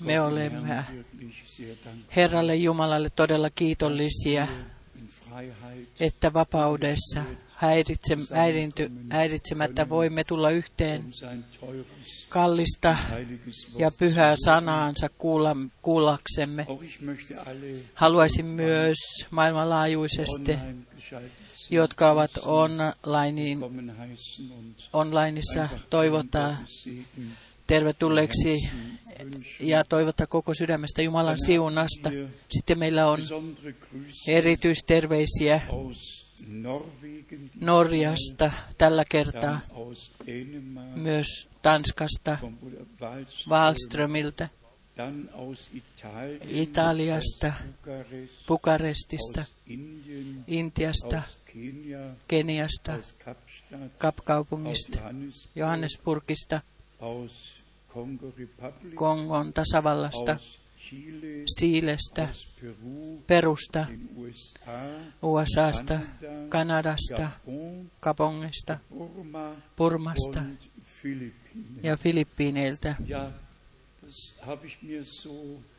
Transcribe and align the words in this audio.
Me 0.00 0.20
olemme 0.20 0.84
Herralle 2.16 2.56
Jumalalle 2.56 3.10
todella 3.10 3.50
kiitollisia, 3.50 4.46
että 6.00 6.32
vapaudessa 6.32 7.22
häiritse, 7.54 8.18
häirinty, 8.34 8.90
häiritsemättä 9.10 9.88
voimme 9.88 10.24
tulla 10.24 10.50
yhteen 10.50 11.04
kallista 12.28 12.96
ja 13.78 13.90
pyhää 13.98 14.34
sanaansa 14.44 15.08
kuulla, 15.08 15.56
kuullaksemme. 15.82 16.66
Haluaisin 17.94 18.46
myös 18.46 18.98
maailmanlaajuisesti, 19.30 20.58
jotka 21.70 22.10
ovat 22.10 22.30
online, 22.42 23.56
onlineissa, 24.92 25.68
toivottaa 25.90 26.56
tervetulleeksi 27.66 28.70
ja 29.60 29.84
toivottaa 29.84 30.26
koko 30.26 30.54
sydämestä 30.54 31.02
Jumalan 31.02 31.38
siunasta. 31.46 32.10
Sitten 32.48 32.78
meillä 32.78 33.06
on 33.06 33.18
erityisterveisiä 34.28 35.60
Norjasta 37.60 38.52
tällä 38.78 39.04
kertaa, 39.08 39.60
myös 40.94 41.48
Tanskasta, 41.62 42.38
Wallströmiltä, 43.48 44.48
Italiasta, 46.48 47.52
Bukarestista, 48.48 49.44
Intiasta, 50.46 51.22
Keniasta, 52.28 52.98
Kapkaupungista, 53.98 54.98
Johannesburgista, 55.54 56.60
Kongon 58.94 59.52
tasavallasta, 59.52 60.36
Siilestä, 61.58 62.28
Perusta, 63.26 63.86
USAsta, 65.22 66.00
Kanadasta, 66.48 67.30
Kapongista, 68.00 68.78
Burmasta 69.76 70.42
ja 71.82 71.96
Filippiineiltä. 71.96 72.94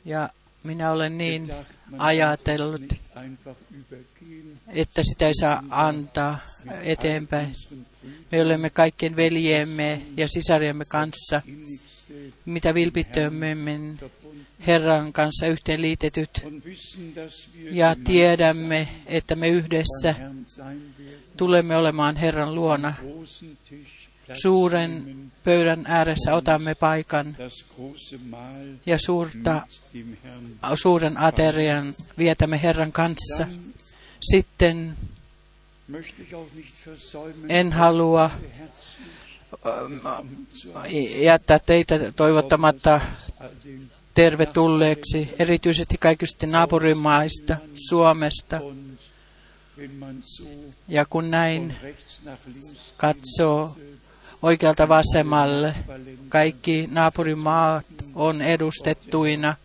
Ja 0.05 0.29
minä 0.63 0.91
olen 0.91 1.17
niin 1.17 1.47
ajatellut, 1.97 2.81
että 4.67 5.03
sitä 5.03 5.27
ei 5.27 5.33
saa 5.39 5.63
antaa 5.69 6.39
eteenpäin. 6.81 7.55
Me 8.31 8.41
olemme 8.41 8.69
kaikkien 8.69 9.15
veljemme 9.15 10.01
ja 10.17 10.27
sisariemme 10.27 10.85
kanssa 10.85 11.41
mitä 12.45 12.73
vilpittömmin 12.73 13.99
Herran 14.67 15.13
kanssa 15.13 15.47
yhteenliitetyt 15.47 16.45
ja 17.71 17.95
tiedämme, 18.03 18.87
että 19.05 19.35
me 19.35 19.49
yhdessä 19.49 20.15
tulemme 21.37 21.77
olemaan 21.77 22.15
Herran 22.15 22.55
luona. 22.55 22.93
Suuren 24.33 25.17
pöydän 25.43 25.83
ääressä 25.87 26.35
otamme 26.35 26.75
paikan 26.75 27.37
ja 28.85 28.97
suurta, 29.05 29.67
suuren 30.75 31.17
aterian 31.17 31.93
vietämme 32.17 32.61
Herran 32.63 32.91
kanssa. 32.91 33.47
Sitten 34.31 34.97
en 37.49 37.73
halua 37.73 38.31
jättää 41.21 41.59
teitä 41.59 42.11
toivottamatta 42.15 43.01
tervetulleeksi, 44.13 45.29
erityisesti 45.39 45.97
kaikista 45.97 46.47
naapurimaista, 46.47 47.57
Suomesta. 47.89 48.61
Ja 50.87 51.05
kun 51.05 51.31
näin 51.31 51.75
katsoo 52.97 53.75
oikealta 54.41 54.87
vasemmalle, 54.89 55.75
kaikki 56.29 56.89
naapurimaat 56.91 57.85
on 58.15 58.41
edustettuina. 58.41 59.55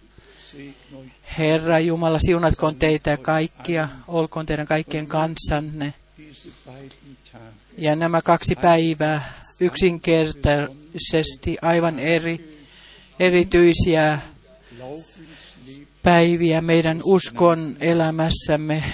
Herra 1.38 1.78
Jumala, 1.78 2.18
siunatkoon 2.18 2.76
teitä 2.76 3.16
kaikkia, 3.16 3.88
olkoon 4.08 4.46
teidän 4.46 4.66
kaikkien 4.66 5.06
kanssanne. 5.06 5.94
Ja 7.78 7.96
nämä 7.96 8.22
kaksi 8.22 8.56
päivää 8.56 9.41
yksinkertaisesti 9.62 11.56
aivan 11.62 11.98
eri, 11.98 12.62
erityisiä 13.20 14.18
päiviä 16.02 16.60
meidän 16.60 17.00
uskon 17.04 17.76
elämässämme. 17.80 18.84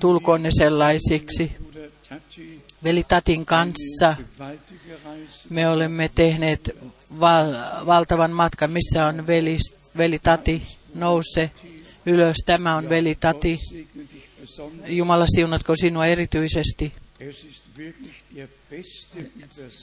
Tulkoon 0.00 0.42
ne 0.42 0.50
sellaisiksi. 0.58 1.52
Veli 2.84 3.04
Tatin 3.08 3.46
kanssa 3.46 4.16
me 5.50 5.68
olemme 5.68 6.10
tehneet 6.14 6.70
val- 7.20 7.86
valtavan 7.86 8.30
matkan. 8.30 8.70
Missä 8.70 9.06
on 9.06 9.26
veli, 9.26 9.58
veli 9.96 10.18
Tati? 10.18 10.62
Nouse 10.94 11.50
ylös. 12.06 12.36
Tämä 12.46 12.76
on 12.76 12.88
veli 12.88 13.14
Tati. 13.14 13.58
Jumala 14.86 15.26
siunatko 15.26 15.76
sinua 15.76 16.06
erityisesti. 16.06 16.92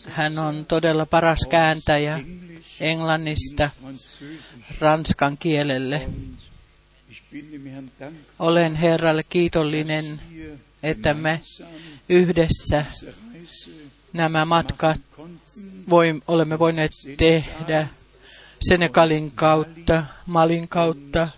Hän 0.06 0.40
on 0.40 0.66
todella 0.66 1.06
paras 1.06 1.40
kääntäjä 1.50 2.20
englannista 2.80 3.70
ranskan 4.80 5.38
kielelle. 5.38 6.10
Olen 8.40 8.76
Herralle 8.76 9.24
kiitollinen, 9.24 10.22
että 10.84 11.14
me 11.14 11.42
yhdessä 12.10 12.86
nämä 14.14 14.46
matkat 14.46 15.02
voi, 15.90 16.22
olemme 16.28 16.60
voineet 16.60 16.92
tehdä 17.18 17.88
Senegalin 18.62 19.32
kautta, 19.32 20.06
Malin 20.26 20.68
kautta, 20.68 21.30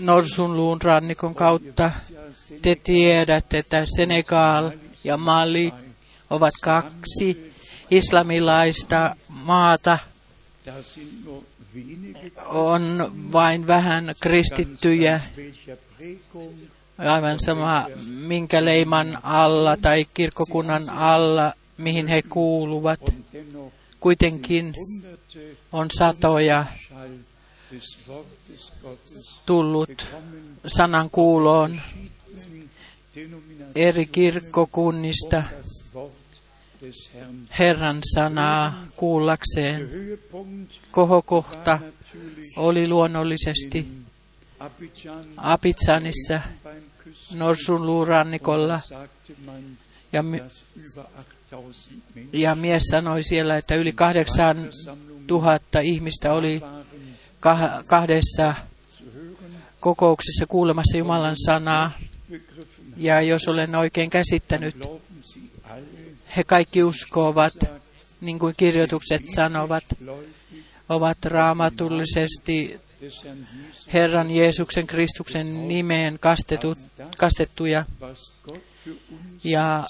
Norsunluun 0.00 0.82
rannikon 0.82 1.34
kautta. 1.34 1.90
Te 2.62 2.74
tiedätte, 2.74 3.58
että 3.58 3.84
Senegal 3.96 4.70
ja 5.08 5.16
Mali 5.16 5.72
ovat 6.30 6.54
kaksi 6.62 7.52
islamilaista 7.90 9.16
maata. 9.28 9.98
On 12.46 13.12
vain 13.32 13.66
vähän 13.66 14.14
kristittyjä, 14.20 15.20
aivan 16.98 17.38
sama 17.40 17.86
minkä 18.06 18.64
leiman 18.64 19.18
alla 19.22 19.76
tai 19.76 20.06
kirkkokunnan 20.14 20.90
alla, 20.90 21.52
mihin 21.78 22.06
he 22.06 22.22
kuuluvat. 22.22 23.00
Kuitenkin 24.00 24.74
on 25.72 25.88
satoja 25.98 26.64
tullut 29.46 30.08
sanan 30.66 31.10
kuuloon 31.10 31.80
eri 33.78 34.06
kirkkokunnista 34.06 35.42
Herran 37.58 37.98
sanaa 38.14 38.84
kuullakseen. 38.96 39.88
Kohokohta 40.90 41.78
oli 42.56 42.88
luonnollisesti 42.88 43.88
Abidjanissa 45.36 46.40
Norsun 47.34 47.86
luurannikolla 47.86 48.80
ja, 50.12 50.24
ja 52.32 52.54
mies 52.54 52.82
sanoi 52.90 53.22
siellä, 53.22 53.56
että 53.56 53.74
yli 53.74 53.92
kahdeksan 53.92 54.56
tuhatta 55.26 55.80
ihmistä 55.80 56.32
oli 56.32 56.62
kahdessa 57.88 58.54
kokouksessa 59.80 60.46
kuulemassa 60.46 60.96
Jumalan 60.96 61.36
sanaa. 61.44 61.90
Ja 62.98 63.20
jos 63.20 63.48
olen 63.48 63.74
oikein 63.74 64.10
käsittänyt, 64.10 64.76
he 66.36 66.44
kaikki 66.44 66.84
uskovat, 66.84 67.54
niin 68.20 68.38
kuin 68.38 68.54
kirjoitukset 68.56 69.22
sanovat, 69.34 69.84
ovat 70.88 71.24
raamatullisesti 71.24 72.80
Herran 73.92 74.30
Jeesuksen 74.30 74.86
Kristuksen 74.86 75.68
nimeen 75.68 76.18
kastetut, 76.18 76.78
kastettuja. 77.18 77.84
Ja 79.44 79.84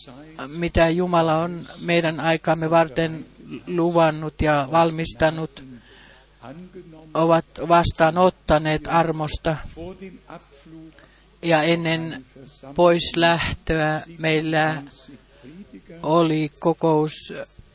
mitä 0.46 0.88
Jumala 0.88 1.38
on 1.38 1.68
meidän 1.80 2.20
aikaamme 2.20 2.70
varten 2.70 3.26
luvannut 3.66 4.42
ja 4.42 4.68
valmistanut, 4.72 5.64
ovat 7.14 7.44
vastaanottaneet 7.68 8.82
armosta. 8.86 9.56
Ja 11.42 11.62
ennen 11.62 12.24
pois 12.74 13.12
lähtöä 13.16 14.02
meillä 14.18 14.82
oli 16.02 16.50
kokous 16.58 17.12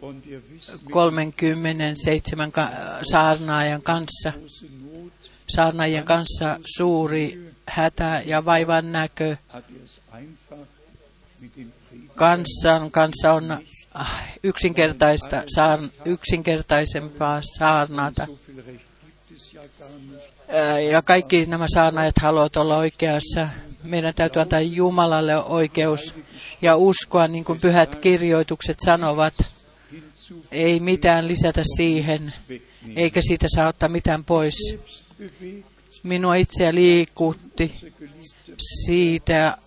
Und 0.02 0.26
ihr 0.26 0.42
wisst, 0.52 0.72
mit 0.72 0.92
37 0.92 2.52
ka- 2.52 2.72
saarnaajan 3.12 3.82
kanssa, 3.82 4.34
saarnaajien 5.48 6.04
kanssa 6.04 6.60
suuri 6.78 7.52
hätä 7.68 8.22
ja 8.26 8.46
vaivan 8.46 8.92
näkö 8.92 9.36
kansan 12.16 12.92
kanssa 12.92 13.34
on 13.34 13.52
ah, 13.94 14.24
yksinkertaista, 14.44 15.44
saarn, 15.56 15.92
yksinkertaisempaa 16.06 17.42
saarnata. 17.58 18.28
Ja 20.92 21.02
kaikki 21.02 21.46
nämä 21.46 21.66
saarnaajat 21.74 22.18
haluavat 22.20 22.58
olla 22.58 22.78
oikeassa. 22.78 23.50
Meidän 23.84 24.14
täytyy 24.14 24.42
antaa 24.42 24.60
Jumalalle 24.60 25.38
oikeus 25.38 26.16
ja 26.62 26.76
uskoa, 26.76 27.28
niin 27.28 27.44
kuin 27.44 27.60
pyhät 27.60 27.96
kirjoitukset 27.96 28.78
sanovat. 28.86 29.34
Ei 30.52 30.80
mitään 30.80 31.28
lisätä 31.28 31.64
siihen, 31.78 32.34
eikä 32.96 33.22
siitä 33.28 33.48
saa 33.56 33.68
ottaa 33.68 33.90
mitään 33.90 34.24
pois. 34.24 34.56
Minua 36.04 36.36
itseä 36.36 36.74
liikutti 36.76 37.76
siitä, 38.86 39.58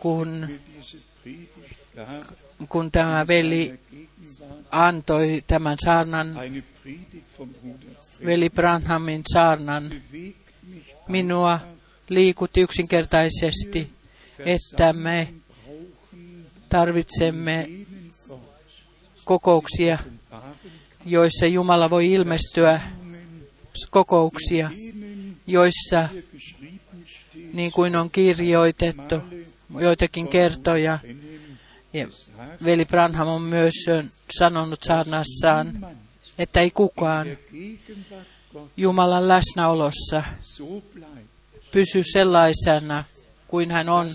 kun, 0.00 0.48
kun 2.68 2.90
tämä 2.90 3.26
veli 3.26 3.78
antoi 4.70 5.44
tämän 5.46 5.76
saarnan, 5.84 6.36
veli 8.26 8.50
Branhamin 8.50 9.22
saarnan. 9.32 9.90
Minua 11.08 11.60
liikutti 12.08 12.60
yksinkertaisesti, 12.60 13.90
että 14.38 14.92
me 14.92 15.34
tarvitsemme 16.68 17.68
kokouksia, 19.24 19.98
joissa 21.04 21.46
Jumala 21.46 21.90
voi 21.90 22.12
ilmestyä, 22.12 22.80
kokouksia, 23.90 24.70
joissa, 25.46 26.08
niin 27.52 27.72
kuin 27.72 27.96
on 27.96 28.10
kirjoitettu, 28.10 29.14
joitakin 29.80 30.28
kertoja, 30.28 30.98
ja 31.92 32.08
veli 32.64 32.84
Branham 32.84 33.28
on 33.28 33.42
myös 33.42 33.74
sanonut 34.38 34.82
saarnassaan, 34.82 35.86
että 36.38 36.60
ei 36.60 36.70
kukaan 36.70 37.26
Jumalan 38.76 39.28
läsnäolossa 39.28 40.22
pysy 41.72 42.02
sellaisena 42.12 43.04
kuin 43.48 43.70
hän 43.70 43.88
on, 43.88 44.10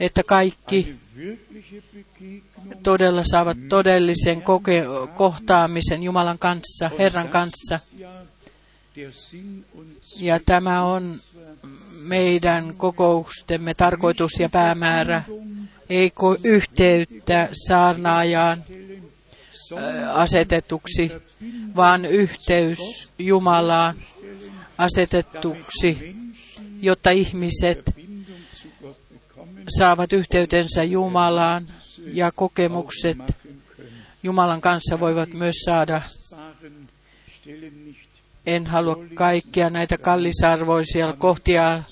että 0.00 0.22
kaikki 0.22 0.96
todella 2.82 3.22
saavat 3.30 3.58
todellisen 3.68 4.42
koke- 4.42 5.14
kohtaamisen 5.14 6.02
Jumalan 6.02 6.38
kanssa, 6.38 6.90
Herran 6.98 7.28
kanssa. 7.28 7.80
ja 10.20 10.40
tämä 10.46 10.82
on 10.82 11.16
meidän 12.06 12.74
kokoustemme 12.76 13.74
tarkoitus 13.74 14.32
ja 14.38 14.48
päämäärä. 14.48 15.22
Verbindung 15.28 15.66
Ei 15.90 16.08
ko- 16.08 16.40
yhteyttä 16.44 17.48
saarnaajaan 17.68 18.64
asetetuksi, 20.12 21.12
vaan 21.76 22.04
yhteys 22.04 22.78
Jumalaan 23.18 23.94
asetetuksi, 24.78 26.16
jotta 26.82 27.10
ihmiset 27.10 27.94
saavat 29.78 30.12
yhteytensä 30.12 30.84
Jumalaan 30.84 31.66
ja 32.12 32.32
kokemukset. 32.32 33.18
Jumalan 34.22 34.60
kanssa 34.60 35.00
voivat 35.00 35.34
myös 35.34 35.56
saada. 35.64 36.02
En 38.46 38.66
halua 38.66 38.96
kaikkia 39.14 39.70
näitä 39.70 39.98
kallisarvoisia 39.98 41.12
kohtia 41.12 41.82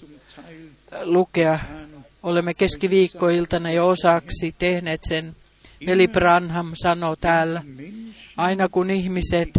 lukea. 1.02 1.58
Olemme 2.22 2.54
keskiviikkoiltana 2.54 3.70
jo 3.70 3.88
osaksi 3.88 4.54
tehneet 4.58 5.00
sen. 5.08 5.36
Veli 5.86 6.08
Branham 6.08 6.70
sanoo 6.74 7.16
täällä, 7.16 7.62
aina 8.36 8.68
kun 8.68 8.90
ihmiset 8.90 9.50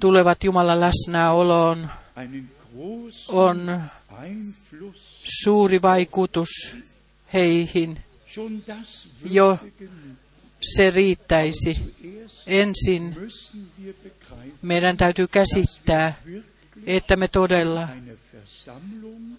tulevat 0.00 0.44
Jumalan 0.44 0.80
läsnäoloon, 0.80 1.90
on 3.28 3.82
suuri 5.24 5.82
vaikutus 5.82 6.48
heihin. 7.32 7.98
Jo 9.30 9.58
se 10.60 10.90
riittäisi. 10.90 11.94
Ensin 12.46 13.16
meidän 14.62 14.96
täytyy 14.96 15.26
käsittää, 15.26 16.14
että 16.86 17.16
me 17.16 17.28
todella 17.28 17.88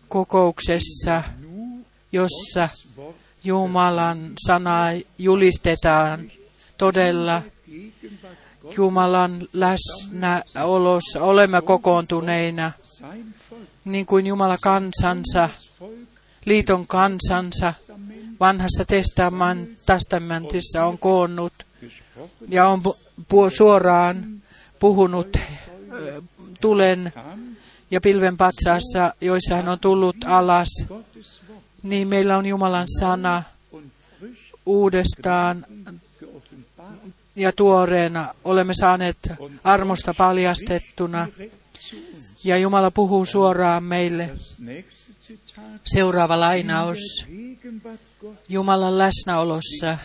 kokouksessa, 0.09 1.23
jossa 2.11 2.69
Jumalan 3.43 4.31
sanaa 4.47 4.87
julistetaan, 5.17 6.31
todella 6.77 7.41
Jumalan 8.77 9.47
läsnäolossa 9.53 11.21
olemme 11.21 11.61
kokoontuneina, 11.61 12.71
niin 13.85 14.05
kuin 14.05 14.27
Jumala 14.27 14.57
kansansa, 14.61 15.49
liiton 16.45 16.87
kansansa, 16.87 17.73
vanhassa 18.39 18.85
testamentissa 19.85 20.85
on 20.85 20.97
koonnut 20.97 21.53
ja 22.49 22.67
on 22.67 22.81
suoraan 23.57 24.42
puhunut 24.83 25.37
tulen 26.61 27.13
ja 27.91 28.01
pilven 28.01 28.37
patsaassa, 28.37 29.13
joissa 29.21 29.55
hän 29.55 29.69
on 29.69 29.79
tullut 29.79 30.15
alas, 30.25 30.67
niin 31.83 32.07
meillä 32.07 32.37
on 32.37 32.45
Jumalan 32.45 32.87
sana 32.99 33.43
uudestaan 34.65 35.65
ja 37.35 37.51
tuoreena. 37.51 38.35
Olemme 38.43 38.73
saaneet 38.73 39.17
armosta 39.63 40.13
paljastettuna 40.17 41.27
ja 42.43 42.57
Jumala 42.57 42.91
puhuu 42.91 43.25
suoraan 43.25 43.83
meille. 43.83 44.29
Seuraava 45.85 46.39
lainaus. 46.39 47.25
Jumalan 48.49 48.97
läsnäolossa 48.97 49.97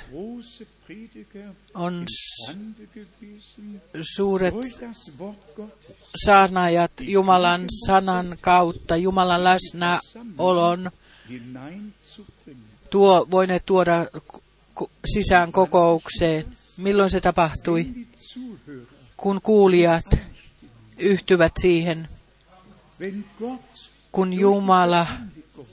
on 1.74 2.06
suuret 4.02 4.54
saarnaajat 6.24 6.92
Jumalan 7.00 7.64
sanan 7.86 8.38
kautta, 8.40 8.96
Jumalan 8.96 9.44
läsnäolon 9.44 10.90
tuo, 12.90 13.26
voineet 13.30 13.66
tuoda 13.66 14.06
sisään 15.14 15.52
kokoukseen. 15.52 16.56
Milloin 16.76 17.10
se 17.10 17.20
tapahtui? 17.20 17.86
Kun 19.16 19.40
kuulijat 19.42 20.04
yhtyvät 20.98 21.52
siihen, 21.60 22.08
kun 24.12 24.32
Jumala 24.32 25.06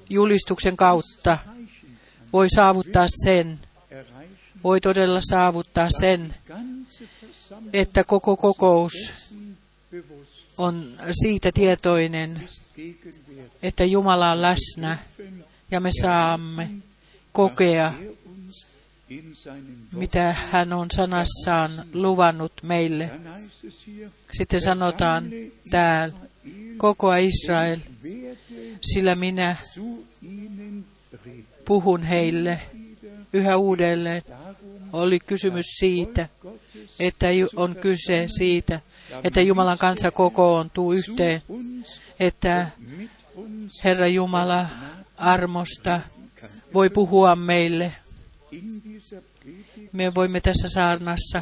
julistuksen 0.10 0.78
kautta 0.78 1.38
voi 2.34 2.50
saavuttaa 2.50 3.08
sen, 3.24 3.60
voi 4.66 4.82
todella 4.82 5.20
saavuttaa 5.30 5.90
sen, 6.00 6.36
että 7.74 8.04
koko 8.04 8.38
kokous 8.38 8.94
on 10.58 11.00
siitä 11.24 11.52
tietoinen, 11.52 12.50
että 13.64 13.84
Jumala 13.84 14.32
on 14.32 14.42
läsnä 14.42 14.98
ja 15.72 15.80
me 15.80 15.90
saamme 16.02 16.70
kokea, 17.32 17.94
mitä 19.92 20.34
hän 20.52 20.74
on 20.74 20.88
sanassaan 20.96 21.86
luvannut 21.94 22.54
meille. 22.64 23.12
Sitten 24.38 24.62
sanotaan 24.62 25.30
täällä, 25.70 26.16
koko 26.78 27.16
Israel, 27.16 27.80
sillä 28.82 29.16
minä 29.16 29.56
puhun 31.66 32.04
heille 32.04 32.62
yhä 33.34 33.58
uudelleen. 33.58 34.24
Oli 34.96 35.20
kysymys 35.20 35.66
siitä, 35.80 36.30
että 37.00 37.28
on 37.56 37.76
kyse 37.76 38.26
siitä, 38.38 38.80
että 39.24 39.42
Jumalan 39.42 39.78
kansa 39.78 40.12
kokoontuu 40.12 40.94
yhteen, 40.94 41.44
että 42.20 42.68
Herra 43.84 44.08
Jumala 44.08 44.66
armosta 45.18 46.02
voi 46.74 46.90
puhua 46.90 47.36
meille. 47.36 47.92
Me 49.92 50.16
voimme 50.16 50.42
tässä 50.42 50.68
saarnassa, 50.68 51.42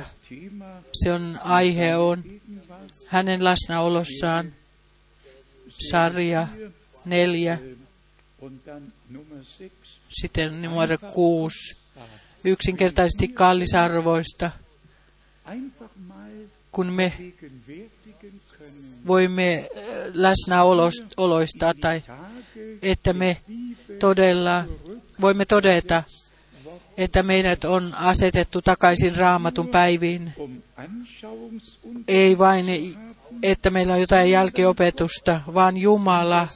se 0.93 1.13
on 1.13 1.39
aihe 1.43 1.95
on 1.95 2.23
hänen 3.07 3.43
läsnäolossaan, 3.43 4.53
sarja 5.91 6.47
neljä, 7.05 7.59
und 8.43 8.59
dann 8.65 8.93
Nummer 9.09 9.43
6 9.57 10.01
sitten 10.09 10.61
numero 10.61 10.97
kuusi. 10.97 11.82
Yksinkertaisesti 12.45 13.27
kallisarvoista, 13.27 14.51
kun 16.71 16.87
me 16.87 17.13
voimme 19.07 19.69
äh, 19.77 19.85
läsnäoloista 20.13 21.73
tai 21.81 22.01
että 22.81 23.13
me 23.13 23.37
todella 23.99 24.65
voimme 25.21 25.45
todeta, 25.45 26.03
että 26.97 27.23
meidät 27.23 27.63
on 27.63 27.93
asetettu 27.93 28.61
takaisin 28.61 29.15
raamatun 29.15 29.67
päiviin. 29.67 30.33
Ei 32.07 32.37
vain, 32.37 32.95
että 33.43 33.69
meillä 33.69 33.93
on 33.93 34.01
jotain 34.01 34.31
jälkiopetusta, 34.31 35.41
vaan 35.53 35.77
Jumala 35.77 36.47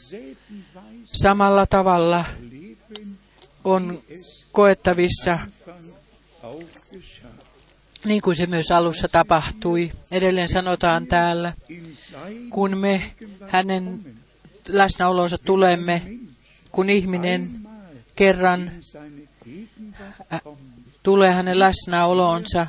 samalla 1.04 1.66
tavalla 1.66 2.26
on 3.64 4.02
koettavissa. 4.52 5.40
Niin 8.08 8.22
kuin 8.22 8.36
se 8.36 8.46
myös 8.46 8.72
alussa 8.72 9.08
tapahtui. 9.08 9.92
Edelleen 10.12 10.50
sanotaan 10.50 11.08
täällä, 11.08 11.54
kun 12.50 12.78
me 12.78 13.16
hänen 13.48 14.16
läsnäolonsa 14.68 15.38
tulemme, 15.38 16.02
kun 16.72 16.90
ihminen 16.90 17.50
kerran 18.16 18.72
kommt, 20.44 20.60
tulee 21.04 21.32
hänen 21.32 21.60
läsnäolonsa, 21.60 22.68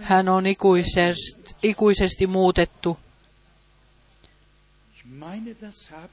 hän 0.00 0.28
on 0.28 0.46
ikuisesti, 0.46 1.54
ikuisesti 1.62 2.26
muutettu. 2.26 2.98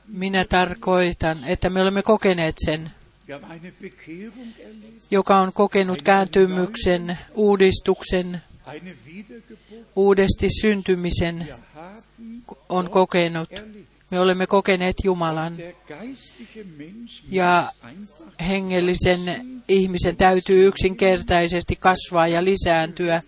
Minä 0.08 0.46
tarkoitan, 0.46 1.44
että 1.44 1.70
me 1.70 1.82
olemme 1.82 2.02
kokeneet 2.02 2.56
sen, 2.66 2.92
joka 5.12 5.38
on 5.38 5.52
kokenut 5.54 6.02
kääntymyksen, 6.02 7.18
uudistuksen, 7.34 8.42
uudesti 9.96 10.48
syntymisen, 10.62 11.48
on 12.70 12.90
kokenut. 12.90 13.50
Me 14.12 14.20
olemme 14.20 14.48
kokeneet 14.48 14.96
Jumalan. 15.04 15.58
Ja 17.30 17.72
hengellisen 18.48 19.20
ihmisen 19.68 20.16
täytyy 20.16 20.68
yksinkertaisesti 20.68 21.76
kasvaa 21.76 22.28
ja 22.28 22.44
lisääntyä. 22.44 23.22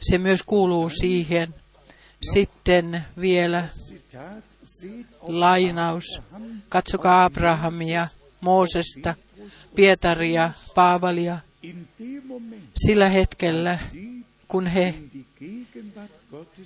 Se 0.00 0.18
myös 0.18 0.42
kuuluu 0.42 0.90
siihen. 0.90 1.54
Sitten 2.32 3.04
vielä 3.20 3.68
lainaus. 5.22 6.20
Katsokaa 6.68 7.24
Abrahamia, 7.24 8.08
Moosesta, 8.44 9.14
Pietaria, 9.74 10.50
Paavalia. 10.74 11.38
Sillä 12.86 13.08
hetkellä, 13.08 13.78
kun 14.48 14.66
he 14.66 14.94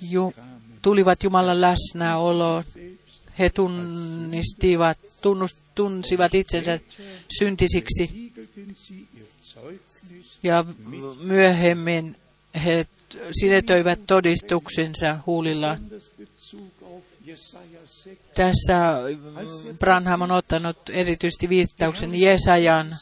ju- 0.01 0.33
tulivat 0.81 1.23
Jumalan 1.23 1.61
läsnäoloon, 1.61 2.63
he 3.39 3.49
tunnistivat, 3.49 4.97
tunnus, 5.21 5.55
tunsivat 5.75 6.35
itsensä 6.35 6.79
syntisiksi 7.39 8.31
ja 10.43 10.65
myöhemmin 11.21 12.15
he 12.65 12.85
sinetöivät 13.39 13.99
todistuksensa 14.07 15.19
huulillaan. 15.25 15.79
Tässä 18.33 18.95
Branham 19.79 20.21
on 20.21 20.31
ottanut 20.31 20.77
erityisesti 20.89 21.49
viittauksen 21.49 22.21
Jesajan, 22.21 22.95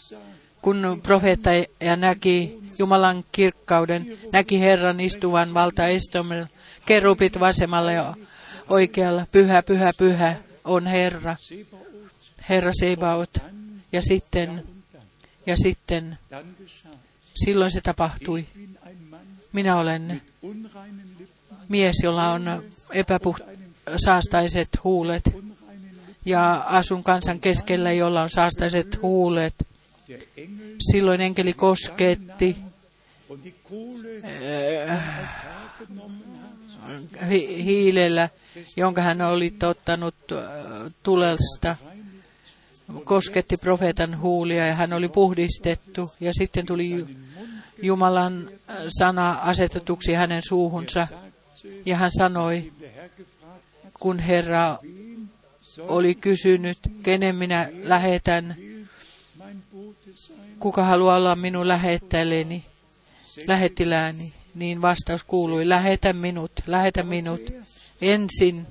kun 0.62 1.00
profeetta 1.04 1.50
näki 1.96 2.60
Jumalan 2.80 3.26
kirkkauden, 3.32 4.18
näki 4.32 4.60
Herran 4.60 5.00
istuvan 5.00 5.54
valtaistomilla, 5.54 6.48
kerupit 6.86 7.40
vasemmalla 7.40 7.92
ja 7.92 8.16
oikealla, 8.70 9.26
pyhä, 9.32 9.64
pyhä, 9.64 9.94
pyhä 9.94 10.36
on 10.64 10.88
Herra, 10.88 11.36
Herra 12.50 12.72
Sebaot. 12.80 13.38
Ja 13.92 14.02
sitten, 14.02 14.64
ja 15.46 15.58
sitten, 15.58 16.18
silloin 17.36 17.72
se 17.72 17.82
tapahtui. 17.82 18.46
Minä 19.54 19.76
olen 19.78 20.22
mies, 21.70 21.96
jolla 22.04 22.32
on 22.32 22.64
epäpuht, 22.94 23.42
saastaiset 23.96 24.70
huulet, 24.84 25.24
ja 26.26 26.54
asun 26.68 27.04
kansan 27.04 27.40
keskellä, 27.40 27.92
jolla 27.92 28.22
on 28.22 28.30
saastaiset 28.30 29.02
huulet. 29.02 29.54
Silloin 30.92 31.22
enkeli 31.22 31.54
kosketti 31.54 32.58
hat, 36.80 37.30
hi- 37.30 37.64
hiilellä, 37.64 38.30
jonka 38.78 39.02
hän 39.02 39.22
oli 39.22 39.54
ottanut 39.70 40.16
äh, 40.32 40.92
tulesta, 41.04 41.76
kosketti 43.04 43.58
profeetan 43.58 44.20
huulia 44.20 44.68
ja 44.68 44.74
hän 44.76 44.94
oli 44.94 45.10
puhdistettu. 45.10 46.12
Ja 46.20 46.32
sitten 46.34 46.66
tuli 46.66 46.90
Ju- 46.90 47.08
Jumalan 47.82 48.50
sana 49.00 49.32
asetetuksi 49.32 50.14
hänen 50.14 50.42
suuhunsa. 50.48 51.08
Ja 51.86 51.96
hän 51.98 52.12
sanoi, 52.18 52.72
kun 54.08 54.20
Herra 54.20 54.80
oli 55.80 56.16
kysynyt, 56.16 56.78
kenen 57.04 57.36
minä 57.36 57.70
lähetän, 57.84 58.56
kuka 60.60 60.84
haluaa 60.84 61.18
olla 61.18 61.36
minun 61.36 61.68
lähettäjälleni, 61.68 62.66
lähettilääni, 63.48 64.34
niin 64.56 64.82
vastaus 64.82 65.24
kuului, 65.24 65.70
lähetä 65.70 66.14
minut, 66.14 66.52
lähetä 66.68 67.04
minut. 67.04 67.42
Ensin 68.02 68.68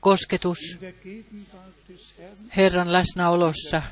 kosketus 0.00 0.58
Herran 2.56 2.92
läsnäolossa 2.92 3.82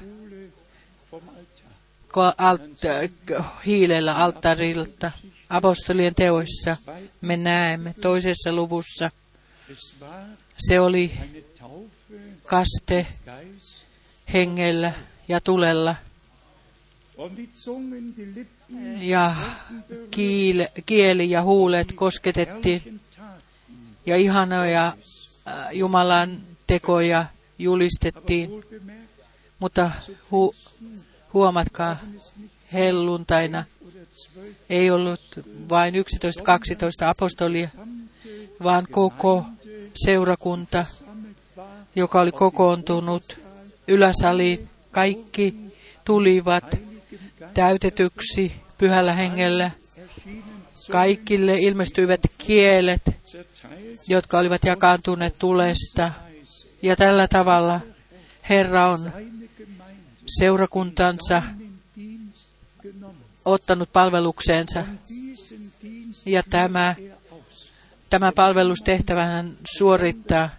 hiilellä 3.66 4.16
alttarilta. 4.16 5.12
Apostolien 5.50 6.14
teoissa 6.14 6.76
me 7.20 7.36
näemme 7.36 7.94
toisessa 8.02 8.52
luvussa. 8.52 9.10
Se 10.58 10.80
oli 10.80 11.12
kaste 12.46 13.06
hengellä 14.32 14.92
ja 15.28 15.40
tulella 15.40 15.96
ja 19.00 19.36
kieli 20.86 21.30
ja 21.30 21.42
huulet 21.42 21.92
kosketettiin 21.92 23.00
ja 24.06 24.16
ihanoja 24.16 24.86
äh, 25.48 25.72
Jumalan 25.72 26.40
tekoja 26.66 27.26
julistettiin. 27.58 28.50
Mutta 29.58 29.90
hu, 30.30 30.54
huomatkaa, 31.32 31.96
helluntaina 32.72 33.64
ei 34.70 34.90
ollut 34.90 35.20
vain 35.68 35.94
11-12 35.94 35.98
apostolia, 37.06 37.68
vaan 38.62 38.86
koko 38.90 39.44
seurakunta, 40.04 40.86
joka 41.96 42.20
oli 42.20 42.32
kokoontunut 42.32 43.38
yläsaliin. 43.88 44.68
Kaikki 44.90 45.54
tulivat 46.04 46.64
täytetyksi 47.54 48.52
pyhällä 48.78 49.12
hengellä. 49.12 49.70
Kaikille 50.90 51.58
ilmestyivät 51.58 52.20
kielet, 52.38 53.02
jotka 54.08 54.38
olivat 54.38 54.64
jakaantuneet 54.64 55.38
tulesta. 55.38 56.12
Ja 56.82 56.96
tällä 56.96 57.28
tavalla 57.28 57.80
Herra 58.48 58.86
on 58.86 59.12
seurakuntansa 60.38 61.42
ottanut 63.44 63.92
palvelukseensa. 63.92 64.84
Ja 66.26 66.42
tämä. 66.42 66.94
Tämä 68.10 68.32
palvelustehtävä 68.32 69.24
hän 69.24 69.56
suorittaa. 69.78 70.50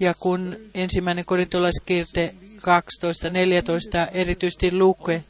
Ja 0.00 0.14
kun 0.20 0.56
ensimmäinen 0.74 1.24
korintolaiskirte 1.24 2.34
12.14 2.56 4.08
erityisesti 4.12 4.78
lukee, 4.78 5.24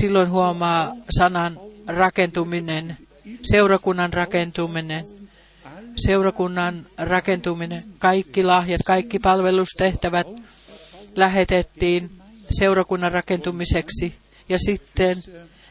silloin 0.00 0.30
huomaa 0.30 0.92
sanan 1.18 1.60
rakentuminen, 1.86 2.96
seurakunnan 3.42 4.12
rakentuminen, 4.12 5.04
seurakunnan 5.96 6.86
rakentuminen, 6.98 7.84
kaikki 7.98 8.44
lahjat, 8.44 8.80
kaikki 8.84 9.18
palvelustehtävät 9.18 10.26
lähetettiin 11.16 12.10
seurakunnan 12.58 13.12
rakentumiseksi. 13.12 14.14
Ja 14.48 14.58
sitten 14.58 15.22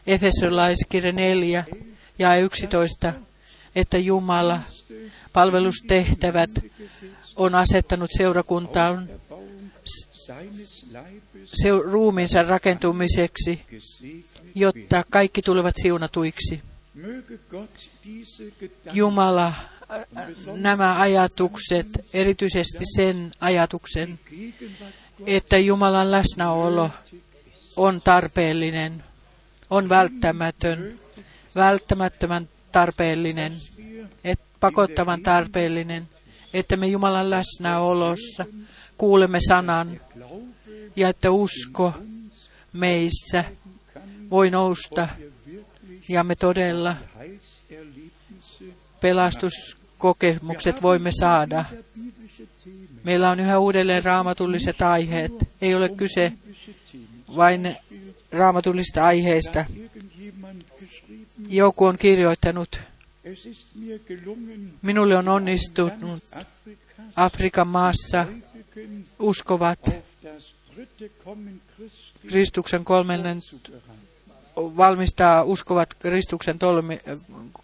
Efesolaiskirja 0.06 1.12
4 1.12 1.64
ja 2.18 2.36
11, 2.36 3.12
että 3.76 3.98
Jumala 3.98 4.60
palvelustehtävät 5.32 6.50
on 7.36 7.54
asettanut 7.54 8.10
seurakuntaan 8.16 9.08
ruumiinsa 11.84 12.42
rakentumiseksi 12.42 13.60
jotta 14.54 15.04
kaikki 15.10 15.42
tulevat 15.42 15.74
siunatuiksi. 15.82 16.62
Jumala, 18.92 19.52
nämä 20.56 21.00
ajatukset, 21.00 21.86
erityisesti 22.14 22.84
sen 22.96 23.30
ajatuksen, 23.40 24.18
että 25.26 25.58
Jumalan 25.58 26.10
läsnäolo 26.10 26.90
on 27.76 28.00
tarpeellinen, 28.00 29.04
on 29.70 29.88
välttämätön, 29.88 31.00
välttämättömän 31.54 32.48
tarpeellinen, 32.74 33.52
et, 34.24 34.40
pakottavan 34.60 35.22
tarpeellinen, 35.22 36.08
että 36.54 36.76
me 36.76 36.86
Jumalan 36.86 37.30
läsnäolossa 37.30 38.46
kuulemme 38.98 39.38
sanan 39.48 40.00
ja 40.96 41.08
että 41.08 41.30
usko 41.30 41.92
meissä 42.72 43.44
voi 44.30 44.50
nousta 44.50 45.08
ja 46.08 46.24
me 46.24 46.34
todella 46.34 46.96
pelastuskokemukset 49.00 50.82
voimme 50.82 51.10
saada. 51.20 51.64
Meillä 53.04 53.30
on 53.30 53.40
yhä 53.40 53.58
uudelleen 53.58 54.04
raamatulliset 54.04 54.82
aiheet. 54.82 55.32
Ei 55.62 55.74
ole 55.74 55.88
kyse 55.88 56.32
vain 57.36 57.76
raamatullisista 58.32 59.04
aiheista. 59.04 59.64
Joku 61.48 61.84
on 61.84 61.98
kirjoittanut, 61.98 62.80
minulle 64.82 65.16
on 65.16 65.28
onnistunut 65.28 66.24
Afrikan 67.16 67.68
maassa 67.68 68.26
uskovat 69.18 69.80
Kristuksen 72.28 72.80
zubereiten. 72.80 73.42
valmistaa 74.56 75.42
uskovat 75.42 75.94
Kristuksen 75.94 76.58
tolmi, 76.58 77.00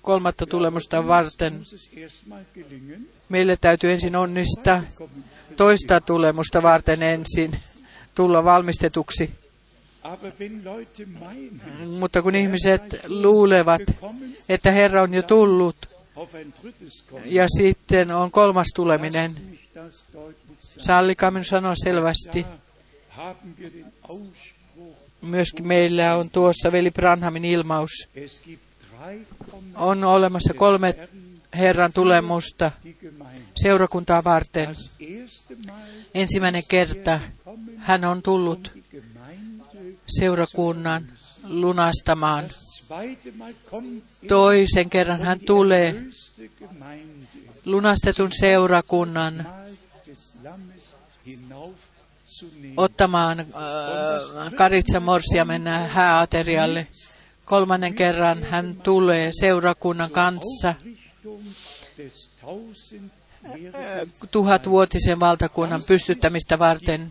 kolmatta 0.02 0.46
tulemusta 0.46 1.06
varten. 1.06 1.60
Meille 3.28 3.56
täytyy 3.56 3.92
ensin 3.92 4.16
onnistaa 4.16 4.82
toista 5.56 6.00
tulemusta 6.00 6.62
varten 6.62 7.02
ensin 7.02 7.60
tulla 8.14 8.44
valmistetuksi. 8.44 9.30
Mutta 11.98 12.22
kun 12.22 12.34
ihmiset 12.34 12.82
luulevat, 13.06 13.82
että 14.48 14.70
Herra 14.70 15.02
on 15.02 15.14
jo 15.14 15.22
tullut 15.22 15.76
ja 17.24 17.46
sitten 17.58 18.10
on 18.10 18.30
kolmas 18.30 18.66
tuleminen, 18.74 19.36
sallikaa 20.80 21.30
minun 21.30 21.44
sanoa 21.44 21.74
selvästi. 21.74 22.46
Myöskin 25.22 25.66
meillä 25.66 26.16
on 26.16 26.30
tuossa 26.30 26.72
veli 26.72 26.90
Branhamin 26.90 27.44
ilmaus. 27.44 27.90
On 29.74 30.04
olemassa 30.04 30.54
kolme 30.54 30.94
Herran 31.54 31.92
tulemusta 31.92 32.70
seurakuntaa 33.62 34.24
varten. 34.24 34.76
Ensimmäinen 36.14 36.62
kerta 36.68 37.20
hän 37.76 38.04
on 38.04 38.22
tullut 38.22 38.79
seurakunnan 40.18 41.12
lunastamaan. 41.44 42.44
Toisen 44.28 44.90
kerran 44.90 45.20
hän 45.22 45.40
tulee 45.40 46.02
lunastetun 47.64 48.32
seurakunnan 48.32 49.46
ottamaan 52.76 53.40
äh, 53.40 53.46
karitsa 54.56 55.00
morsiamen 55.00 55.66
hääaterialle. 55.66 56.86
Kolmannen 57.44 57.94
kerran 57.94 58.42
hän 58.42 58.76
tulee 58.76 59.30
seurakunnan 59.40 60.10
kanssa 60.10 60.74
tuhatvuotisen 64.30 65.20
valtakunnan 65.20 65.82
pystyttämistä 65.82 66.58
varten. 66.58 67.10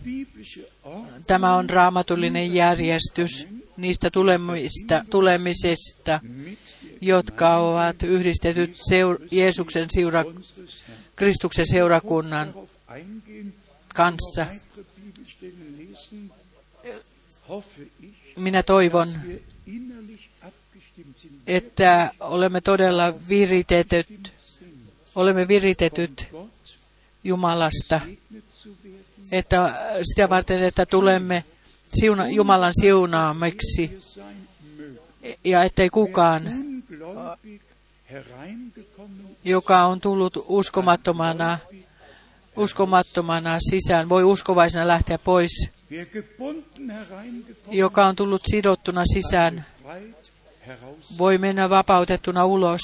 Tämä 1.27 1.55
on 1.55 1.69
raamatullinen 1.69 2.53
järjestys 2.53 3.47
niistä 3.77 4.09
tulemista, 4.11 5.05
tulemisista, 5.09 6.19
jotka 7.01 7.55
ovat 7.55 8.03
yhdistetyt 8.03 8.75
seur- 8.75 9.27
Jeesuksen 9.31 9.85
seura-. 9.89 10.25
Kristuksen 11.19 11.65
seurakunnan 11.67 12.53
kanssa. 13.95 14.45
Minä 18.37 18.63
toivon, 18.63 19.07
että 21.47 22.11
olemme 22.19 22.61
todella 22.61 23.13
viritetyt, 23.29 24.33
olemme 25.15 25.47
viritetyt 25.47 26.27
Jumalasta, 27.23 28.01
että 29.31 29.73
sitä 30.03 30.29
varten, 30.29 30.63
että 30.63 30.85
tulemme 30.85 31.43
siuna, 31.93 32.27
Jumalan 32.27 32.73
siunaamiksi 32.81 33.99
ja 35.43 35.63
ettei 35.63 35.89
kukaan, 35.89 36.41
joka 39.43 39.85
on 39.85 40.01
tullut 40.01 40.45
uskomattomana, 40.47 41.57
uskomattomana 42.55 43.57
sisään, 43.69 44.09
voi 44.09 44.23
uskovaisena 44.23 44.87
lähteä 44.87 45.17
pois. 45.17 45.69
Joka 47.71 48.05
on 48.05 48.15
tullut 48.15 48.41
sidottuna 48.51 49.03
sisään. 49.13 49.65
Voi 51.17 51.37
mennä 51.37 51.69
vapautettuna 51.69 52.45
ulos. 52.45 52.81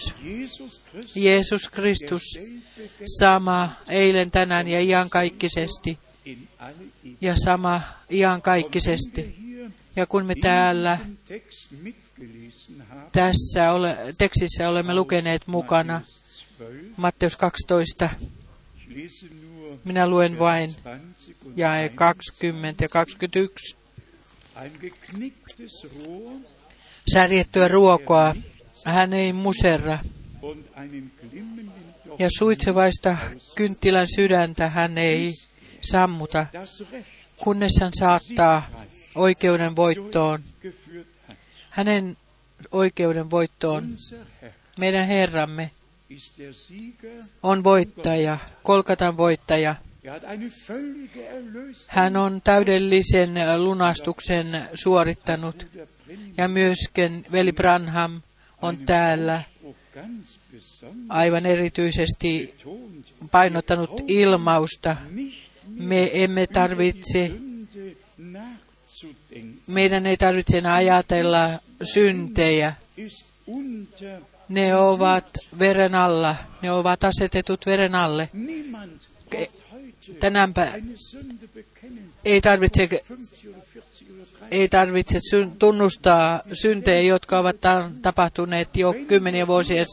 Jeesus 1.15 1.69
Kristus, 1.69 2.21
sama 3.19 3.69
eilen, 3.89 4.31
tänään 4.31 4.67
ja 4.67 4.81
iankaikkisesti. 4.81 5.99
Ja 7.21 7.35
sama 7.35 7.81
iankaikkisesti. 8.11 9.35
Ja 9.95 10.05
kun 10.05 10.25
me 10.25 10.35
täällä 10.41 10.99
tässä 13.11 13.71
ole, 13.71 13.97
tekstissä 14.17 14.69
olemme 14.69 14.95
lukeneet 14.95 15.47
mukana 15.47 16.01
Matthäus 16.97 17.37
12, 17.37 18.05
Matteus 18.07 18.09
12, 18.09 18.09
ich 18.77 18.89
lese 18.89 19.25
nur 19.25 19.77
minä 19.85 20.07
luen 20.07 20.39
vain 20.39 20.75
20 20.75 21.45
und 21.45 21.57
jae 21.57 21.85
1. 21.85 21.95
20 21.95 22.83
ja 22.83 22.89
21. 22.89 23.75
Särjettyä 27.13 27.67
ruokoa 27.67 28.35
hän 28.85 29.13
ei 29.13 29.33
muserra, 29.33 29.99
ja 32.19 32.29
suitsevaista 32.37 33.17
kynttilän 33.55 34.07
sydäntä 34.15 34.69
hän 34.69 34.97
ei 34.97 35.33
sammuta, 35.81 36.45
kunnes 37.37 37.71
hän 37.81 37.91
saattaa 37.99 38.69
oikeuden 39.15 39.75
voittoon. 39.75 40.43
Hänen 41.69 42.17
oikeuden 42.71 43.31
voittoon. 43.31 43.97
Meidän 44.79 45.07
Herramme 45.07 45.71
on 47.43 47.63
voittaja, 47.63 48.37
Kolkatan 48.63 49.17
voittaja. 49.17 49.75
Hän 51.87 52.17
on 52.17 52.41
täydellisen 52.41 53.35
lunastuksen 53.57 54.69
suorittanut. 54.73 55.67
Ja 56.37 56.47
myöskin 56.47 57.25
veli 57.31 57.51
Branham 57.51 58.21
on 58.61 58.77
täällä 58.77 59.41
aivan 61.09 61.45
erityisesti 61.45 62.53
painottanut 63.31 64.01
ilmausta. 64.07 64.95
Me 65.67 66.09
emme 66.23 66.47
tarvitse, 66.47 67.31
meidän 69.67 70.05
ei 70.05 70.17
tarvitse 70.17 70.57
enää 70.57 70.75
ajatella 70.75 71.49
syntejä. 71.93 72.73
Ne 74.49 74.75
ovat 74.75 75.37
veren 75.59 75.95
alla, 75.95 76.35
ne 76.61 76.71
ovat 76.71 77.03
asetetut 77.03 77.65
veren 77.65 77.95
alle. 77.95 78.29
Tänäänpä 80.19 80.73
ei 82.25 82.41
tarvitse 82.41 82.89
ei 84.51 84.67
tarvitse 84.69 85.19
tunnustaa 85.59 86.41
syntejä, 86.53 87.01
jotka 87.01 87.39
ovat 87.39 87.61
ta- 87.61 87.91
tapahtuneet 88.01 88.75
jo 88.77 88.93
kymmeniä 89.07 89.47
vuosia 89.47 89.85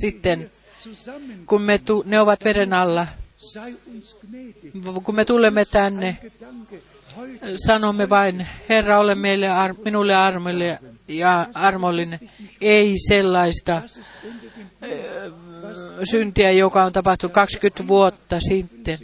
sitten- 0.00 0.50
kun 1.46 1.62
me 1.62 1.78
tu- 1.78 2.02
ne 2.06 2.20
ovat 2.20 2.44
veren 2.44 2.72
alla. 2.72 3.06
Kun 5.04 5.14
me 5.14 5.24
tulemme 5.24 5.64
tänne, 5.64 6.18
sanomme 7.66 8.08
vain, 8.08 8.46
Herra, 8.68 8.98
ole 8.98 9.14
meille 9.14 9.48
ar- 9.48 9.74
minulle 9.84 10.14
armollinen 10.14 10.78
ja 11.08 11.46
armollinen. 11.54 12.20
Ei 12.60 12.94
sellaista 13.08 13.82
syntiä, 16.10 16.50
joka 16.50 16.84
on 16.84 16.92
tapahtunut 16.92 17.32
20 17.32 17.88
vuotta 17.88 18.40
sitten. 18.40 18.98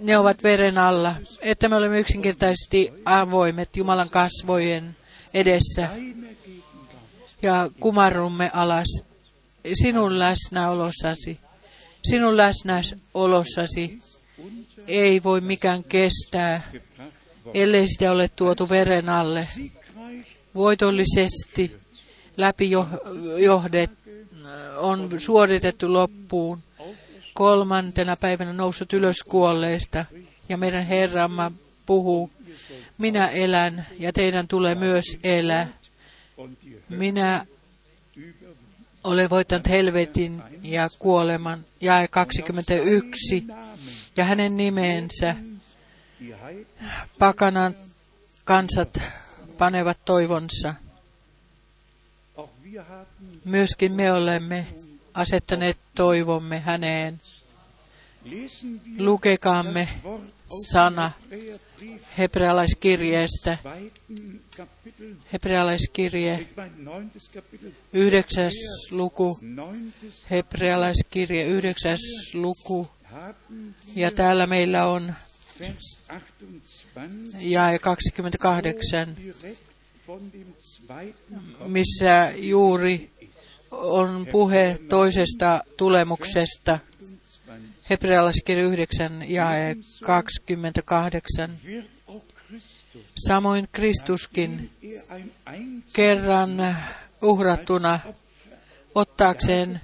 Ne 0.00 0.18
ovat 0.18 0.42
veren 0.42 0.78
alla, 0.78 1.14
että 1.40 1.68
me 1.68 1.76
olemme 1.76 2.00
yksinkertaisesti 2.00 2.92
avoimet 3.04 3.76
Jumalan 3.76 4.10
kasvojen 4.10 4.96
edessä 5.34 5.88
ja 7.42 7.70
kumarrumme 7.80 8.50
alas 8.54 9.02
sinun 9.82 10.18
läsnäolossasi. 10.18 11.38
Sinun 12.10 12.36
läsnäolossasi 12.36 13.98
ei 14.86 15.22
voi 15.22 15.40
mikään 15.40 15.84
kestää, 15.84 16.70
ellei 17.54 17.88
sitä 17.88 18.12
ole 18.12 18.28
tuotu 18.28 18.68
veren 18.68 19.08
alle. 19.08 19.48
Voitollisesti 20.54 21.76
läpi 22.36 22.70
jo- 22.70 22.88
johdet 23.38 23.90
on 24.76 25.10
suoritettu 25.18 25.92
loppuun. 25.92 26.62
Kolmantena 27.38 28.16
päivänä 28.16 28.52
noussut 28.52 28.92
ylös 28.92 29.22
kuolleista 29.22 30.04
ja 30.48 30.56
meidän 30.56 30.86
Herramme 30.86 31.50
puhuu, 31.86 32.30
minä 32.98 33.28
elän 33.28 33.86
ja 33.98 34.12
teidän 34.12 34.48
tulee 34.48 34.74
myös 34.74 35.04
elää. 35.22 35.68
Minä 36.88 37.46
olen 39.04 39.30
voittanut 39.30 39.68
helvetin 39.68 40.42
ja 40.62 40.88
kuoleman. 40.98 41.64
Jae 41.80 42.08
21. 42.08 43.40
Namen, 43.40 43.68
Ja 44.16 44.24
hänen 44.24 44.56
Heiden 44.56 45.08
pakanan 47.18 47.74
kansat 48.44 48.98
panevat 49.58 49.98
toivonsa. 50.04 50.74
Myöskin 53.44 53.92
me 53.92 54.12
olemme 54.12 54.66
asettaneet 55.18 55.78
toivomme 55.94 56.60
häneen. 56.60 57.20
Lukekaamme 58.98 59.88
sana 60.72 61.10
hebrealaiskirjeestä. 62.18 63.58
Hebrealaiskirje, 65.32 66.48
yhdeksäs 67.92 68.54
luku. 68.90 69.38
Hebrealaiskirje, 70.30 71.44
yhdeksäs 71.44 72.00
luku. 72.34 72.88
Ja 73.96 74.10
täällä 74.10 74.46
meillä 74.46 74.86
on 74.86 75.14
Vers 75.60 75.98
28 76.06 77.40
jae 77.40 77.78
28, 77.78 79.16
direkt 79.16 79.68
von 80.08 80.32
dem 80.32 80.54
zweiten 80.60 81.40
missä 81.66 82.32
juuri 82.36 83.10
on 83.78 84.26
puhe 84.32 84.78
toisesta 84.88 85.64
tulemuksesta. 85.76 86.72
28 86.72 86.98
Hebrealaiskirja 87.90 88.64
9 88.64 89.30
jae 89.30 89.76
28. 90.02 91.50
wird 91.64 91.86
auch 92.06 92.24
Christus, 92.48 93.02
Samoin 93.26 93.68
Kristuskin 93.72 94.70
er 94.82 95.20
kerran 95.92 96.76
uhrattuna 97.22 98.00
ottaakseen 98.94 99.80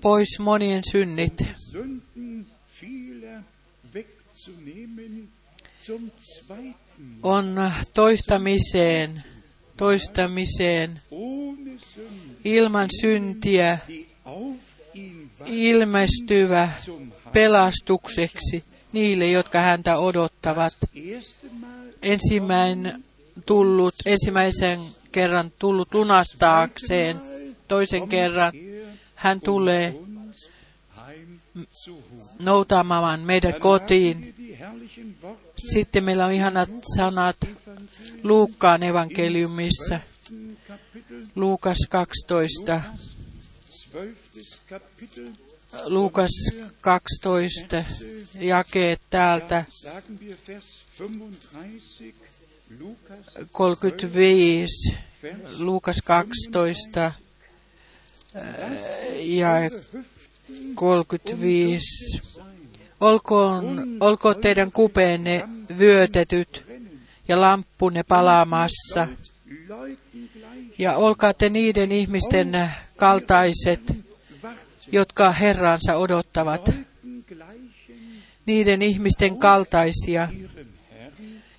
pois 0.00 0.38
monien 0.38 0.82
synnit, 0.92 1.38
on 7.22 7.70
toistamiseen, 7.94 9.22
toistamiseen 9.76 11.00
ilman 12.44 12.88
syntiä 13.00 13.78
ilmestyvä 15.46 16.70
pelastukseksi 17.32 18.64
niille, 18.92 19.26
jotka 19.26 19.58
häntä 19.58 19.98
odottavat. 19.98 20.74
Ensimmäinen 22.02 23.04
tullut, 23.46 23.94
ensimmäisen 24.06 24.80
kerran 25.12 25.52
tullut 25.58 25.94
lunastaakseen, 25.94 27.20
toisen 27.68 28.08
kerran 28.08 28.56
er 28.56 28.72
hän 29.14 29.40
tulee 29.40 29.94
noutamaan 32.38 33.20
meidät 33.20 33.58
kotiin. 33.58 34.34
Sitten 35.72 36.04
meillä 36.04 36.26
on 36.26 36.32
ihanat 36.32 36.70
sanat 36.96 37.36
Luukkaan 38.22 38.82
evankeliumissa, 38.82 40.00
Luukas 41.34 41.78
12, 41.90 42.82
12. 43.92 44.62
Kapitel, 44.68 45.32
Luukas 45.84 46.30
12, 46.80 47.84
jakeet 48.40 49.00
täältä. 49.10 49.64
sagen 49.70 50.18
wir 50.20 50.36
Vers 50.48 50.86
35, 50.98 52.14
Lukas 52.80 53.18
35, 53.52 54.96
Vers 55.22 55.58
Luukas 55.58 55.96
12, 56.04 57.12
ja 59.14 59.48
35. 60.74 62.20
Olkoon, 63.00 63.96
olkoon 64.00 64.40
teidän 64.40 64.72
kupeenne 64.72 65.48
vyötetyt 65.78 66.62
ja 67.28 67.40
lamppunne 67.40 68.02
palaamassa, 68.02 69.08
ja 70.78 70.96
olkaa 70.96 71.34
te 71.34 71.48
niiden 71.48 71.92
ihmisten 71.92 72.70
kaltaiset, 72.96 73.80
jotka 74.92 75.32
Herransa 75.32 75.96
odottavat, 75.96 76.70
niiden 78.46 78.82
ihmisten 78.82 79.38
kaltaisia, 79.38 80.28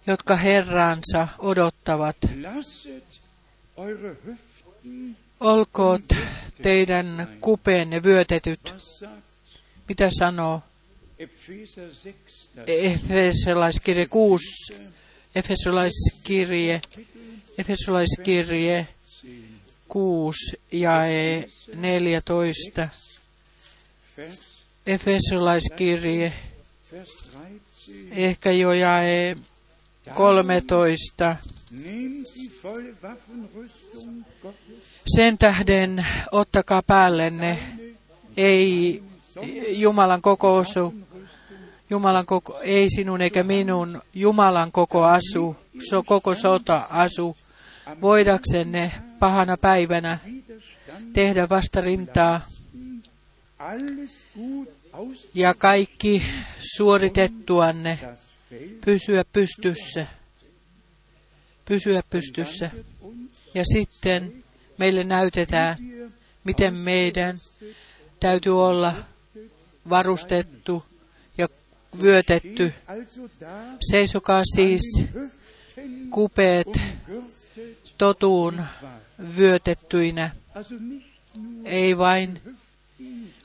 jotka 0.07 0.35
Herransa 0.35 1.27
odottavat. 1.39 2.17
Olkoot 5.39 6.03
teidän 6.61 7.27
kupeenne 7.41 8.03
vyötetyt. 8.03 8.75
Mitä 9.89 10.09
sanoo 10.19 10.61
Epheser 11.19 11.89
6, 11.89 12.55
das 12.55 12.65
Efesolaiskirje 12.67 14.05
6, 14.05 14.45
Efesolaiskirje, 15.35 16.81
Efesolaiskirje 17.57 18.87
6 19.93 20.55
ja 20.71 20.91
14. 21.75 22.89
Vers, 24.17 24.39
Efesolaiskirje, 24.85 26.33
Vers 26.91 27.31
13. 27.31 28.07
ehkä 28.11 28.51
jo 28.51 28.73
jae 28.73 29.35
13. 30.13 31.35
Nehmt 31.71 32.27
die 32.35 32.51
volle 32.63 32.93
Waffenrüstung 33.03 34.25
Gottes, 34.41 35.03
Sen 35.15 35.37
tähden 35.37 36.05
ottakaa 36.31 36.81
päällenne, 36.87 37.59
ei 38.37 39.03
Jumalan 39.67 40.21
koko 40.21 40.57
osu, 40.57 40.93
Jumalan 41.89 42.25
koko, 42.25 42.59
ei 42.59 42.89
sinun 42.89 43.21
eikä 43.21 43.43
minun, 43.43 44.01
Jumalan 44.13 44.71
koko 44.71 45.03
asu, 45.03 45.55
so, 45.89 46.03
koko 46.03 46.35
sota 46.35 46.87
asu, 46.89 47.37
voidaksenne 48.01 48.91
pahana 49.19 49.57
päivänä 49.57 50.19
tehdä 51.13 51.49
vastarintaa 51.49 52.41
ja 55.33 55.53
kaikki 55.53 56.23
suoritettuanne 56.75 57.99
pysyä 58.85 59.25
pystyssä, 59.33 60.07
pysyä 61.65 62.03
pystyssä. 62.09 62.71
Ja 63.53 63.63
sitten 63.65 64.43
meille 64.77 65.03
näytetään, 65.03 65.77
miten 66.43 66.73
meidän 66.73 67.37
täytyy 68.19 68.65
olla 68.65 68.95
varustettu 69.89 70.85
ja 71.37 71.47
vyötetty. 72.01 72.73
Seisokaa 73.91 74.41
siis 74.55 75.05
kupeet 76.09 76.67
totuun 77.97 78.61
vyötettyinä, 79.37 80.31
ei 81.65 81.97
vain 81.97 82.41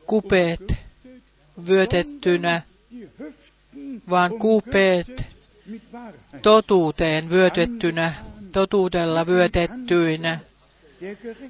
kupeet 0.06 0.74
vyötettynä, 1.66 2.62
vaan 4.10 4.38
kupeet 4.38 5.26
totuuteen 6.42 7.30
vyötettynä, 7.30 8.14
totuudella 8.52 9.26
vyötettyinä. 9.26 10.40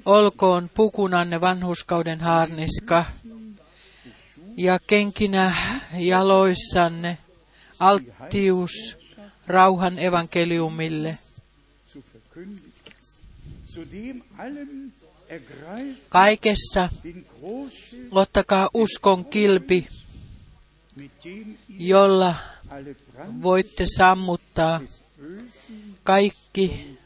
Olkoon 0.05 0.69
pukunanne 0.73 1.41
vanhuskauden 1.41 2.19
haarniska 2.19 3.05
ja 4.57 4.79
kenkinä 4.87 5.55
jaloissanne 5.97 7.17
alttius 7.79 8.71
rauhan 9.47 9.99
evankeliumille. 9.99 11.17
Kaikessa 16.09 16.89
ottakaa 18.11 18.69
uskon 18.73 19.25
kilpi, 19.25 19.87
jolla 21.69 22.35
voitte 23.41 23.85
sammuttaa. 23.97 24.81
kaikki 26.03 26.97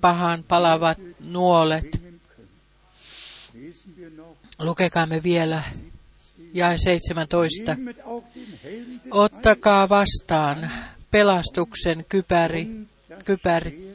pahan 0.00 0.44
palavat 0.48 0.98
nuolet. 1.20 2.02
Lukekaamme 4.58 5.22
vielä 5.22 5.62
jae 6.54 6.78
17. 6.78 7.74
nehmet 7.74 8.00
auch 8.04 8.24
den 8.34 8.58
Helm 8.64 9.00
des 9.04 9.10
Ottakaa 9.10 9.88
vastaan 9.88 10.70
pelastuksen 11.10 12.04
kypäri, 12.08 12.70
kypäri 13.24 13.91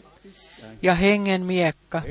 ja 0.81 0.95
hengen 0.95 1.45
miekka, 1.45 2.01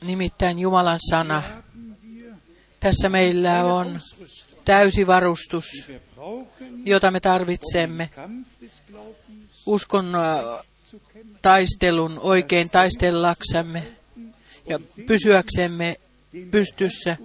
nimittäin 0.00 0.58
Jumalan 0.58 1.00
sana. 1.10 1.42
Tässä 2.80 3.08
meillä 3.08 3.64
on 3.64 4.00
täysi 4.64 5.06
varustus, 5.06 5.64
jota 6.84 7.10
me 7.10 7.20
tarvitsemme 7.20 8.10
uskon 9.66 10.14
äh, 10.14 10.64
taistelun 11.42 12.18
oikein 12.18 12.70
taistellaksamme 12.70 13.92
ja 14.68 14.80
pysyäksemme 15.06 15.96
pystyssä 16.50 17.16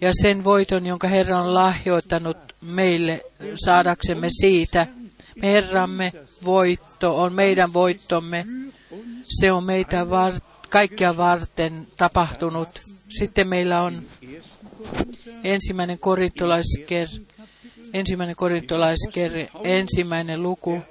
ja 0.00 0.12
sen 0.22 0.44
voiton, 0.44 0.86
jonka 0.86 1.08
Herra 1.08 1.40
on 1.40 1.54
lahjoittanut 1.54 2.36
meille 2.60 3.20
saadaksemme 3.64 4.28
siitä. 4.40 4.86
Me 5.42 5.52
Herramme 5.52 6.12
voitto 6.44 7.22
on 7.22 7.32
meidän 7.32 7.72
voittomme. 7.72 8.46
Se 9.24 9.52
on 9.52 9.64
meitä 9.64 10.10
var- 10.10 10.40
kaikkia 10.68 11.16
varten 11.16 11.86
tapahtunut. 11.96 12.68
Sitten 13.08 13.48
meillä 13.48 13.82
on 13.82 14.02
ensimmäinen 15.44 15.98
korintolaisker, 15.98 17.08
ensimmäinen 17.92 18.36
korintolaisker, 18.36 19.32
ensimmäinen 19.64 20.42
luku, 20.42 20.82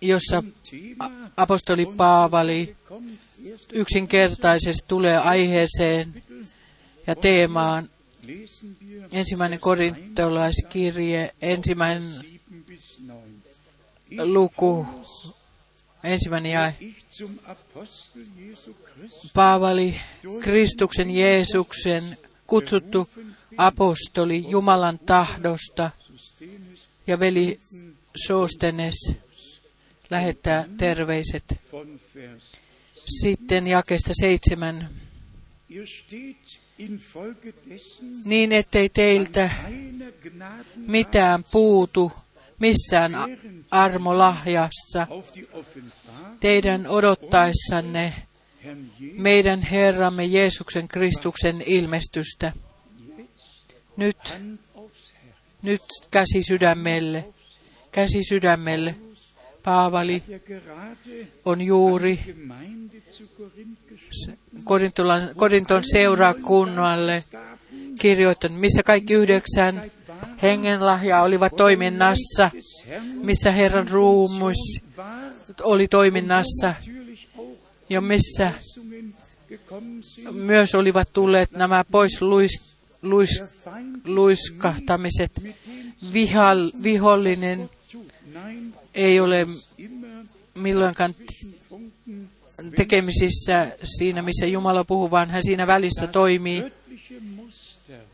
jossa 0.00 0.42
apostoli 1.36 1.86
Paavali 1.96 2.76
yksinkertaisesti 3.72 4.84
tulee 4.88 5.18
aiheeseen 5.18 6.22
ja 7.06 7.16
teemaan. 7.16 7.90
Ensimmäinen 9.12 9.60
korintolaiskirje, 9.60 11.34
ensimmäinen 11.42 12.02
7 12.02 12.22
bis 12.22 12.24
9. 12.24 12.33
luku, 14.22 14.86
ensimmäinen 16.04 16.52
jae. 16.52 16.74
Paavali, 19.34 20.00
Kristuksen 20.42 21.10
Jeesuksen 21.10 22.18
kutsuttu 22.46 23.08
apostoli 23.56 24.44
Jumalan 24.48 24.98
tahdosta 24.98 25.90
ja 27.06 27.20
veli 27.20 27.58
Soostenes 28.26 28.94
lähettää 30.10 30.64
terveiset. 30.76 31.44
Sitten 33.20 33.66
jakesta 33.66 34.12
seitsemän. 34.20 34.90
Niin 38.24 38.52
ettei 38.52 38.88
teiltä 38.88 39.50
mitään 40.76 41.44
puutu 41.52 42.12
missään 42.58 43.12
armolahjassa 43.74 45.06
teidän 46.40 46.86
odottaessanne 46.86 48.12
meidän 49.12 49.62
Herramme 49.62 50.24
Jeesuksen 50.24 50.88
Kristuksen 50.88 51.62
ilmestystä. 51.66 52.52
Nyt, 53.96 54.38
nyt 55.62 55.80
käsi 56.10 56.42
sydämelle, 56.42 57.24
käsi 57.92 58.22
sydämelle. 58.28 58.94
Paavali 59.64 60.22
on 61.44 61.60
juuri 61.60 62.20
Korinton 65.36 65.84
seurakunnalle 65.92 67.22
kirjoittanut, 67.98 68.60
missä 68.60 68.82
kaikki 68.82 69.14
yhdeksän 69.14 69.82
hengenlahjaa 70.42 71.22
olivat 71.22 71.56
toiminnassa, 71.56 72.50
missä 73.22 73.50
Herran 73.50 73.88
ruumus 73.88 74.56
oli 75.62 75.88
toiminnassa 75.88 76.74
ja 77.90 78.00
missä 78.00 78.52
myös 80.32 80.74
olivat 80.74 81.08
tulleet 81.12 81.50
nämä 81.50 81.84
pois 81.90 82.22
luis, 82.22 82.76
luis, 83.02 83.42
luiskahtamiset. 84.04 85.32
Vihal, 86.12 86.70
vihollinen 86.82 87.70
ei 88.94 89.20
ole 89.20 89.46
milloinkaan 90.54 91.14
tekemisissä 92.76 93.76
siinä, 93.98 94.22
missä 94.22 94.46
Jumala 94.46 94.84
puhuu, 94.84 95.10
vaan 95.10 95.30
hän 95.30 95.42
siinä 95.42 95.66
välissä 95.66 96.06
toimii. 96.06 96.72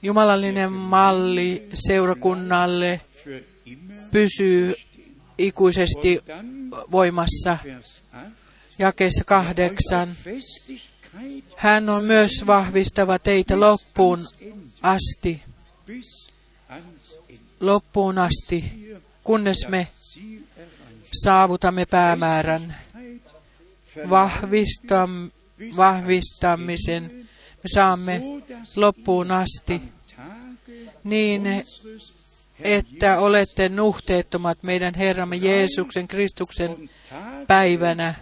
Jumalallinen 0.03 0.73
malli 0.73 1.69
seurakunnalle. 1.75 3.01
Pysyy 4.13 4.75
ikuisesti 5.39 6.21
voimassa. 6.91 7.59
Vers 7.65 8.03
8. 8.11 8.37
Jakeessa 8.79 9.25
kahdeksan. 9.25 10.09
Hän 11.57 11.89
on 11.89 12.05
myös 12.05 12.33
vahvistava 12.47 13.19
teitä 13.19 13.61
loppuun 13.61 14.27
asti, 14.83 15.43
loppuun 17.61 18.19
asti, 18.19 18.65
kunnes 19.25 19.69
me 19.69 19.89
saavutamme 21.23 21.87
päämäärän. 21.87 22.77
Vahvistam, 24.11 25.31
vahvistamisen 25.77 27.29
me 27.63 27.69
saamme 27.75 28.23
loppuun 28.77 29.31
asti 29.31 29.83
niin, 31.05 31.43
että 32.63 33.19
olette 33.19 33.69
nuhteettomat 33.69 34.63
meidän 34.63 34.95
Herramme 34.95 35.37
Jeesuksen 35.37 36.09
Kristuksen 36.09 36.91
päivänä 37.47 38.15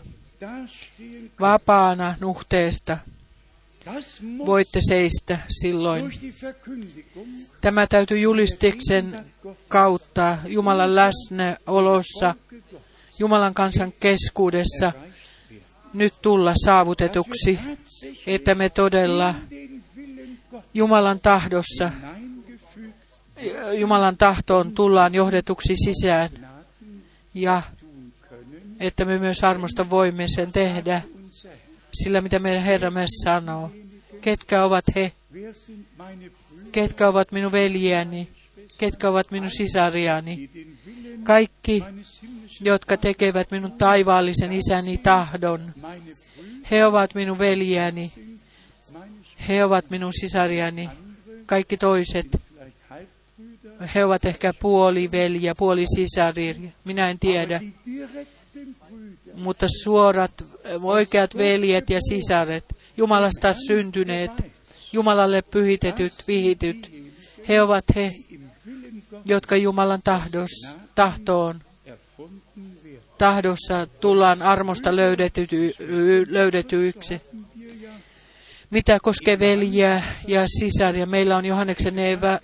vapaana 1.40 2.14
nuhteesta. 2.20 2.98
Voitte 4.46 4.80
seistä 4.88 5.38
silloin. 5.60 6.12
Tämä 7.60 7.86
täytyy 7.86 8.18
julistiksen 8.18 9.24
kautta 9.68 10.38
Jumalan 10.46 10.94
läsnäolossa, 10.94 12.34
Jumalan 13.18 13.54
kansan 13.54 13.92
keskuudessa 14.00 14.92
nyt 15.94 16.14
tulla 16.22 16.52
saavutetuksi, 16.64 17.58
että 18.26 18.54
me 18.54 18.70
todella 18.70 19.34
Jumalan 20.74 21.20
tahdossa, 21.20 21.90
Jumalan 23.72 24.16
tahtoon 24.16 24.72
tullaan 24.72 25.14
johdetuksi 25.14 25.74
sisään. 25.76 26.30
Ja 27.34 27.62
että 28.80 29.04
me 29.04 29.18
myös 29.18 29.44
armosta 29.44 29.90
voimme 29.90 30.26
sen 30.28 30.52
tehdä, 30.52 31.02
sillä 31.92 32.20
mitä 32.20 32.38
meidän 32.38 32.62
Herramme 32.62 33.06
sanoo. 33.24 33.70
Ketkä 34.20 34.64
ovat 34.64 34.84
he, 34.94 35.12
ketkä 36.72 37.08
ovat 37.08 37.32
minun 37.32 37.52
veljiäni, 37.52 38.28
ketkä 38.78 39.08
ovat 39.08 39.30
minun 39.30 39.50
sisariani, 39.50 40.50
kaikki, 41.24 41.84
jotka 42.60 42.96
tekevät 42.96 43.50
minun 43.50 43.72
taivaallisen 43.72 44.52
isäni 44.52 44.98
tahdon. 44.98 45.74
He 46.70 46.86
ovat 46.86 47.14
minun 47.14 47.38
meine 47.38 48.10
he 49.48 49.64
ovat 49.64 49.90
minun 49.90 50.12
sisariani, 50.12 50.90
kaikki 51.46 51.76
toiset, 51.76 52.26
he 53.94 54.04
ovat 54.04 54.24
ehkä 54.24 54.52
puoli 54.52 55.10
veljiä, 55.10 55.54
puoli 55.54 55.84
sisari, 55.96 56.72
minä 56.84 57.10
en 57.10 57.18
tiedä, 57.18 57.60
mutta 59.34 59.66
suorat, 59.82 60.44
oikeat 60.82 61.36
veljet 61.36 61.90
ja 61.90 62.00
sisaret, 62.00 62.64
Jumalasta 62.96 63.54
syntyneet, 63.66 64.32
Jumalalle 64.92 65.42
pyhitetyt, 65.42 66.12
vihityt, 66.28 66.92
he 67.48 67.62
ovat 67.62 67.84
he, 67.96 68.12
jotka 69.24 69.56
Jumalan 69.56 70.00
tahdos, 70.04 70.50
tahtoon, 70.94 71.60
tahdossa 73.18 73.86
tullaan 74.00 74.42
armosta 74.42 74.96
löydety, 74.96 75.46
löydetyiksi. 76.28 77.20
Mitä 78.70 78.98
koskee 79.02 79.38
veljiä 79.38 80.02
ja 80.26 80.44
sisaria, 80.58 81.06
meillä 81.06 81.36
on 81.36 81.44
Johanneksen, 81.44 81.98
eva, 81.98 82.38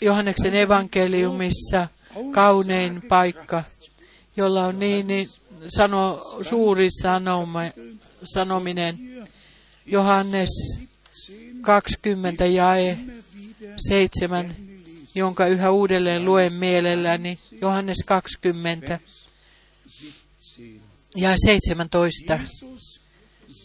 Johanneksen 0.00 0.54
evankeliumissa 0.54 1.88
kaunein 2.30 3.02
paikka, 3.02 3.64
jolla 4.36 4.64
on 4.64 4.78
niin, 4.78 5.06
niin 5.06 5.28
sano, 5.68 6.36
suuri 6.42 6.88
sanoma, 7.02 7.60
sanominen. 8.24 8.98
Johannes 9.86 10.48
20 11.60 12.46
jae 12.46 12.98
7. 13.88 14.56
jonka 15.14 15.46
yhä 15.46 15.70
uudelleen 15.70 16.24
luen 16.24 16.54
mielelläni, 16.54 17.38
Johannes 17.60 17.98
20 18.06 18.98
17. 19.86 20.86
ja 21.16 21.34
17. 21.36 22.38
Jesus 22.38 23.00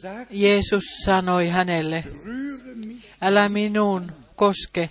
sagt, 0.01 0.31
Jeesus 0.31 0.83
sanoi 1.05 1.47
hänelle, 1.47 2.03
älä 3.21 3.49
minuun 3.49 4.11
koske, 4.35 4.89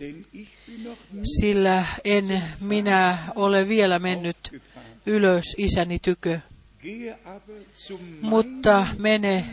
sillä 1.41 1.87
en 2.05 2.43
minä 2.61 3.19
ole 3.35 3.69
vielä 3.69 3.99
mennyt 3.99 4.63
ylös 5.07 5.45
isäni 5.59 5.99
tykö, 5.99 6.41
mutta 8.21 8.87
mene 8.99 9.45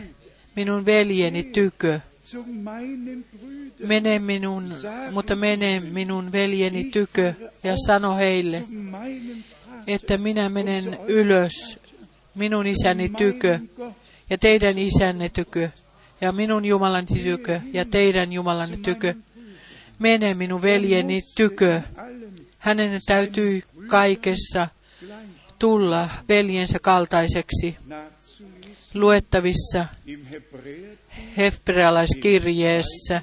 minun 0.56 0.86
veljeni 0.86 1.42
tykö. 1.42 2.00
Mene 3.86 4.18
minun, 4.18 4.74
mutta 5.12 5.36
mene 5.36 5.80
minun 5.80 6.32
veljeni 6.32 6.84
tykö 6.84 7.34
ja 7.64 7.74
sano 7.86 8.16
heille, 8.16 8.62
että 9.86 10.18
minä 10.18 10.48
menen 10.48 10.98
ylös 11.06 11.78
minun 12.34 12.66
isäni 12.66 13.08
tykö 13.08 13.58
ja 14.30 14.38
teidän 14.38 14.78
isänne 14.78 15.28
tykö 15.28 15.68
ja 16.20 16.32
minun 16.32 16.64
Jumalani 16.64 17.06
tykö 17.06 17.60
ja 17.72 17.84
teidän 17.84 18.32
Jumalanne 18.32 18.76
tykö. 18.76 19.14
Mene 19.98 20.34
minun 20.34 20.62
veljeni 20.62 21.22
tykö. 21.36 21.80
Hänen 22.58 23.00
täytyy 23.06 23.62
kaikessa 23.86 24.68
tulla 25.58 26.10
veljensä 26.28 26.78
kaltaiseksi 26.78 27.76
luettavissa 28.94 29.86
hebrealaiskirjeessä, 31.36 33.22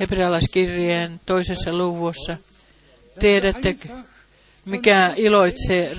hebrealaiskirjeen 0.00 1.20
toisessa 1.26 1.72
luvussa. 1.78 2.36
Tiedätte, 3.18 3.76
mikä 4.64 5.12
iloitsee, 5.16 5.96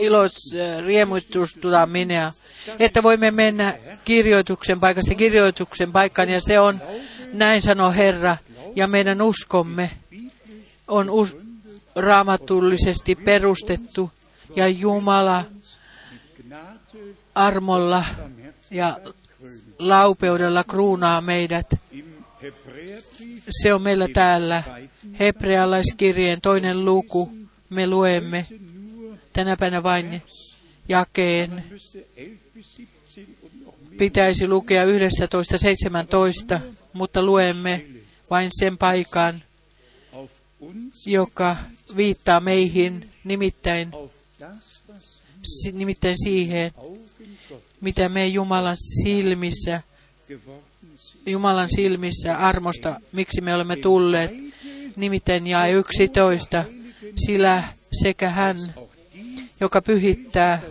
iloitsee, 0.00 0.80
riemuitustuttaa 0.80 1.86
minä, 1.86 2.32
että 2.78 3.02
voimme 3.02 3.30
mennä 3.30 3.78
kirjoituksen 4.04 4.80
paikasta 4.80 5.14
kirjoituksen 5.14 5.92
paikkaan, 5.92 6.28
ja 6.28 6.40
se 6.40 6.60
on, 6.60 6.80
näin 7.32 7.62
sanoo 7.62 7.92
Herra, 7.92 8.36
ja 8.76 8.86
meidän 8.86 9.22
uskomme 9.22 9.90
on 10.88 11.10
us, 11.10 11.36
raamatullisesti 11.94 13.14
perustettu, 13.14 14.10
ja 14.56 14.68
Jumala 14.68 15.44
armolla 17.34 18.04
ja 18.70 19.00
laupeudella 19.78 20.64
kruunaa 20.64 21.20
meidät. 21.20 21.66
Se 23.62 23.74
on 23.74 23.82
meillä 23.82 24.08
täällä. 24.08 24.62
Hebrealaiskirjeen 25.18 26.40
toinen 26.40 26.84
luku. 26.84 27.32
Me 27.70 27.86
luemme 27.86 28.46
tänä 29.32 29.56
päivänä 29.56 29.82
vain 29.82 30.22
jakeen. 30.88 31.64
müsste 31.70 31.98
11 32.16 32.50
bis 32.54 32.74
17 32.74 33.36
und 33.42 33.64
noch 33.64 33.74
mehr 33.80 33.98
Pitäisi 33.98 34.48
lukea 34.48 34.84
11.17, 34.84 36.60
mutta 36.92 37.22
luemme 37.22 37.84
vain 38.30 38.50
sen 38.60 38.78
paikan, 38.78 39.42
joka 41.06 41.56
viittaa 41.96 42.40
meihin, 42.40 43.10
nimittäin, 43.24 43.90
nimittäin 45.72 46.16
siihen, 46.24 46.72
mitä 47.80 48.08
me 48.08 48.26
Jumalan 48.26 48.76
silmissä. 48.76 49.82
Jumalan 51.26 51.68
silmissä 51.76 52.36
armosta, 52.36 53.00
miksi 53.12 53.40
me 53.40 53.54
olemme 53.54 53.76
tulleet, 53.76 54.30
nimittäin 54.96 55.46
jae 55.46 55.70
11, 55.70 56.64
sillä 57.26 57.62
sekä 58.02 58.28
hän, 58.28 58.56
joka 59.60 59.82
pyhittää, 59.82 60.62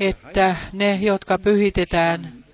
että 0.00 0.56
ne, 0.72 0.98
jotka 1.02 1.38
pyhitetään, 1.38 2.44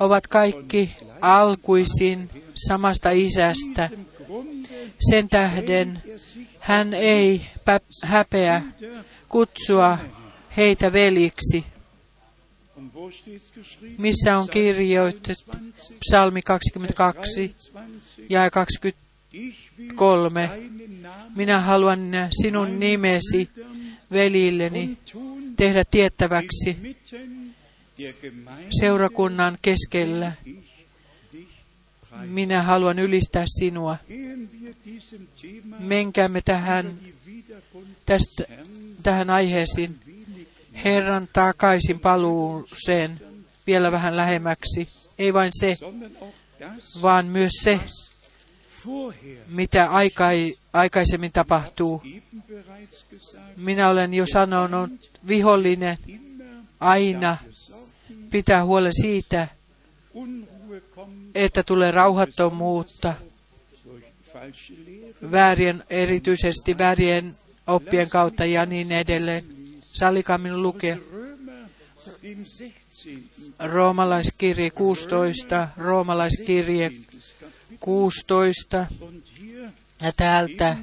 ovat 0.00 0.26
kaikki 0.26 0.96
alkuisin 1.20 2.30
samasta 2.68 3.10
isästä. 3.10 3.90
Sen 5.10 5.28
tähden 5.28 6.02
hän 6.60 6.94
ei 6.94 7.40
häpeä 8.04 8.62
kutsua 9.28 9.98
heitä 10.56 10.92
veliksi. 10.92 11.64
Missä 13.98 14.38
on 14.38 14.48
kirjoitettu 14.48 15.52
psalmi 16.00 16.42
22 16.42 17.54
ja 18.28 18.50
23. 18.50 19.00
Ich 19.32 19.58
will 20.00 20.30
deinen 20.34 21.02
Namen 21.02 21.32
Minä 21.36 21.60
haluan 21.60 22.00
sinun 22.42 22.80
nimesi 22.80 23.50
velilleni 24.12 24.98
tehdä 25.56 25.84
tiettäväksi 25.84 26.96
seurakunnan 28.80 29.58
keskellä. 29.62 30.32
Minä 32.26 32.62
haluan 32.62 32.98
ylistää 32.98 33.44
sinua. 33.46 33.96
Menkäämme 35.78 36.40
tähän, 36.40 36.96
tästä, 38.06 38.44
tähän 39.02 39.30
aiheeseen 39.30 40.00
Herran 40.84 41.28
takaisin 41.32 42.00
paluuseen 42.00 43.20
vielä 43.66 43.92
vähän 43.92 44.16
lähemmäksi. 44.16 44.88
Ei 45.18 45.34
vain 45.34 45.50
se, 45.60 45.78
vaan 47.02 47.26
myös 47.26 47.52
se, 47.62 47.80
mitä 49.46 49.90
aikai, 49.90 50.54
aikaisemmin 50.72 51.32
tapahtuu. 51.32 52.02
Minä 53.56 53.88
olen 53.88 54.14
jo 54.14 54.26
sanonut, 54.32 55.10
vihollinen 55.28 55.98
aina 56.80 57.36
pitää 58.30 58.64
huolen 58.64 58.92
siitä, 58.92 59.48
että 61.34 61.62
tulee 61.62 61.90
rauhattomuutta 61.90 63.14
väärien, 65.30 65.84
erityisesti 65.90 66.78
väärien 66.78 67.34
oppien 67.66 68.10
kautta 68.10 68.44
ja 68.44 68.66
niin 68.66 68.92
edelleen. 68.92 69.44
Sallikaa 69.92 70.38
minun 70.38 70.62
lukea 70.62 70.96
Römer, 71.12 71.66
dem 72.22 72.44
16. 72.44 72.80
roomalaiskirje 73.58 74.70
16, 74.70 75.68
roomalaiskirje 75.76 76.92
16 77.80 78.86
Und 79.00 79.22
hier 79.40 79.68
ja 80.02 80.12
täältä 80.12 80.76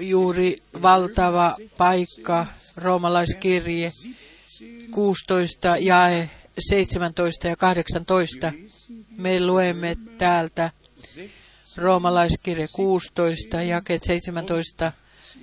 juuri 0.00 0.62
valtava 0.82 1.56
paikka, 1.76 2.46
roomalaiskirje 2.76 3.90
16 4.90 5.76
jae 5.76 6.30
17 6.68 7.48
ja 7.48 7.56
18. 7.56 8.52
Me 9.20 9.40
luemme 9.40 9.96
täältä 10.18 10.70
roomalaiskirje 11.76 12.68
16, 12.72 13.62
jakeet 13.62 14.02
17 14.02 14.92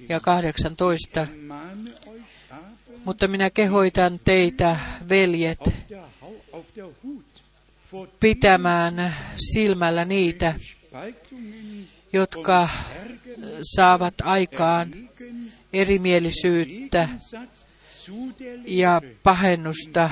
ja 0.10 0.20
18. 0.20 1.28
mahne 1.48 1.92
euch 1.92 2.22
aber 2.52 2.64
Mutta 3.06 3.28
minä 3.28 3.50
kehoitan 3.50 4.20
teitä, 4.24 4.80
veljet, 5.10 5.60
pitämään 8.20 9.16
silmällä 9.54 10.06
niitä, 10.06 10.56
jotka 12.14 12.70
saavat 13.76 14.14
aikaan 14.24 14.94
erimielisyyttä 15.74 17.10
ja 18.66 19.02
pahennusta 19.24 20.10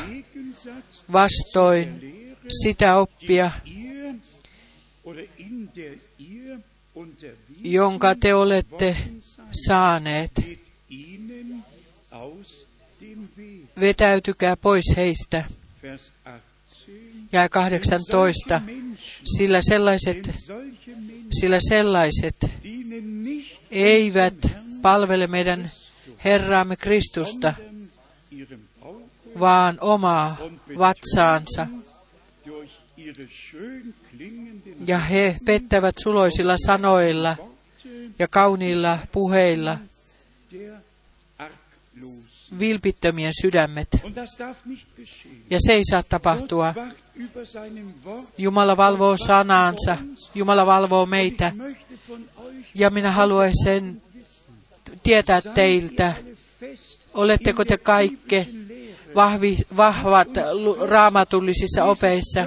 vastoin 1.12 2.24
sitä 2.49 2.97
oppia, 2.97 3.51
jonka 7.63 8.15
te 8.15 8.34
olette 8.34 8.97
saaneet. 9.67 10.32
Vetäytykää 13.80 14.57
pois 14.57 14.86
heistä. 14.95 15.43
Vers 15.84 16.11
18. 16.26 16.55
Ja 17.32 17.49
18. 17.49 18.61
Sillä 19.38 19.61
sellaiset, 19.61 20.32
sillä 21.39 21.59
sellaiset 21.69 22.36
eivät 23.72 24.36
palvele 24.82 25.28
meidän 25.28 25.72
Herraamme 26.24 26.76
Kristusta, 26.76 27.53
vaan 29.39 29.78
omaa 29.82 30.38
vatsaansa. 30.78 31.67
Ja 34.88 34.99
he 34.99 35.36
pettävät 35.45 35.95
suloisilla 36.03 36.56
sanoilla 36.66 37.38
ja 38.20 38.28
kauniilla 38.28 38.99
puheilla 39.12 39.78
vilpittömien 42.60 43.32
sydämet. 43.41 43.88
Ja 45.49 45.60
se 45.60 45.74
ei 45.74 45.82
saa 45.89 46.03
tapahtua. 46.03 46.74
Jumala 48.38 48.78
valvoo 48.78 49.18
sanaansa. 49.18 49.97
Jumala 50.36 50.66
valvoo 50.66 51.06
meitä. 51.06 51.51
Ja 52.76 52.89
minä 52.89 53.12
haluaisin 53.12 54.01
tietää 55.03 55.41
teiltä, 55.41 56.14
oletteko 57.14 57.66
te 57.66 57.78
kaikki 57.78 58.47
vahvi, 59.16 59.58
vahvat 59.78 60.28
raamatullisissa 60.89 61.84
opeissa? 61.84 62.45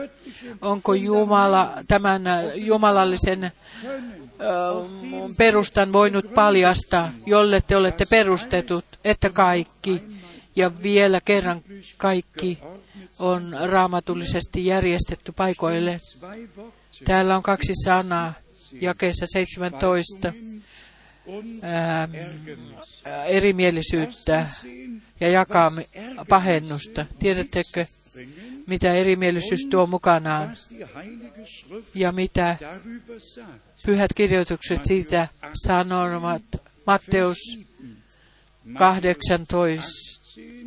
Onko 0.61 0.94
Jumala 0.94 1.74
tämän 1.88 2.22
jumalallisen 2.55 3.53
perustan 5.36 5.92
voinut 5.92 6.34
paljastaa, 6.34 7.12
jolle 7.26 7.61
te 7.61 7.76
olette 7.76 8.07
perustetut, 8.07 8.84
että 9.05 9.30
kaikki 9.30 10.03
ja 10.57 10.82
vielä 10.82 11.20
kerran 11.24 11.62
kaikki 11.96 12.59
on 13.18 13.57
raamatullisesti 13.64 14.66
järjestetty 14.66 15.32
paikoille. 15.32 16.01
Täällä 17.05 17.36
on 17.36 17.42
kaksi 17.42 17.72
sanaa 17.84 18.32
jakeessa 18.80 19.26
17. 19.26 20.32
Ää, 21.62 22.09
erimielisyyttä 23.26 24.46
ja 25.20 25.28
jakaa 25.28 25.72
pahennusta. 26.28 27.07
Tiedättekö, 27.18 27.86
mitä 28.69 28.93
erimielisyys 28.93 29.66
tuo 29.71 29.87
mukanaan 29.87 30.57
ja 31.95 32.12
mitä 32.12 32.57
pyhät 33.87 34.11
kirjoitukset 34.14 34.85
siitä 34.85 35.29
sanovat. 35.55 36.43
Matteus 36.87 37.39
18, 38.79 39.89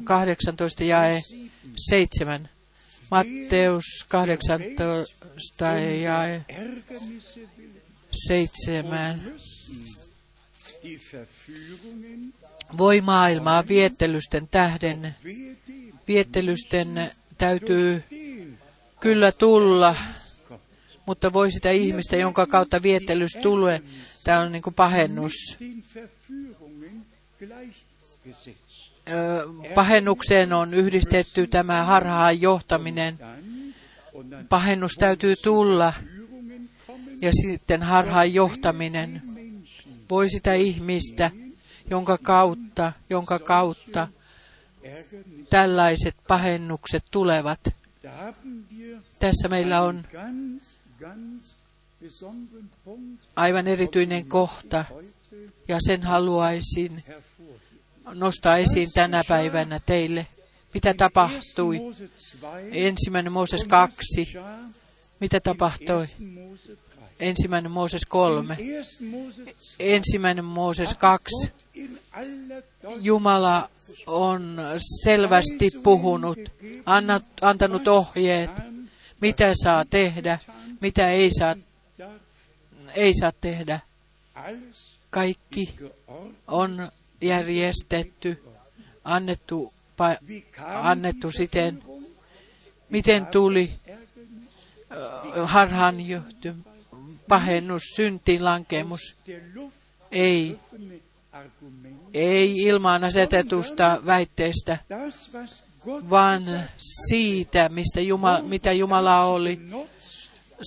18 0.03 0.83
jae 0.83 1.21
7. 1.89 2.49
Matteus 3.11 3.83
18 4.09 5.65
jae 6.01 6.45
7. 8.27 9.33
Voi 12.77 13.01
maailmaa 13.01 13.67
viettelysten 13.67 14.47
tähden. 14.47 15.15
Viettelysten 16.07 17.11
täytyy 17.41 18.03
kyllä 18.99 19.31
tulla, 19.31 19.95
mutta 21.05 21.33
voi 21.33 21.51
sitä 21.51 21.71
ihmistä, 21.71 22.15
jonka 22.15 22.45
kautta 22.45 22.81
viettelys 22.81 23.31
tulee. 23.41 23.81
Tämä 24.23 24.39
on 24.39 24.51
niin 24.51 24.61
kuin 24.61 24.73
pahennus. 24.73 25.57
Pahennukseen 29.75 30.53
on 30.53 30.73
yhdistetty 30.73 31.47
tämä 31.47 31.83
harhaan 31.83 32.41
johtaminen. 32.41 33.19
Pahennus 34.49 34.91
täytyy 34.99 35.35
tulla 35.35 35.93
ja 37.21 37.31
sitten 37.41 37.83
harhaan 37.83 38.33
johtaminen. 38.33 39.21
Voi 40.09 40.29
sitä 40.29 40.53
ihmistä, 40.53 41.31
jonka 41.89 42.17
kautta, 42.17 42.93
jonka 43.09 43.39
kautta 43.39 44.07
tällaiset 45.49 46.15
pahennukset 46.27 47.03
tulevat. 47.11 47.59
Tässä 49.19 49.47
meillä 49.47 49.81
on 49.81 50.03
aivan 53.35 53.67
erityinen 53.67 54.25
kohta, 54.25 54.85
ja 55.67 55.77
sen 55.87 56.03
haluaisin 56.03 57.03
nostaa 58.13 58.57
esiin 58.57 58.91
tänä 58.93 59.23
päivänä 59.27 59.79
teille. 59.85 60.27
Mitä 60.73 60.93
tapahtui? 60.93 61.79
Ensimmäinen 62.71 63.33
Mooses 63.33 63.63
2. 63.63 63.97
Mitä 65.19 65.39
tapahtui? 65.39 66.07
Ensimmäinen 67.21 67.71
Mooses 67.71 68.05
3. 68.05 68.57
Ensimmäinen 69.79 70.45
Mooses 70.45 70.93
2. 70.93 71.53
Jumala 73.01 73.69
on 74.07 74.57
selvästi 75.03 75.69
puhunut, 75.83 76.39
antanut 77.41 77.87
ohjeet, 77.87 78.51
mitä 79.21 79.53
saa 79.63 79.85
tehdä, 79.85 80.39
mitä 80.81 81.09
ei 81.09 81.29
saa, 81.39 81.55
ei 82.95 83.13
saa 83.19 83.31
tehdä. 83.41 83.79
Kaikki 85.09 85.75
on 86.47 86.91
järjestetty, 87.21 88.43
annettu, 89.03 89.73
annettu 90.65 91.31
siten, 91.31 91.83
miten 92.89 93.25
tuli 93.25 93.71
harhaan 95.45 96.07
johtu, 96.07 96.49
pahennus, 97.31 97.83
syntiin 97.95 98.45
lankemus. 98.45 99.15
Ei, 100.11 100.59
ei 102.13 102.57
ilmaan 102.57 103.03
asetetusta 103.03 104.01
väitteestä, 104.05 104.77
vaan 106.09 106.43
siitä, 106.77 107.69
mistä 107.69 108.01
Jumala, 108.01 108.41
mitä 108.41 108.71
Jumala 108.71 109.25
oli 109.25 109.59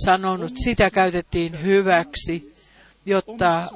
sanonut, 0.04 0.52
sitä 0.56 0.90
käytettiin 0.90 1.62
hyväksi, 1.62 2.54
jotta 3.06 3.68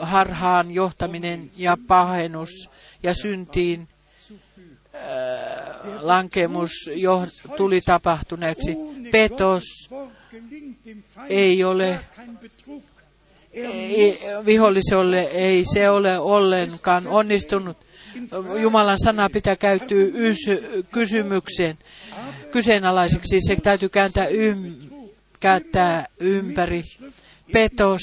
harhaan 0.00 0.70
johtaminen 0.70 1.50
ja 1.56 1.76
pahennus 1.86 2.70
ja 3.02 3.14
syntiin 3.14 3.88
lankemus 6.00 6.70
jo 6.94 7.26
tuli 7.56 7.80
tapahtuneeksi. 7.80 8.76
Petos 9.12 9.62
ei 11.28 11.64
ole 11.64 12.00
viholliselle 14.46 15.20
ei 15.20 15.64
se 15.74 15.90
ole 15.90 16.18
ollenkaan 16.18 17.06
onnistunut. 17.06 17.76
Jumalan 18.60 18.98
sana 19.04 19.30
pitää 19.30 19.56
käytyä 19.56 20.04
ys- 20.06 20.84
kysymykseen 20.92 21.78
kyseenalaiseksi. 22.50 23.38
Se 23.46 23.56
täytyy 23.56 23.88
kääntää, 23.88 24.26
ym- 24.28 24.84
käyttää 25.40 26.06
ympäri. 26.20 26.82
Petos 27.52 28.02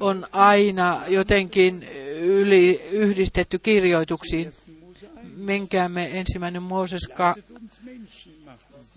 on 0.00 0.26
aina 0.32 1.02
jotenkin 1.08 1.82
yli, 2.20 2.82
yhdistetty 2.90 3.58
kirjoituksiin. 3.58 4.52
Menkäämme 5.36 6.10
ensimmäinen 6.20 6.62
Mooses, 6.62 7.08
ka- 7.16 7.34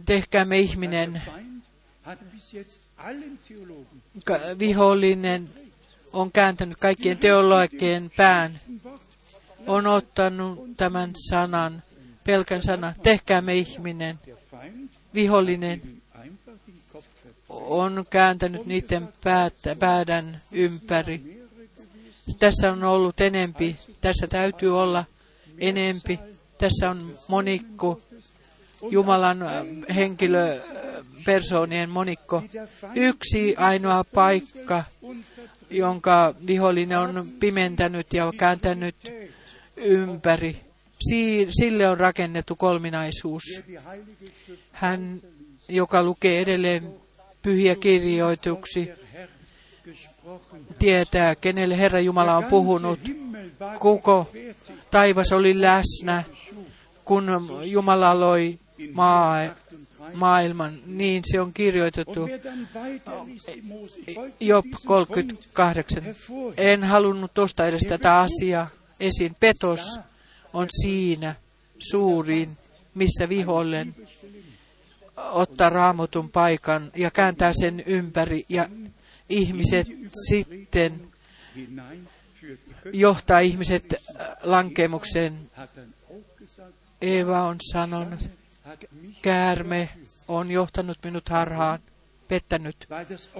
tehkäämme 0.06 0.60
ihminen. 0.60 1.22
Vihollinen 4.60 5.49
on 6.14 6.32
kääntänyt 6.32 6.78
kaikkien 6.78 7.18
teologien 7.18 8.12
pään, 8.18 8.60
on 9.68 9.88
ottanut 9.88 10.60
tämän 10.78 11.12
sanan, 11.30 11.84
pelkän 12.26 12.64
sanan, 12.64 12.95
tehkäämme 13.03 13.55
ihminen. 13.55 14.20
Vihollinen 15.14 16.01
on 17.49 18.05
kääntänyt 18.10 18.66
niiden 18.66 19.10
päätä, 19.24 19.76
päädän 19.76 20.41
ympäri. 20.51 21.45
Tässä 22.39 22.72
on 22.72 22.84
ollut 22.84 23.22
enempi, 23.22 23.76
tässä 24.01 24.28
täytyy 24.28 24.80
olla 24.80 25.05
enempi. 25.57 26.20
Tässä 26.57 26.89
on 26.89 27.18
monikko, 27.28 28.01
Jumalan 28.82 29.40
henkilö, 29.96 30.60
persoonien 31.26 31.90
monikko. 31.90 32.44
Yksi 32.96 33.56
ainoa 33.56 34.04
paikka, 34.04 34.84
jonka 35.70 36.36
vihollinen 36.48 37.00
on 37.00 37.26
pimentänyt 37.40 38.14
ja 38.14 38.34
kääntänyt 38.38 38.96
ympäri. 39.76 40.62
Sille 41.50 41.90
on 41.90 42.00
rakennettu 42.00 42.56
kolminaisuus. 42.56 43.44
Hän, 44.72 45.22
joka 45.68 46.04
lukee 46.04 46.42
edelleen 46.42 46.94
pyhiä 47.42 47.76
kirjoituksia, 47.76 48.96
tietää, 50.80 51.36
kenelle 51.36 51.78
Herra 51.78 52.00
Jumala 52.00 52.38
on 52.38 52.46
puhunut. 52.46 53.00
Koko 53.80 54.32
taivas 54.92 55.32
oli 55.32 55.62
läsnä, 55.62 56.24
kun 57.06 57.50
Jumala 57.64 58.20
loi 58.20 58.60
maailman, 60.14 60.72
niin 60.86 61.24
se 61.32 61.42
on 61.42 61.54
kirjoitettu 61.54 62.30
Job 64.40 64.66
38. 64.86 66.04
En 66.58 66.84
halunnut 66.84 67.34
tuosta 67.34 67.68
edes 67.68 67.84
tätä 67.90 68.20
asiaa 68.20 68.68
esiin. 69.00 69.36
Petos 69.40 70.00
on 70.54 70.68
siinä 70.82 71.36
suurin, 71.92 72.58
missä 72.96 73.30
vihollinen 73.30 73.96
ottaa 75.18 75.70
raamutun 75.70 76.30
paikan 76.30 76.92
ja 76.96 77.12
kääntää 77.12 77.54
sen 77.54 77.84
ympäri 77.86 78.46
ja 78.50 78.70
ihmiset 79.30 79.88
sitten 80.30 81.08
johtaa 82.94 83.40
ihmiset 83.40 83.96
lankemukseen. 84.42 85.52
Eeva 87.02 87.42
on 87.42 87.58
sanonut, 87.72 88.30
käärme 89.22 89.90
on 90.28 90.52
johtanut 90.52 90.98
minut 91.04 91.30
harhaan. 91.30 91.80
pettänyt. 92.30 92.88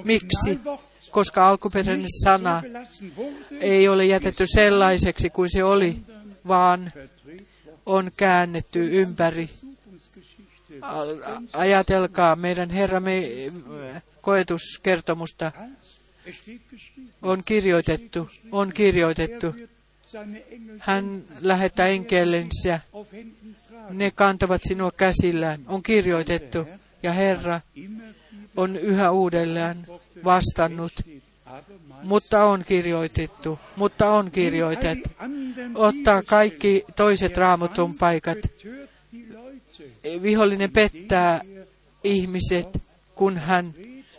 Miksi? 0.04 0.60
Koska 1.12 1.50
alkuperäinen 1.50 2.08
sana 2.24 2.64
ei 3.62 3.88
ole 3.88 4.06
jätetty 4.06 4.46
sellaiseksi 4.48 5.30
kuin 5.30 5.50
se 5.52 5.64
oli, 5.64 6.02
vaan 6.48 6.92
on 7.86 8.12
käännetty 8.18 9.02
ympäri. 9.02 9.50
Ajatelkaa 11.54 12.36
meidän 12.36 12.70
Herramme 12.70 13.24
koetuskertomusta. 14.22 15.52
On 17.22 17.44
kirjoitettu, 17.46 18.30
on 18.52 18.74
kirjoitettu. 18.74 19.56
Hän 20.80 21.24
lähettää 21.42 21.88
enkelinsä. 21.88 22.80
Ne 23.90 24.12
kantavat 24.12 24.62
sinua 24.68 24.92
käsillään. 24.92 25.62
On 25.68 25.84
kirjoitettu. 25.84 26.68
Ja 27.04 27.14
Herra 27.14 27.62
on 28.58 28.76
yhä 28.76 29.12
uudelleen 29.12 29.88
vastannut. 30.24 30.94
Mutta 32.04 32.44
on 32.44 32.64
kirjoitettu, 32.68 33.60
mutta 33.76 34.10
on 34.10 34.32
kirjoitettu. 34.32 35.10
Ottaa 35.76 36.24
kaikki 36.24 36.86
toiset 36.96 37.38
raamutun 37.38 37.96
paikat. 37.96 38.38
Vihollinen 40.22 40.72
pettää 40.72 41.42
ihmiset, 42.04 42.82
kun 43.16 43.38
hän 43.38 43.74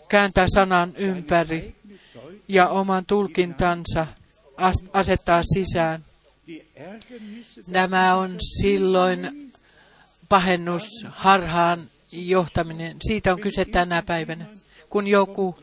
kääntää 0.09 0.47
sanan 0.55 0.93
ympäri 0.97 1.75
ja 2.49 2.69
oman 2.69 3.07
tulkintansa 3.07 4.07
asettaa 4.93 5.43
sisään. 5.43 6.05
Nämä 7.67 8.15
on 8.15 8.37
silloin 8.61 9.50
pahennus, 10.31 10.89
harhaan 11.09 11.91
johtaminen. 12.13 12.97
Siitä 13.09 13.33
on 13.33 13.41
kyse 13.41 13.65
tänä 13.65 14.03
päivänä. 14.03 14.47
Kun 14.91 15.07
joku 15.07 15.59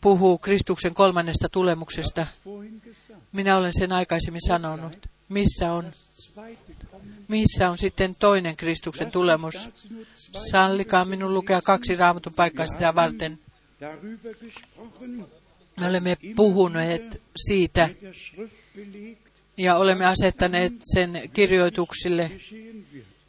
puhuu 0.00 0.38
Kristuksen 0.38 0.94
kolmannesta 0.94 1.48
tulemuksesta, 1.48 2.26
minä 3.32 3.56
olen 3.56 3.72
sen 3.78 3.92
aikaisemmin 3.92 4.46
sanonut, 4.46 5.06
missä 5.28 5.72
on, 5.72 5.92
missä 7.28 7.70
on 7.70 7.78
sitten 7.78 8.14
toinen 8.18 8.56
Kristuksen 8.56 9.12
tulemus. 9.12 9.68
Sallikaa 10.50 11.04
minun 11.04 11.34
lukea 11.34 11.62
kaksi 11.62 11.94
raamatun 11.94 12.34
paikkaa 12.34 12.66
sitä 12.66 12.94
varten. 12.94 13.38
Me 15.80 15.88
olemme 15.88 16.16
puhuneet 16.36 17.22
siitä 17.36 17.88
ja 19.56 19.76
olemme 19.76 20.06
asettaneet 20.06 20.72
sen 20.80 21.30
kirjoituksille, 21.32 22.30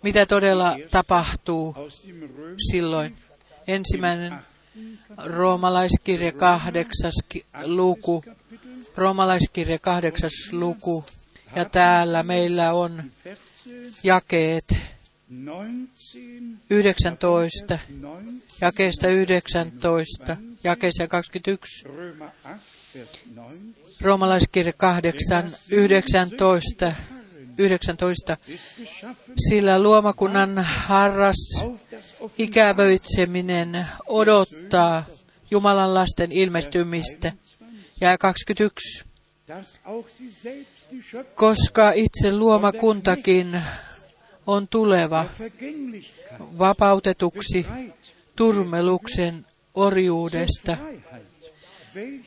mitä 0.03 0.25
todella 0.25 0.77
tapahtuu 0.91 1.75
silloin. 2.71 3.15
Ensimmäinen 3.67 4.33
roomalaiskirja 5.17 6.31
kahdeksas 6.31 7.13
luku, 7.65 8.23
roomalaiskirja 8.95 9.79
kahdeksas 9.79 10.31
luku, 10.51 11.05
ja 11.55 11.65
täällä 11.65 12.23
meillä 12.23 12.73
on 12.73 13.11
jakeet 14.03 14.65
19, 16.69 17.79
jakeesta 18.61 19.07
19, 19.07 20.37
jakeeseen 20.63 21.09
21, 21.09 21.85
roomalaiskirja 24.01 24.73
8, 24.73 25.51
19, 25.71 26.93
19. 27.57 28.37
Sillä 29.49 29.83
luomakunnan 29.83 30.57
harras 30.59 31.63
ikävöitseminen 32.37 33.87
odottaa 34.07 35.05
Jumalan 35.51 35.93
lasten 35.93 36.31
ilmestymistä. 36.31 37.31
Ja 38.01 38.17
21. 38.17 39.03
Koska 41.35 41.91
itse 41.91 42.31
luomakuntakin 42.37 43.61
on 44.47 44.67
tuleva 44.67 45.25
vapautetuksi 46.59 47.65
turmeluksen 48.35 49.45
orjuudesta 49.73 50.77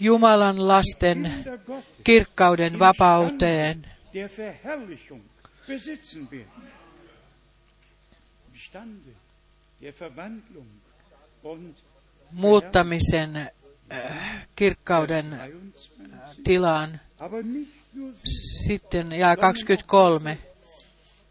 Jumalan 0.00 0.68
lasten 0.68 1.44
kirkkauden 2.04 2.78
vapauteen. 2.78 3.86
Muuttamisen 12.32 13.36
äh, 13.36 14.46
kirkkauden 14.56 15.32
äh, 15.32 15.48
tilaan. 16.44 17.00
Sitten 18.66 19.12
ja 19.12 19.36
23. 19.36 20.38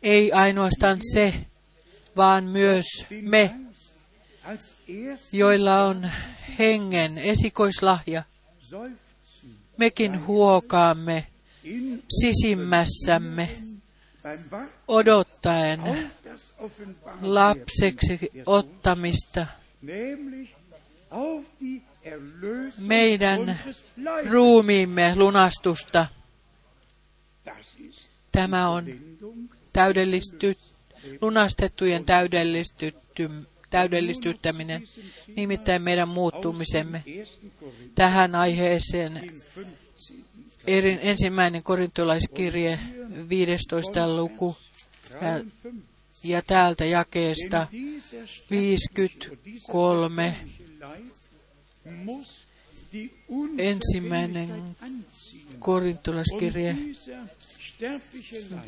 Ei 0.03 0.31
ainoastaan 0.31 0.97
se, 1.13 1.33
vaan 2.17 2.43
myös 2.43 2.85
me, 3.21 3.55
joilla 5.31 5.83
on 5.83 6.11
hengen 6.59 7.17
esikoislahja. 7.17 8.23
Mekin 9.77 10.25
huokaamme 10.25 11.27
sisimmässämme 12.21 13.49
odottaen 14.87 15.81
lapseksi 17.21 18.31
ottamista 18.45 19.47
meidän 22.77 23.59
ruumiimme 24.29 25.15
lunastusta. 25.15 26.05
Tämä 28.31 28.69
on 28.69 28.85
täydellisty, 29.73 30.57
lunastettujen 31.21 32.05
täydellistyttäminen, 33.70 34.88
nimittäin 35.36 35.82
meidän 35.82 36.07
muuttumisemme 36.09 37.03
tähän 37.95 38.36
aiheeseen. 38.36 39.32
Erin, 40.68 40.99
ensimmäinen 41.01 41.63
korintolaiskirje, 41.63 42.80
15. 43.30 44.15
luku, 44.15 44.57
ja, 45.22 45.43
ja 46.24 46.41
täältä 46.41 46.86
jakeesta 46.86 47.68
53. 48.51 50.36
Ensimmäinen 53.57 54.76
korintolaiskirje 55.59 56.78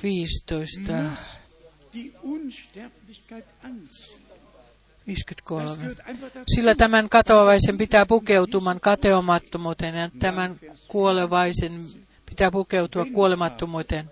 15. 0.04 0.94
53. 5.10 5.96
Sillä 6.56 6.76
tämän 6.76 7.10
katoavaisen 7.10 7.78
pitää 7.78 8.06
pukeutuman 8.06 8.80
kateomattomuuteen 8.80 9.96
ja 9.96 10.10
tämän 10.20 10.60
kuolevaisen 10.88 11.86
pitää 12.26 12.52
pukeutua 12.52 13.06
kuolemattomuuteen. 13.14 14.12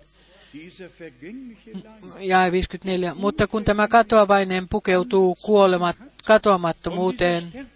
Ja 2.18 2.52
54. 2.52 3.14
Mutta 3.14 3.46
kun 3.46 3.64
tämä 3.64 3.88
katoavainen 3.88 4.68
pukeutuu 4.68 5.34
kuolemat, 5.34 5.96
katoamattomuuteen, 6.24 7.68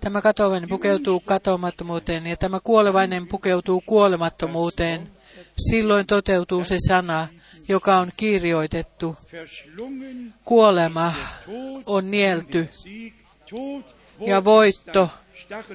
tämä 0.00 0.22
katoavainen 0.22 0.68
pukeutuu 0.68 1.20
katoamattomuuteen 1.20 2.26
ja 2.26 2.36
tämä 2.36 2.60
kuolevainen 2.60 3.26
pukeutuu 3.26 3.82
kuolemattomuuteen, 3.86 5.10
silloin 5.70 6.06
toteutuu 6.06 6.64
se 6.64 6.76
sana, 6.88 7.28
joka 7.68 7.96
on 7.96 8.10
kirjoitettu. 8.16 9.16
Kuolema 10.44 11.14
on 11.86 12.10
nielty 12.10 12.68
ja 14.20 14.44
voitto 14.44 15.10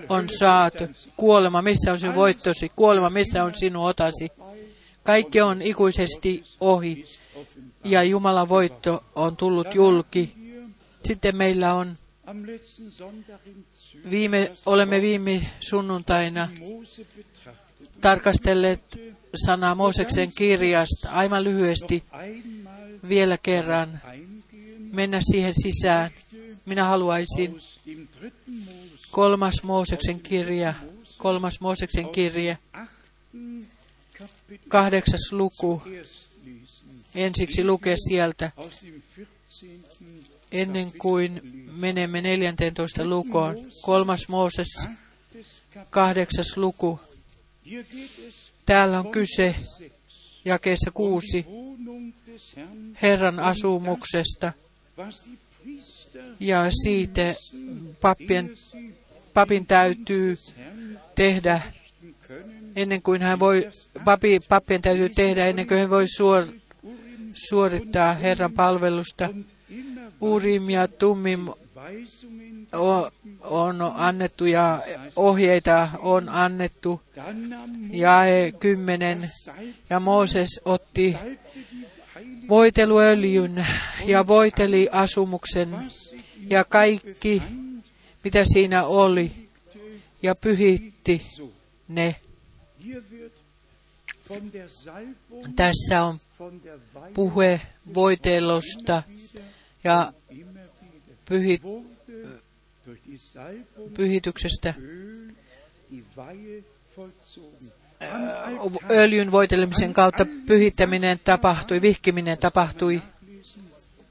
on 0.10 0.30
saatu. 0.40 0.84
Kuolema, 1.18 1.62
missä 1.62 1.92
on 1.92 2.00
sinun 2.00 2.16
voittosi? 2.16 2.72
Kuolema, 2.76 3.10
missä 3.10 3.44
on 3.44 3.56
sinun 3.56 3.86
otasi? 3.86 4.30
Kaikki 5.04 5.42
on 5.42 5.62
ikuisesti 5.62 6.44
ohi 6.60 7.06
ja 7.84 8.04
Jumalan 8.04 8.50
voitto 8.50 9.04
on 9.16 9.38
tullut 9.38 9.76
julki. 9.76 10.34
Sitten 11.04 11.36
meillä 11.36 11.74
on 11.74 11.98
viime, 14.10 14.52
olemme 14.66 15.02
viime 15.02 15.42
sunnuntaina 15.60 16.48
tarkastelleet 18.02 19.09
sanaa 19.36 19.76
Mooseksen 19.76 20.32
kirjasta 20.36 21.10
aivan 21.10 21.44
lyhyesti 21.44 22.04
vielä 23.10 23.38
kerran 23.38 24.02
mennä 24.92 25.20
siihen 25.32 25.54
sisään. 25.64 26.12
Minä 26.66 26.84
haluaisin 26.84 27.62
kolmas 29.12 29.64
Mooseksen 29.64 30.20
kirja, 30.20 30.74
kolmas 31.18 31.62
Mooseksen 31.62 32.10
kirja, 32.10 32.56
kahdeksas 34.68 35.32
luku, 35.32 35.82
ensiksi 37.16 37.64
lukea 37.66 37.96
sieltä, 38.08 38.52
ennen 40.52 40.92
kuin 40.98 41.42
menemme 41.72 42.22
14 42.22 43.06
lukoon. 43.06 43.56
Kolmas 43.82 44.28
Mooses, 44.28 44.88
kahdeksas 45.90 46.58
luku. 46.58 47.00
Täällä 48.70 49.00
on 49.00 49.12
kyse 49.12 49.56
jakeessa 50.46 50.92
kuusi 50.92 51.46
Herran 53.02 53.40
asumuksesta 53.40 54.54
ja 56.40 56.72
siitä 56.84 57.36
pappien, 58.02 58.52
papin 59.34 59.66
täytyy 59.66 60.38
tehdä 61.16 61.62
ennen 62.76 63.02
kuin 63.02 63.22
hän 63.22 63.40
voi, 63.40 63.70
papi, 64.06 64.40
pappien 64.50 64.82
täytyy 64.82 65.10
tehdä 65.10 65.46
ennen 65.46 65.68
kuin 65.68 65.80
hän 65.80 65.90
voi 65.90 66.06
suor, 66.08 66.46
suorittaa 67.50 68.14
Herran 68.14 68.54
palvelusta. 68.54 69.30
Urim 70.22 70.70
ja 70.70 70.88
Tummim 70.88 71.48
on 73.42 73.76
annettu 73.96 74.46
ja 74.46 74.84
ohjeita 75.16 75.90
on 76.00 76.30
annettu. 76.30 77.02
Jae 77.92 78.52
10. 78.52 79.30
Salb, 79.46 79.58
Ja 79.90 80.00
Mooses 80.00 80.62
otti 80.66 81.18
voiteluöljyn 82.50 83.68
ja 84.06 84.28
voiteli 84.28 84.90
asumuksen 84.92 85.76
ja 86.48 86.64
kaikki, 86.64 87.44
mitä 88.24 88.46
siinä 88.54 88.86
oli, 88.86 89.50
ja 90.22 90.36
pyhitti 90.42 91.22
ne. 91.88 92.16
Tässä 95.56 96.04
on 96.04 96.20
puhe 97.14 97.62
voitelusta 97.94 99.04
ja 99.84 100.14
immer 100.30 100.70
pyhityksestä. 103.94 104.74
Weihe 106.18 106.64
vollzogen. 106.98 107.72
Öljyn 108.90 109.32
voitelemisen 109.32 109.94
kautta 109.94 110.26
pyhittäminen 110.46 111.20
tapahtui, 111.24 111.82
vihkiminen 111.82 112.38
tapahtui. 112.38 113.02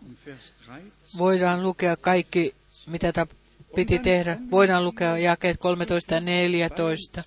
Und 0.07 0.17
Vers 0.27 0.55
13. 0.67 1.19
Voidaan 1.19 1.63
lukea 1.63 1.97
kaikki, 1.97 2.55
mitä 2.87 3.11
tap- 3.11 3.35
piti 3.75 3.99
tehdä. 3.99 4.39
Voidaan 4.51 4.85
lukea 4.85 5.19
jakeet 5.19 5.57
13 5.59 6.15
ja 6.15 6.21
14. 6.21 7.25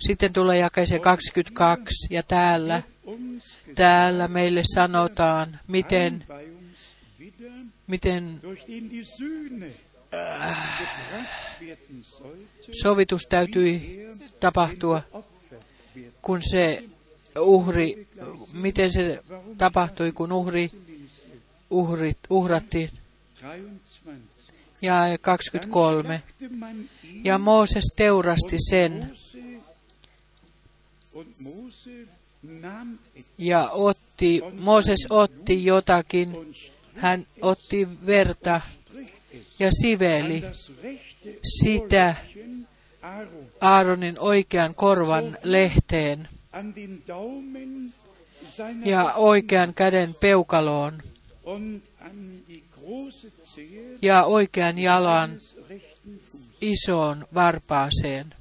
Sitten 0.00 0.32
tulee 0.32 0.58
jakeeseen 0.58 1.00
22 1.00 1.94
ja 2.10 2.22
täällä, 2.22 2.82
täällä 3.74 4.28
meille 4.28 4.62
sanotaan, 4.74 5.58
miten, 5.66 6.24
miten 7.86 8.40
sovitus 12.82 13.26
täytyi 13.26 14.06
tapahtua, 14.40 15.02
kun 16.22 16.42
se 16.50 16.84
uhri, 17.40 18.08
miten 18.52 18.92
se 18.92 19.22
tapahtui, 19.58 20.12
kun 20.12 20.32
uhri, 20.32 20.70
uhrit, 21.70 22.18
uhrattiin. 22.30 22.90
23. 23.40 24.22
Ja 24.82 25.18
23. 25.20 26.22
Dachte 26.40 26.56
man 26.56 26.88
ihn, 27.04 27.24
Ja 27.24 27.38
Mooses 27.38 27.92
teurasti 27.96 28.56
sen 28.70 29.12
ja 33.38 33.70
otti, 33.70 34.40
Mooses 34.60 35.06
otti 35.10 35.64
jotakin, 35.64 36.54
hän 36.94 37.26
otti 37.42 37.88
verta 38.06 38.60
ja 39.58 39.70
siveli 39.82 40.44
sitä 41.44 42.14
Aaronin 43.60 44.18
oikean 44.18 44.74
korvan 44.74 45.38
lehteen 45.42 46.28
ja 48.84 49.12
oikean 49.14 49.74
käden 49.74 50.14
peukaloon 50.20 51.02
ja 54.02 54.24
oikean 54.24 54.78
jalan 54.78 55.40
isoon 56.60 57.26
varpaaseen. 57.34 58.34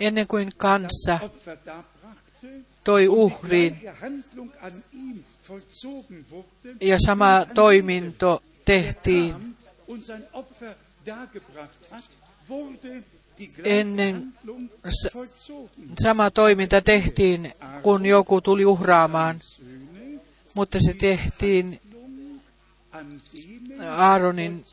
Ennen 0.00 0.26
kuin 0.26 0.52
darbrachte 0.58 1.20
toi 2.84 3.08
wurde, 3.08 3.72
ja 6.80 6.98
sama 7.06 7.46
toiminto 7.54 8.42
tehtiin 8.66 9.56
Ennen 13.64 14.32
sama 16.02 16.30
toiminta 16.30 16.80
tehtiin, 16.82 17.52
kun 17.82 18.06
joku 18.06 18.40
tuli 18.40 18.64
uhraamaan, 18.64 19.40
mutta 20.54 20.78
se 20.80 20.94
tehtiin 20.94 21.80
Aaronin, 23.96 24.64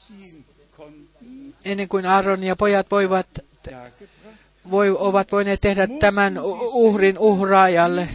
ennen 1.66 1.88
kuin 1.88 2.06
Aaron 2.06 2.44
ja 2.44 2.56
pojat 2.56 2.92
voivat, 2.92 3.28
voi, 4.72 4.90
ovat 4.90 5.32
voineet 5.32 5.62
tehdä 5.62 5.88
tämän 6.00 6.40
uhrin 6.74 7.18
uhraajalle. 7.20 8.10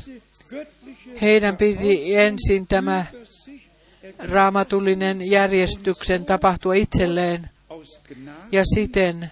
Heidän 1.20 1.56
piti 1.56 2.16
ensin 2.16 2.66
tämä 2.66 3.06
raamatullinen 4.18 5.30
järjestyksen 5.30 6.24
tapahtua 6.24 6.74
itselleen 6.74 7.50
ja 8.52 8.64
siten 8.74 9.30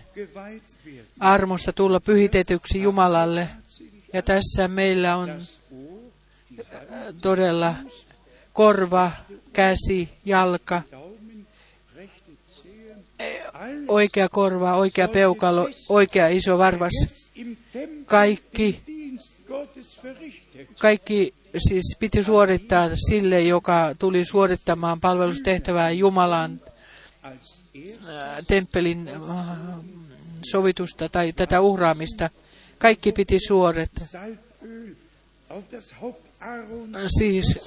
armosta 1.20 1.72
tulla 1.72 2.01
pyhitetyksi 2.01 2.83
Jumalalle. 2.83 3.49
Ja 4.12 4.22
tässä 4.22 4.68
meillä 4.68 5.16
on 5.16 5.29
Hand, 5.29 5.47
todella 7.20 7.74
korva, 8.53 9.12
käsi, 9.53 10.09
jalka, 10.24 10.83
oikea 13.89 14.29
korva, 14.29 14.74
oikea 14.74 15.09
peukalo, 15.09 15.68
oikea 15.89 16.29
iso 16.29 16.59
varvas. 16.59 16.93
Kaikki, 18.07 18.83
kaikki 20.79 21.35
siis 21.68 21.96
piti 21.98 22.22
suorittaa 22.22 22.88
sille, 23.09 23.40
joka 23.40 23.94
tuli 23.98 24.24
suorittamaan 24.24 25.00
palvelustehtävää 25.00 25.90
Jumalan 25.90 26.61
ää, 27.22 27.34
temppelin 28.46 29.09
äh, 29.09 29.46
sovitusta 30.50 31.09
tai 31.09 31.32
tätä 31.32 31.61
uhraamista. 31.61 32.30
Kaikki 32.78 33.12
piti 33.12 33.38
suorittaa. 33.46 34.07
Siis 37.18 37.59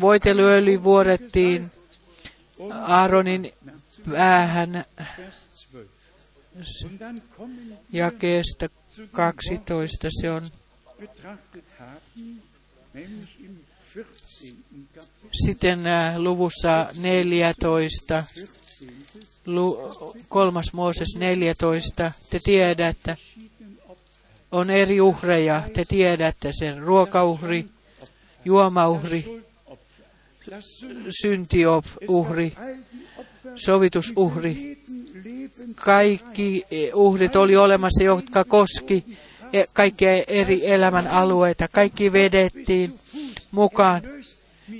voiteluöljy 0.00 0.82
vuodettiin 0.82 1.70
Aaronin 2.72 3.52
päähän 4.12 4.84
Vers 5.18 5.52
12. 6.52 6.86
Und 6.86 7.00
dann 7.00 7.18
kommen 7.36 7.68
wir 7.68 7.78
jakeesta 7.92 8.68
12. 9.12 10.08
Se 10.20 10.30
on 10.30 10.42
betrachtet 12.92 12.94
haben, 12.94 13.10
nämlich 13.10 13.40
im 13.40 13.64
14. 13.94 14.64
Kapitel, 14.94 15.30
sitten 15.32 15.86
äh, 15.86 16.18
luvussa 16.18 16.88
14, 16.94 17.54
14. 17.54 18.24
lu, 19.46 19.78
kolmas 20.28 20.72
Mooses 20.72 21.16
14. 21.18 22.12
Te 22.30 22.38
tiedätte, 22.38 23.16
on 24.52 24.70
eri 24.70 25.00
uhreja. 25.00 25.62
Te 25.74 25.84
tiedätte 25.84 26.52
sen 26.52 26.78
ruokauhri, 26.82 27.66
juomauhri, 28.44 29.42
syntiuhri, 31.22 32.52
sovitusuhri. 33.54 34.78
Kaikki 35.74 36.64
uhrit 36.94 37.36
oli 37.36 37.56
olemassa, 37.56 38.02
jotka 38.02 38.44
koski 38.44 39.04
kaikkia 39.72 40.10
eri 40.26 40.70
elämän 40.70 41.08
alueita. 41.08 41.68
Kaikki 41.68 42.12
vedettiin 42.12 42.98
mukaan, 43.50 44.02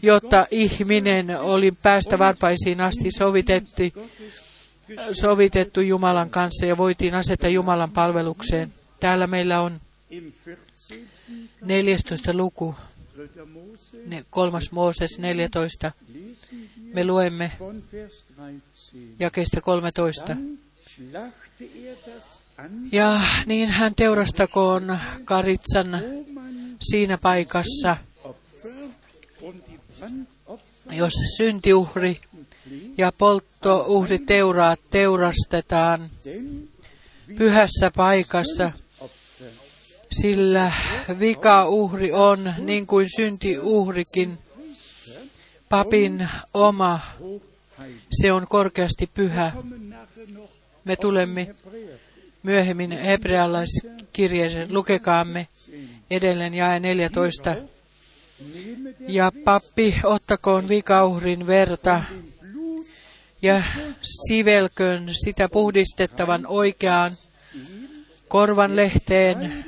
jotta 0.02 0.46
ihminen 0.50 1.40
oli 1.40 1.72
päästä 1.82 2.18
varpaisiin 2.18 2.80
asti 2.80 3.10
sovitettu, 3.18 3.82
sovitettu 5.12 5.80
Jumalan 5.80 6.30
kanssa 6.30 6.66
ja 6.66 6.76
voitiin 6.76 7.14
asettaa 7.14 7.50
Jumalan 7.50 7.90
palvelukseen. 7.90 8.72
Täällä 9.00 9.26
meillä 9.26 9.60
on 9.60 9.80
im 10.10 10.32
14. 10.46 10.94
14. 11.64 12.32
luku, 12.36 12.74
3. 13.16 13.46
Mose 13.52 13.96
ne- 14.06 14.24
kolmas 14.30 14.72
Mooses 14.72 15.18
14. 15.18 15.92
lesen 16.08 16.70
wir 16.84 16.94
Me 16.94 17.04
luemme 17.04 17.52
von 17.58 17.82
Vers 17.92 18.24
13. 18.36 18.98
jakeesta 19.18 19.60
13. 19.60 20.36
Ja 22.92 23.20
niin 23.46 23.68
hän 23.68 23.94
teurastakoon 23.94 24.98
karitsan 25.24 26.00
siinä 26.80 27.18
paikassa, 27.18 27.96
jos 30.90 31.12
syntiuhri 31.36 32.20
ja 32.98 33.12
polttouhri 33.18 34.18
teuraat 34.18 34.80
teurastetaan 34.90 36.10
pyhässä 37.38 37.90
paikassa, 37.96 38.72
sillä 40.20 40.72
vikauhri 41.18 42.12
on 42.12 42.52
niin 42.58 42.86
kuin 42.86 43.08
syntiuhrikin 43.16 44.38
papin 45.68 46.28
oma. 46.54 47.00
Se 48.22 48.32
on 48.32 48.46
korkeasti 48.48 49.10
pyhä. 49.14 49.52
Me 50.84 50.96
tulemme 50.96 51.54
myöhemmin 52.42 52.92
hebrealaiskirjeeseen. 52.92 54.74
Lukekaamme 54.74 55.48
edelleen 56.10 56.54
jae 56.54 56.80
14. 56.80 57.56
nehme 58.54 58.94
der 58.98 59.10
Ja 59.10 59.32
pappi 59.44 59.94
ottakoon 60.04 60.68
vikauhrin 60.68 61.46
verta 61.46 62.02
ja 63.42 63.62
sivelköön 64.02 65.10
sitä 65.24 65.48
puhdistettavan 65.48 66.46
oikeaan 66.46 67.12
korvan 68.28 68.76
lehteen 68.76 69.64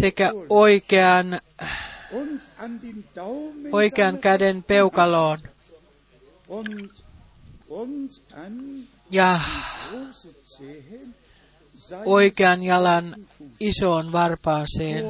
sekä 0.00 0.32
oikean, 0.48 1.40
oikean 3.72 4.18
käden 4.18 4.62
peukaloon 4.62 5.38
ja 9.14 9.40
oikean 12.04 12.62
jalan 12.62 13.16
isoon 13.60 14.12
varpaaseen. 14.12 15.04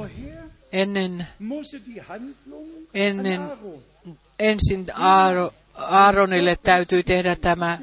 Ennen, 0.72 1.26
Ennen- 2.94 3.40
ensin 4.38 4.86
Aaro, 4.94 5.54
Aaronille 5.74 6.56
täytyy 6.62 7.02
tehdä 7.02 7.36
tämä 7.36 7.78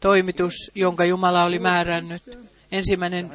toimitus, 0.00 0.54
jonka 0.74 1.04
Jumala 1.04 1.44
oli 1.44 1.58
määrännyt. 1.58 2.22
Ensimmäinen, 2.72 3.30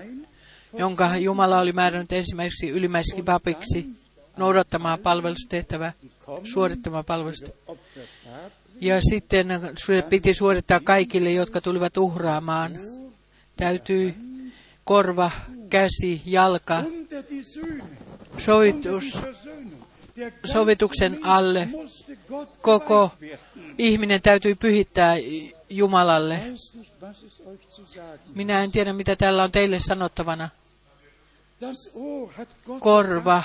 jonka 0.78 1.18
Jumala 1.18 1.60
oli 1.60 1.72
määrännyt 1.72 2.12
ensimmäiseksi 2.12 2.70
ylimmäiseksi 2.70 3.24
papiksi 3.24 3.90
noudattamaan 4.38 5.00
palvelustehtävää, 5.00 5.94
suorittamaan 6.44 7.06
palvelusta. 7.06 7.52
Ja 8.82 9.02
sitten 9.02 9.48
se 9.86 10.02
piti 10.10 10.34
suorittaa 10.34 10.80
kaikille, 10.84 11.32
jotka 11.32 11.62
tulivat 11.62 11.98
uhraamaan. 11.98 12.72
Täytyy 13.58 14.16
korva, 14.84 15.32
käsi, 15.70 16.22
jalka, 16.26 16.84
sovitus, 18.38 19.18
sovituksen 20.46 21.20
alle. 21.24 21.68
Koko 22.62 23.12
ihminen 23.78 24.22
täytyy 24.22 24.56
pyhittää 24.56 25.16
Jumalalle. 25.70 26.40
Minä 28.36 28.64
en 28.64 28.72
tiedä, 28.72 28.94
mitä 28.94 29.16
täällä 29.16 29.44
on 29.44 29.52
teille 29.52 29.80
sanottavana. 29.80 30.50
Korva. 32.80 33.44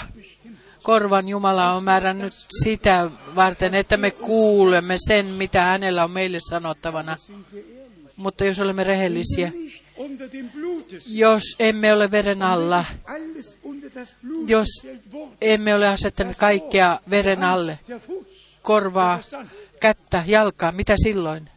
Korvan 0.85 1.29
Jumala 1.29 1.73
on 1.73 1.85
määrännyt 1.85 2.35
sitä 2.63 3.11
varten, 3.35 3.75
että 3.75 3.97
me 3.97 4.11
kuulemme 4.11 4.97
sen, 5.09 5.27
mitä 5.27 5.63
hänellä 5.63 6.05
on 6.05 6.11
meille 6.11 6.39
sanottavana. 6.51 7.17
Mutta 8.17 8.45
jos 8.45 8.61
olemme 8.61 8.85
rehellisiä, 8.85 9.53
jos 11.07 11.43
emme 11.59 11.93
ole 11.93 12.11
veren 12.11 12.43
alla, 12.43 12.85
jos 14.47 14.69
emme 15.41 15.75
ole 15.75 15.89
asettaneet 15.89 16.37
kaikkea 16.37 17.01
veren 17.11 17.43
alle, 17.43 17.79
korvaa, 18.63 19.21
kättä, 19.81 20.25
jalkaa, 20.27 20.73
mitä 20.73 20.95
silloin? 21.03 21.51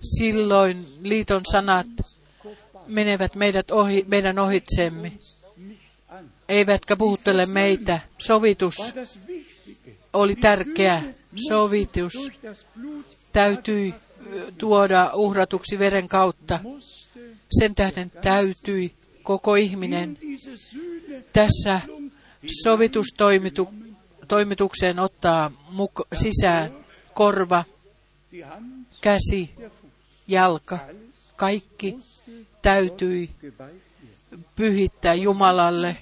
Silloin 0.00 0.86
liiton 1.02 1.42
sanat 1.52 1.86
menevät 2.86 3.34
meidät 3.34 3.70
ohi, 3.70 4.04
meidän 4.08 4.38
ohitsemme. 4.38 5.12
Eivätkä 6.50 6.96
puhuttele 6.96 7.46
meitä. 7.46 8.00
Sovitus 8.18 8.94
oli 10.12 10.36
tärkeä. 10.36 11.02
Sovitus 11.48 12.30
täytyi 13.32 13.94
tuoda 14.58 15.10
uhratuksi 15.14 15.78
veren 15.78 16.08
kautta. 16.08 16.60
Sen 17.58 17.74
tähden 17.74 18.10
täytyi 18.10 18.94
koko 19.22 19.54
ihminen 19.54 20.18
tässä 21.32 21.80
sovitustoimitukseen 22.62 24.98
ottaa 24.98 25.52
sisään 26.14 26.72
korva, 27.14 27.64
käsi, 29.00 29.50
jalka. 30.28 30.78
Kaikki 31.36 31.98
täytyi 32.62 33.30
pyhittää 34.56 35.14
Jumalalle. 35.14 35.96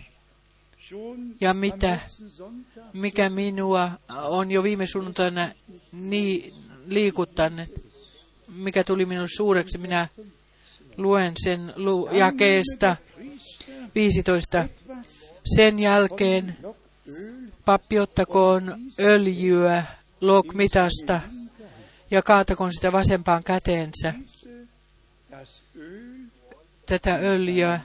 Ja 1.41 1.55
mitä, 1.55 1.99
mikä 2.93 3.31
minua 3.31 3.91
on 4.09 4.51
jo 4.51 4.63
viime 4.63 4.87
sunnuntaina 4.87 5.49
niin 5.93 6.55
liikuttanut, 6.87 7.69
mikä 8.57 8.85
tuli 8.85 9.05
minulle 9.07 9.29
suureksi, 9.37 9.79
minä 9.79 10.09
luen 10.97 11.33
sen 11.45 11.73
lu- 11.77 12.09
jakeesta 12.13 12.97
15. 13.95 14.69
Sen 15.57 15.79
jälkeen 15.79 16.57
pappi 17.65 17.99
ottakoon 17.99 18.75
öljyä. 19.01 19.85
lokmitasta 20.21 21.21
ja 22.11 22.23
kaatakoon 22.23 22.73
sitä 22.73 22.93
vasempaan 22.93 23.45
käteensä. 23.45 24.15
Tätä 26.87 27.15
öljyä 27.15 27.81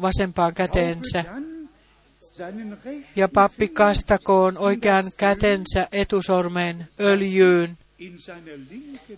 vasempaan 0.00 0.54
käteensä. 0.54 1.24
Ja 3.16 3.28
pappi 3.28 3.68
kastakoon 3.68 4.58
oikean 4.58 5.12
kätensä 5.16 5.88
etusormeen 5.92 6.88
öljyyn, 7.00 7.78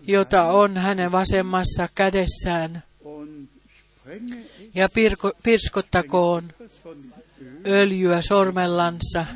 jota 0.07 0.43
on 0.45 0.77
hänen 0.77 1.13
vasemmassa 1.13 1.89
kädessään, 1.95 2.83
ja 4.75 4.89
pirko, 4.89 5.33
pirskottakoon 5.43 6.53
öljyä 7.67 8.23
sormellansa. 8.23 9.27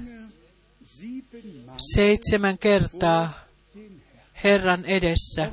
Seitsemän 1.95 2.59
kertaa 2.59 3.47
Herran 4.45 4.85
edessä. 4.85 5.53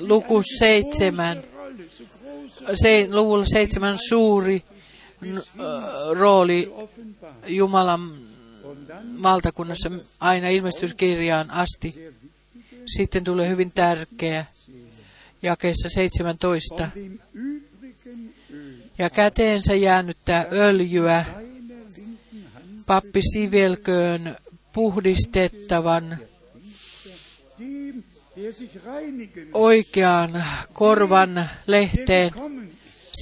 Luku 0.00 0.42
seitsemän, 0.58 1.42
se, 2.74 3.08
luvulla 3.10 3.44
seitsemän 3.46 3.98
suuri 4.08 4.64
rooli 6.18 6.72
offenbar. 6.74 7.32
Jumalan 7.46 8.12
valtakunnassa 9.22 9.90
aina 10.20 10.48
ilmestyskirjaan 10.48 11.50
asti. 11.50 11.94
Sitten 12.96 13.24
tulee 13.24 13.48
hyvin 13.48 13.72
tärkeä 13.72 14.44
jakeessa 15.42 15.88
17. 15.88 16.90
von 16.94 17.02
dem 17.04 17.18
übrigen 17.34 18.34
Öl 18.50 18.72
Ja 18.98 19.10
käteensä 19.10 19.74
jäänyttää 19.74 20.46
öljyä 20.52 21.24
pappi 22.86 23.20
sivelköön 23.32 24.36
puhdistettavan 24.72 26.18
oikean 29.52 30.44
korvan 30.72 31.50
lehteen, 31.66 32.30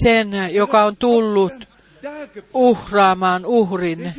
sen, 0.03 0.29
joka 0.51 0.83
on 0.85 0.97
tullut 0.97 1.67
uhraamaan 2.53 3.45
uhrin, 3.45 4.13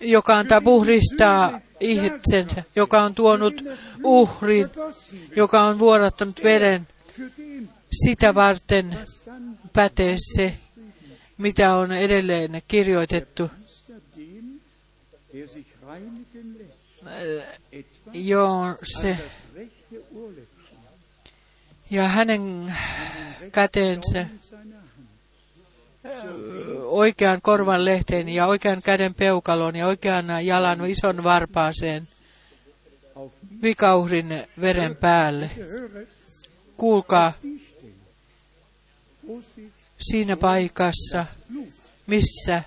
joka 0.00 0.38
antaa 0.38 0.60
puhdistaa 0.60 1.60
itsensä, 1.80 2.64
joka 2.76 3.02
on 3.02 3.14
tuonut 3.14 3.54
uhrin, 4.04 4.68
joka 5.36 5.62
on 5.62 5.78
vuodattanut 5.78 6.40
veren. 6.44 6.86
Sitä 8.04 8.34
varten 8.34 8.98
pätee 9.72 10.16
se, 10.36 10.54
mitä 11.38 11.74
on 11.74 11.92
edelleen 11.92 12.62
kirjoitettu. 12.68 13.50
Joo, 18.12 18.74
se. 18.82 19.16
Ja 21.90 22.08
hänen 22.08 22.74
käteensä. 23.52 24.26
Oikean 26.84 27.42
korvan 27.42 27.84
lehteen 27.84 28.28
ja 28.28 28.46
oikean 28.46 28.82
käden 28.82 29.14
peukaloon 29.14 29.76
ja 29.76 29.86
oikean 29.86 30.46
jalan 30.46 30.90
ison 30.90 31.24
varpaaseen 31.24 32.08
vikauhrin 33.62 34.46
veren 34.60 34.96
päälle. 34.96 35.50
Kuulkaa 36.76 37.32
siinä 40.00 40.36
paikassa, 40.36 41.26
missä 42.06 42.62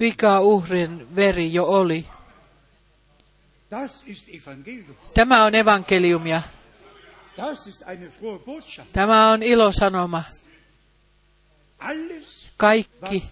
vikauhrin 0.00 1.16
veri 1.16 1.52
jo 1.52 1.64
oli. 1.64 2.06
Tämä 5.14 5.44
on 5.44 5.54
evankeliumia. 5.54 6.42
Tämä 8.92 9.30
on 9.30 9.42
ilosanoma. 9.42 10.24
Kaikki, 12.56 13.24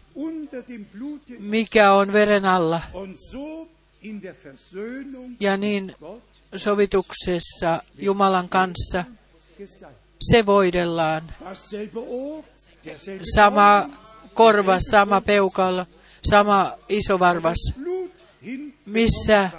mikä 1.38 1.92
on 1.92 2.12
veren 2.12 2.44
alla. 2.44 2.82
Ja 5.40 5.57
niin 5.57 5.94
sovituksessa 6.57 7.82
Jumalan 7.99 8.49
kanssa 8.49 9.05
se 10.20 10.47
voidellaan. 10.47 11.22
Sama 13.34 13.88
korva, 14.34 14.78
sama 14.90 15.20
peukalo, 15.20 15.86
sama 16.30 16.72
isovarvas. 16.88 17.59
Blut 17.82 18.12
hin, 18.44 18.74
Missä, 18.86 19.51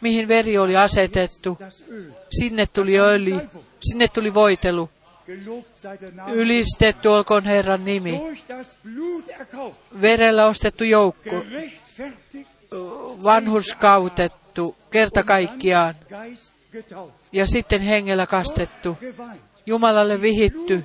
mihin 0.00 0.28
veri 0.28 0.58
oli 0.58 0.76
asetettu, 0.76 1.58
sinne 2.38 2.66
tuli 2.66 2.98
öljy, 2.98 3.40
sinne 3.82 4.08
tuli 4.08 4.34
voitelu. 4.34 4.90
Ylistetty 6.32 7.08
olkoon 7.08 7.44
Herran 7.44 7.84
nimi. 7.84 8.20
Verellä 10.00 10.46
ostettu 10.46 10.84
joukko, 10.84 11.44
vanhuskautettu, 13.24 14.76
kerta 14.90 15.22
kaikkiaan. 15.22 15.94
Ja 17.32 17.46
sitten 17.46 17.80
hengellä 17.80 18.26
kastettu. 18.26 18.96
Jumalalle 19.66 20.20
vihitty, 20.20 20.84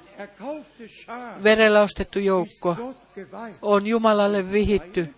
verellä 1.43 1.81
ostettu 1.81 2.19
joukko. 2.19 2.95
On 3.61 3.87
Jumalalle 3.87 4.51
vihitty. 4.51 5.13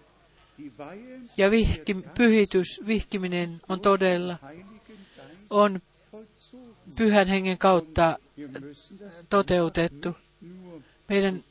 Ja 1.37 1.51
vihki, 1.51 1.95
pyhitys, 2.17 2.81
vihkiminen 2.87 3.59
on 3.69 3.79
todella, 3.79 4.37
on 5.49 5.81
pyhän 6.97 7.27
hengen 7.27 7.57
kautta 7.57 8.17
toteutettu. 9.29 10.15
Meidän, 11.09 11.43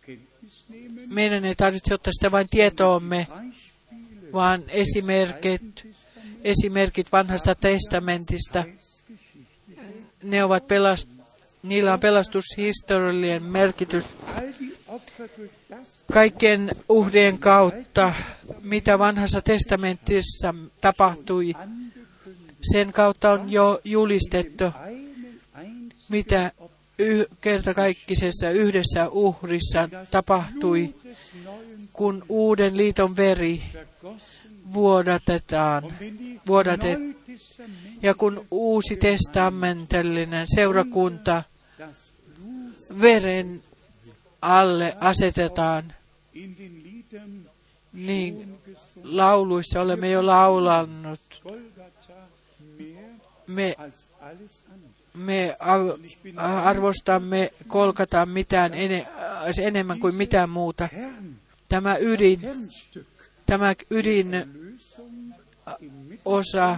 meidän 1.09 1.45
ei 1.45 1.55
tarvitse 1.55 1.95
ottaa 1.95 2.13
sitä 2.13 2.31
vain 2.31 2.49
tietoomme, 2.49 3.27
vaan 4.33 4.65
esimerkit, 4.69 5.87
esimerkit 6.45 7.13
vanhasta 7.13 7.55
testamentista, 7.55 8.65
ne 10.23 10.45
ovat 10.45 10.69
pelast, 10.69 11.09
niillä 11.63 11.93
on 11.93 12.01
pelastushistoriallinen 12.01 13.43
merkitys. 13.43 14.05
Kaikkien 16.13 16.71
uhrien 16.89 17.39
kautta, 17.39 18.15
mitä 18.61 18.99
vanhassa 18.99 19.43
testamentissa 19.43 20.55
tapahtui, 20.81 21.53
sen 22.73 22.93
kautta 22.93 23.31
on 23.31 23.53
jo 23.53 23.81
julistettu, 23.85 24.65
mitä 26.09 26.53
kertakaikkisessa 27.41 28.51
yhdessä 28.51 29.09
uhrissa 29.09 29.89
tapahtui, 30.11 30.95
kun 31.93 32.25
uuden 32.29 32.77
liiton 32.77 33.17
veri 33.17 33.63
vuodatetaan. 34.73 35.97
Vuodatet, 36.47 36.99
ja 38.03 38.15
kun 38.15 38.47
uusi 38.51 38.97
testamentallinen 38.97 40.47
seurakunta 40.55 41.43
veren 43.01 43.63
alle 44.43 44.97
asetetaan, 45.01 45.95
niin 47.93 48.59
lauluissa 49.03 49.81
olemme 49.81 50.11
jo 50.11 50.23
mehr 50.23 50.71
Me. 53.47 53.77
Me 55.15 55.57
arvostamme 56.65 57.51
kolkata 57.67 58.27
mitään 58.27 58.75
ene, 58.75 59.07
enemmän 59.63 60.01
kuin 60.01 60.15
mitään 60.15 60.51
muuta. 60.51 60.89
Tämä 61.69 61.97
ydin, 61.97 62.41
tämä 63.47 63.75
ydin 63.91 64.29
osa, 66.25 66.77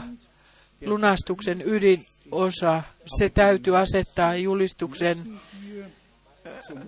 lunastuksen 0.86 1.62
ydinosa, 1.62 2.82
se 3.18 3.28
täytyy 3.28 3.78
asettaa 3.78 4.36
julistuksen 4.36 5.40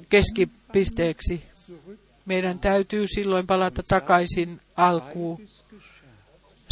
keskipisteeksi. 0.08 1.44
Meidän 2.26 2.58
täytyy 2.58 3.06
silloin 3.06 3.46
palata 3.46 3.82
takaisin 3.88 4.60
alkuun. 4.76 5.48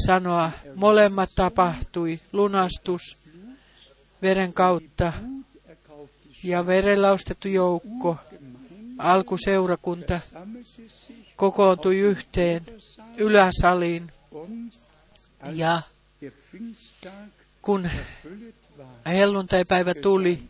Sanoa, 0.06 0.50
molemmat 0.74 1.30
tapahtui, 1.34 2.20
lunastus 2.32 3.21
veren 4.22 4.52
kautta. 4.52 5.12
Ja 6.42 6.66
verellä 6.66 7.10
ostettu 7.12 7.48
joukko, 7.48 8.16
alkuseurakunta 8.98 10.20
kokoontui 11.36 11.98
yhteen 11.98 12.66
yläsaliin. 13.16 14.12
Ja 15.52 15.82
kun 17.62 17.90
helluntaipäivä 19.06 19.94
tuli, 19.94 20.42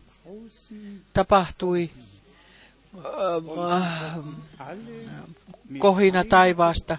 tapahtui 1.13 1.89
äh, 2.95 4.25
mit 5.69 5.79
kohina 5.79 6.23
taivaasta. 6.25 6.97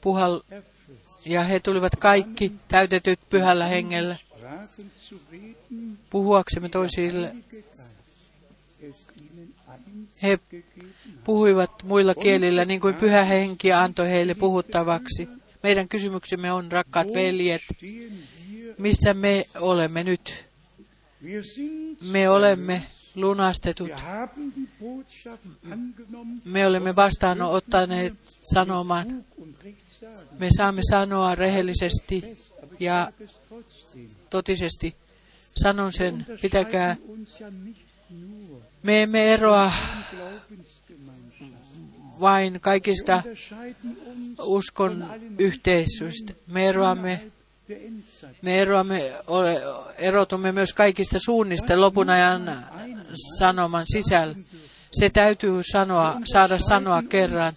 Puhal, 0.00 0.40
ja 1.24 1.44
he 1.44 1.60
tulivat 1.60 1.96
kaikki 1.96 2.52
täytetyt 2.68 3.20
pyhällä 3.30 3.66
hengellä 3.66 4.16
puhuaksemme 6.10 6.68
toisille. 6.68 7.36
He 10.22 10.38
puhuivat 11.24 11.82
muilla 11.82 12.14
kielillä 12.14 12.64
niin 12.64 12.80
kuin 12.80 12.94
pyhä 12.94 13.24
henki 13.24 13.72
antoi 13.72 14.08
heille 14.08 14.34
puhuttavaksi. 14.34 15.28
Meidän 15.62 15.88
kysymyksemme 15.88 16.52
on, 16.52 16.72
rakkaat 16.72 17.08
veljet, 17.14 17.62
missä 18.78 19.14
me 19.14 19.46
olemme 19.60 20.04
nyt? 20.04 20.44
Me 22.00 22.28
olemme 22.28 22.82
lunastetut. 23.14 23.90
Me 26.44 26.66
olemme 26.66 26.96
vastaanottaneet 26.96 28.14
sanoman. 28.54 29.24
Me 30.38 30.48
saamme 30.56 30.82
sanoa 30.90 31.34
rehellisesti 31.34 32.38
ja 32.80 33.12
totisesti. 34.30 34.94
Sanon 35.62 35.92
sen, 35.92 36.26
pitäkää. 36.42 36.96
Me 38.82 39.02
emme 39.02 39.32
eroa 39.34 39.72
vain 42.20 42.60
kaikista 42.60 43.22
uskon 44.40 45.04
yhteisöistä. 45.38 46.32
Me 46.46 46.68
eroamme, 46.68 47.30
me 48.42 48.60
eroamme, 48.60 49.12
ole, 49.26 49.62
erotumme 49.98 50.52
myös 50.52 50.72
kaikista 50.72 51.18
suunnista 51.18 51.80
lopun 51.80 52.10
ajan 52.10 52.66
sanoman 53.38 53.84
sisällä. 53.92 54.34
Se 54.92 55.10
täytyy 55.10 55.62
sanoa, 55.72 56.20
saada 56.32 56.58
sanoa 56.58 57.02
kerran. 57.02 57.52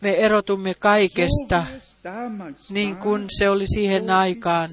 Me 0.00 0.10
erotumme 0.10 0.74
kaikesta, 0.74 1.66
niin 2.70 2.96
kuin 2.96 3.24
se 3.38 3.50
oli 3.50 3.66
siihen 3.66 4.10
aikaan. 4.10 4.70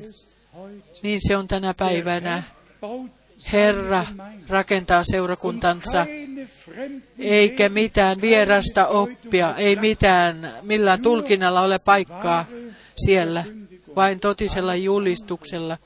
Niin 1.04 1.20
se 1.28 1.38
on 1.38 1.48
tänä 1.48 1.74
päivänä. 1.78 2.44
Baut 2.82 3.12
Herra 3.52 4.06
rakentaa 4.48 5.04
seurakuntansa, 5.04 6.06
eikä 7.20 7.70
mitään 7.70 8.22
vierasta 8.22 8.88
oppia, 8.88 9.56
ei 9.56 9.76
mitään, 9.76 10.54
millään 10.62 11.02
tulkinnalla 11.02 11.62
ole 11.62 11.80
paikkaa 11.86 12.46
siellä, 13.06 13.44
vain 13.96 14.20
totisella 14.20 14.76
julistuksella. 14.76 15.78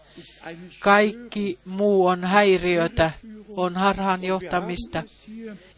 Kaikki 0.80 1.60
muu 1.66 2.06
on 2.06 2.24
häiriötä, 2.24 3.12
on 3.50 3.76
harhaan 3.76 4.24
johtamista, 4.24 5.04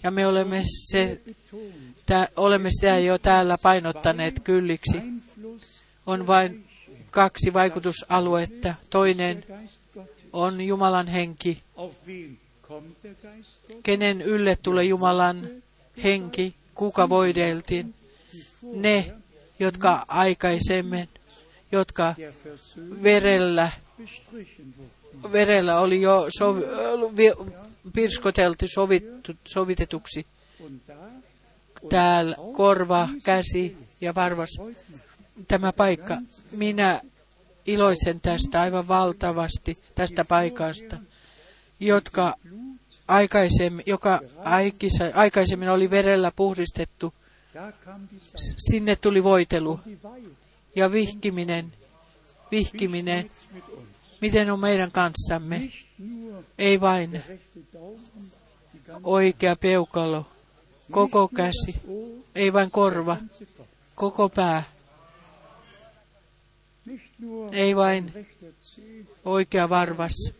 ja 0.04 0.12
me 0.12 0.28
olemme, 0.28 0.62
se, 0.66 1.22
tä, 2.06 2.28
olemme 2.36 2.70
sitä 2.72 3.00
jo 3.00 3.18
täällä 3.18 3.58
painottaneet 3.58 4.40
kylliksi. 4.44 5.02
On 6.06 6.28
vain 6.28 6.71
kaksi 7.12 7.54
vaikutusaluetta. 7.54 8.74
Toinen 8.90 9.46
on 10.34 10.62
Jumalan 10.62 11.08
henki. 11.08 11.64
Kenen 13.84 14.22
ylle 14.22 14.56
tulee 14.56 14.84
Jumalan 14.84 15.50
henki, 16.04 16.56
kuka 16.76 17.10
voideltiin? 17.10 17.94
Ne, 18.62 19.14
jotka 19.60 20.06
aikaisemmin, 20.08 21.10
jotka 21.72 22.16
verellä, 23.04 23.72
verellä 25.32 25.80
oli 25.80 26.02
jo 26.02 26.26
sovi, 26.38 26.62
vi- 27.18 27.54
pirskoteltu 27.94 28.66
sovittu, 28.76 29.34
sovitetuksi. 29.48 30.26
Täällä 31.90 32.36
korva, 32.54 33.10
käsi 33.24 33.78
ja 34.02 34.16
varvas. 34.16 34.50
Tämä 35.48 35.74
paikka. 35.74 36.18
Minä 36.52 37.02
iloitsen 37.66 38.22
tästä 38.22 38.62
aivan 38.62 38.88
valtavasti, 38.88 39.78
tästä 39.96 40.26
paikasta, 40.26 40.98
jotka 41.80 42.36
aikaisemmin, 43.08 43.84
joka 43.86 44.22
aikisa, 44.38 45.04
aikaisemmin 45.14 45.70
oli 45.70 45.90
verellä 45.90 46.32
puhdistettu. 46.36 47.14
Sinne 48.58 48.96
tuli 48.96 49.24
voitelu 49.24 49.80
ja 50.76 50.92
vihkiminen, 50.92 51.74
vihkiminen, 52.52 53.32
miten 54.22 54.52
on 54.52 54.60
meidän 54.60 54.92
kanssamme. 54.92 55.72
Ei 56.58 56.82
vain 56.82 57.24
oikea 59.04 59.56
peukalo, 59.56 60.26
koko 60.92 61.28
käsi, 61.28 61.82
ei 62.36 62.54
vain 62.54 62.72
korva, 62.72 63.18
koko 63.96 64.30
pää, 64.30 64.64
ei 67.52 67.76
vain 67.76 68.28
oikea 69.26 69.70
varvas, 69.70 70.32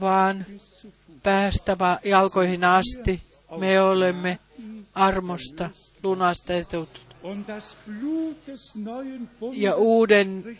vaan 0.00 0.46
päästä 1.22 1.76
jalkoihin 2.04 2.64
asti 2.64 3.22
me 3.58 3.80
olemme 3.80 4.38
armosta 4.94 5.70
lunastetut. 6.02 7.06
Ja 9.52 9.74
uuden 9.74 10.58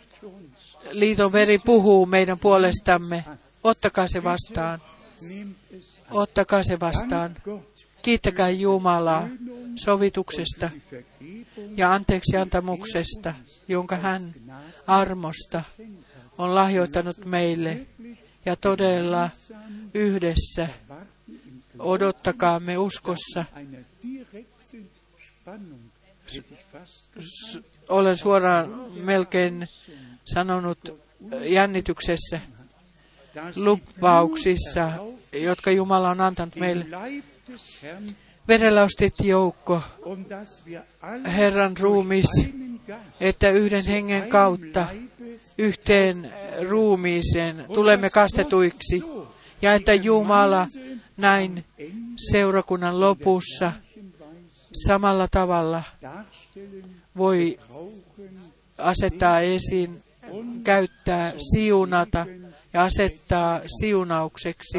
liiton 0.91 1.33
veri 1.33 1.59
puhuu 1.59 2.07
meidän 2.07 2.39
puolestamme. 2.39 3.25
Ottakaa 3.65 4.09
se 4.09 4.25
vastaan. 4.25 4.83
Ottakaa 6.11 6.63
se 6.63 6.81
vastaan. 6.81 7.37
Kiittäkää 8.03 8.51
Jumalaa 8.51 9.29
sovituksesta 9.77 10.71
ja 11.77 11.93
anteeksiantamuksesta, 11.93 13.35
jonka 13.69 13.97
hän 13.97 14.35
armosta 14.87 15.63
on 16.39 16.55
lahjoittanut 16.55 17.25
meille. 17.25 17.87
Ja 18.47 18.57
todella 18.57 19.31
yhdessä 19.95 20.69
odottakaamme 21.79 22.79
uskossa. 22.79 23.45
Olen 27.89 28.17
suoraan 28.19 28.93
melkein 28.95 29.69
sanonut 30.25 31.01
jännityksessä 31.43 32.41
das 33.35 33.57
lupauksissa, 33.57 34.93
jotka 35.33 35.71
Jumala 35.71 36.11
on 36.11 36.21
antanut 36.21 36.57
meille. 36.57 36.87
Ostettiin 38.85 39.29
joukko, 39.29 39.83
Herran 41.37 41.77
ruumis, 41.77 42.27
että 43.21 43.51
yhden 43.51 43.87
hengen 43.87 44.29
kautta 44.29 44.87
yhteen 45.59 46.33
ruumiiseen 46.69 47.65
tulemme 47.75 48.11
kastetuiksi, 48.11 49.03
ja 49.63 49.75
että 49.75 49.95
Jumala 49.95 50.67
näin 51.17 51.65
seurakunnan 52.31 53.01
lopussa 53.01 53.73
samalla 54.87 55.29
tavalla 55.31 55.83
voi 57.17 57.59
asettaa 58.79 59.41
esiin, 59.41 60.03
käyttää, 60.65 61.33
siunata 61.55 62.27
ja 62.73 62.83
asettaa 62.83 63.61
siunaukseksi. 63.81 64.79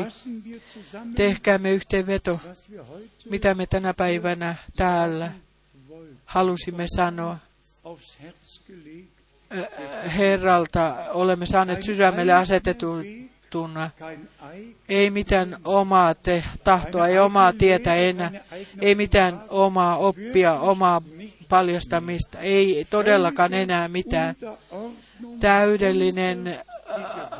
Tehkäämme 1.15 1.71
yhteenveto, 1.71 2.39
mitä 3.29 3.53
me 3.53 3.65
tänä 3.65 3.93
päivänä 3.93 4.55
täällä 4.75 5.31
halusimme 6.25 6.85
sanoa. 6.95 7.37
Gelegt, 8.67 9.21
Herralta 10.17 10.95
olemme 11.13 11.45
saaneet 11.45 11.83
sydämelle 11.83 12.33
asetettuna. 12.33 13.89
kein 13.99 14.29
Ei, 14.89 15.09
mitään 15.09 15.57
omaa 15.65 16.15
te, 16.15 16.43
tahtoa, 16.63 17.07
ei 17.07 17.19
omaa 17.19 17.53
tietä 17.53 17.95
enää. 17.95 18.31
Ei 18.81 18.95
mitään 18.95 19.43
omaa 19.49 19.97
oppia, 19.97 20.53
omaa 20.59 21.01
paljastamista. 21.49 22.39
Ei 22.39 22.87
todellakaan 22.89 23.53
enää 23.53 23.87
mitään. 23.87 24.35
Täydellinen 25.39 26.47
äh, 26.47 26.70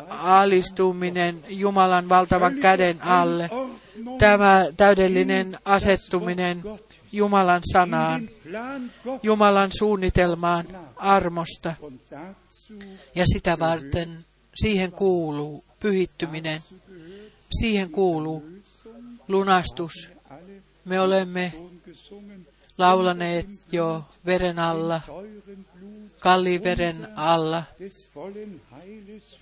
alistuminen 0.10 1.44
Jumalan 1.50 2.10
valtavan 2.10 2.56
käden 2.56 3.04
alle. 3.04 3.50
Tämä 4.18 4.66
täydellinen 4.78 5.58
asettuminen 5.66 6.64
Jumalan 7.12 7.62
sanaan, 7.72 8.30
Jumalan 9.24 9.70
suunnitelmaan 9.80 10.66
armosta. 10.96 11.74
Ja 13.16 13.26
sitä 13.34 13.60
varten 13.60 14.18
siihen 14.56 14.92
kuuluu 14.92 15.64
pyhittyminen. 15.80 16.62
Siihen 17.60 17.92
kuuluu 17.92 18.44
lunastus. 19.28 20.10
Me 20.86 21.00
olemme 21.00 21.54
laulaneet 22.78 23.48
jo 23.72 24.04
veren 24.26 24.60
alla, 24.60 25.02
teuren 26.22 26.62
Blut 26.62 26.62
kalliin 26.62 26.64
veren 26.64 27.08
alla, 27.16 27.64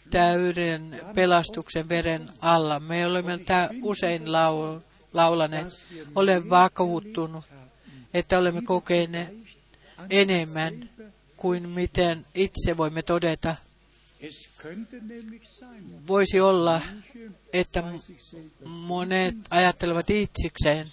täyden 0.10 1.02
pelastuksen 1.16 1.90
veren 1.90 2.30
alla. 2.42 2.80
Me 2.80 3.06
olemme 3.06 3.40
usein 3.82 4.22
lau- 4.22 4.82
laulaneet. 5.14 5.86
Olen 6.16 6.50
vakuuttunut, 6.50 7.46
että 8.14 8.40
olemme 8.40 8.62
kokeneet 8.62 9.34
enemmän 10.10 10.90
kuin 11.38 11.70
miten 11.70 12.26
itse 12.36 12.78
voimme 12.78 13.02
todeta. 13.02 13.56
Voisi 16.08 16.40
olla, 16.42 16.82
että 17.54 17.84
monet 18.66 19.36
ajattelevat 19.50 20.10
itsikseen, 20.10 20.88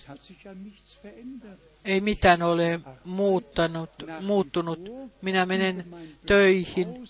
ei 1.87 2.01
mitään 2.01 2.43
ole 2.43 2.80
muuttanut, 3.05 3.91
muuttunut. 4.20 4.80
Minä 5.22 5.47
menen 5.47 5.87
töihin, 6.26 7.09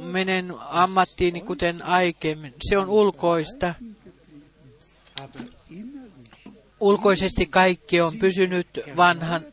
menen 0.00 0.54
ammattiini 0.58 1.40
kuten 1.40 1.84
aikemmin. 1.84 2.54
Se 2.68 2.78
on 2.78 2.88
ulkoista. 2.88 3.74
Ulkoisesti 6.80 7.46
kaikki 7.46 8.00
on 8.00 8.18
pysynyt 8.18 8.68
vanhan, 8.96 9.44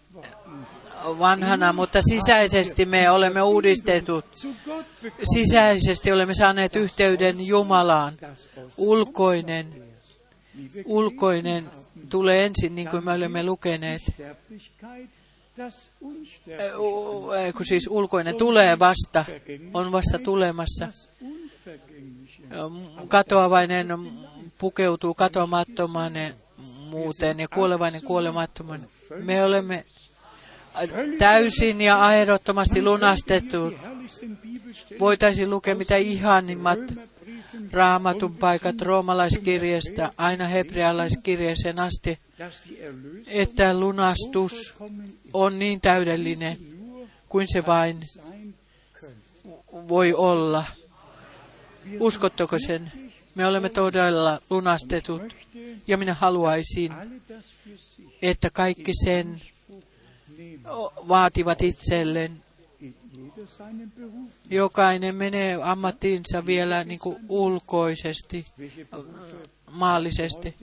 vanhana, 1.06 1.74
mutta 1.74 2.00
sisäisesti 2.02 2.86
me 2.86 3.10
olemme 3.10 3.42
uudistetut. 3.42 4.26
Sisäisesti 5.34 6.12
olemme 6.12 6.34
saaneet 6.34 6.76
yhteyden 6.76 7.48
Jumalaan. 7.48 8.18
Ulkoinen, 8.78 9.84
ulkoinen 10.86 11.70
tulee 12.10 12.46
ensin, 12.46 12.76
niin 12.76 12.90
kuin 12.90 13.06
me 13.06 13.12
olemme 13.12 13.44
lukeneet. 13.44 14.02
Kun 17.58 17.66
siis 17.66 17.88
ulkoinen 17.88 18.36
tulee 18.36 18.80
vasta, 18.80 19.26
on 19.74 19.92
vasta 19.92 20.20
tulemassa. 20.20 20.88
Katoavainen 23.08 23.88
pukeutuu 24.58 25.14
katoamattomaan 25.14 26.14
muuten 26.90 27.40
ja 27.40 27.48
kuolevainen 27.48 28.02
kuolemattoman. 28.02 28.88
Me 29.24 29.44
olemme 29.44 29.86
täysin 31.18 31.82
ja 31.82 32.14
ehdottomasti 32.14 32.82
lunastettu. 32.82 33.74
Voitaisiin 35.00 35.50
lukea 35.50 35.76
mitä 35.76 35.96
ihanimmat 35.98 36.80
raamatun 37.72 38.36
paikat 38.36 38.82
roomalaiskirjeestä 38.82 40.12
aina 40.18 40.48
hebrealaiskirjeeseen 40.48 41.80
asti, 41.80 42.20
että 43.28 43.80
lunastus 43.80 44.74
on 45.34 45.60
niin 45.60 45.82
täydellinen 45.82 46.58
kuin 47.30 47.48
se 47.48 47.66
vain 47.66 48.00
voi 49.88 50.14
olla. 50.14 50.66
Uskotteko 52.00 52.60
sen? 52.60 52.92
Me 53.36 53.46
olemme 53.46 53.70
todella 53.70 54.40
lunastetut 54.50 55.36
ja 55.88 55.98
minä 55.98 56.14
haluaisin, 56.14 56.94
että 58.22 58.50
kaikki 58.50 58.92
sen 59.04 59.42
vaativat 61.08 61.62
itselleen. 61.62 62.45
Jokainen 64.50 65.16
menee 65.16 65.60
ammattiinsa 65.64 66.46
vielä 66.46 66.84
niin 66.84 67.00
kuin 67.00 67.18
ulkoisesti, 67.30 68.46
maallisesti. 69.72 70.56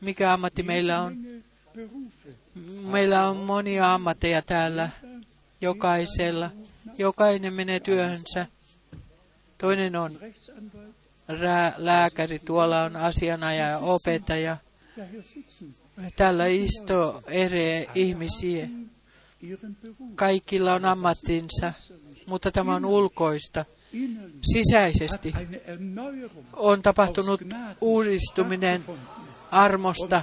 Mikä 0.00 0.32
ammatti 0.32 0.62
meillä 0.62 1.02
on? 1.02 1.16
Meillä 2.90 3.28
on 3.28 3.36
monia 3.36 3.94
ammatteja 3.94 4.42
täällä, 4.42 4.90
jokaisella. 5.60 6.50
Jokainen 6.98 7.54
menee 7.54 7.80
työhönsä. 7.80 8.46
Toinen 9.58 9.96
on 9.96 10.18
lääkäri, 11.76 12.38
tuolla 12.38 12.82
on 12.82 12.96
asianajaja 12.96 13.70
ja 13.70 13.78
opettaja. 13.78 14.56
Täällä 16.16 16.46
istuu 16.46 17.22
eri 17.26 17.88
ihmisiä. 17.94 18.68
Kaikilla 20.14 20.74
on 20.74 20.84
ammattinsa, 20.84 21.72
mutta 22.26 22.50
tämä 22.50 22.74
on 22.74 22.84
ulkoista. 22.84 23.64
Sisäisesti 24.42 25.32
on 26.52 26.82
tapahtunut 26.82 27.40
uudistuminen 27.80 28.84
armosta 29.50 30.22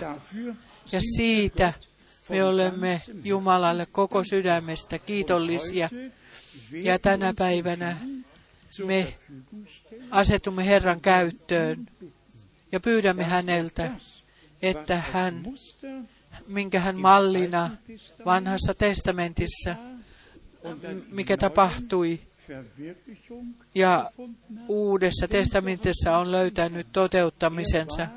ja 0.91 1.01
siitä 1.01 1.73
me 2.29 2.43
olemme 2.43 3.01
Jumalalle 3.23 3.85
koko 3.85 4.23
sydämestä 4.23 4.99
kiitollisia. 4.99 5.89
Ja 6.71 6.99
tänä 6.99 7.33
päivänä 7.37 7.97
me 8.85 9.15
asetumme 10.11 10.65
Herran 10.65 11.01
käyttöön 11.01 11.87
ja 12.71 12.79
pyydämme 12.79 13.23
häneltä, 13.23 13.91
että 14.61 14.97
hän, 14.97 15.43
minkä 16.47 16.79
hän 16.79 16.97
mallina 16.97 17.77
vanhassa 18.25 18.73
testamentissa, 18.73 19.75
mikä 21.11 21.37
tapahtui 21.37 22.19
ja 23.75 24.11
uudessa 24.67 25.27
testamentissa 25.27 26.17
on 26.17 26.31
löytänyt 26.31 26.87
toteuttamisensa. 26.93 28.07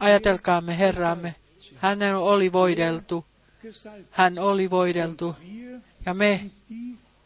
Ajatelkaamme 0.00 0.78
Herramme, 0.78 1.34
hän 1.76 1.98
oli 2.16 2.52
voideltu, 2.52 3.24
hän 4.10 4.38
oli 4.38 4.70
voideltu 4.70 5.36
ja 6.06 6.14
me 6.14 6.50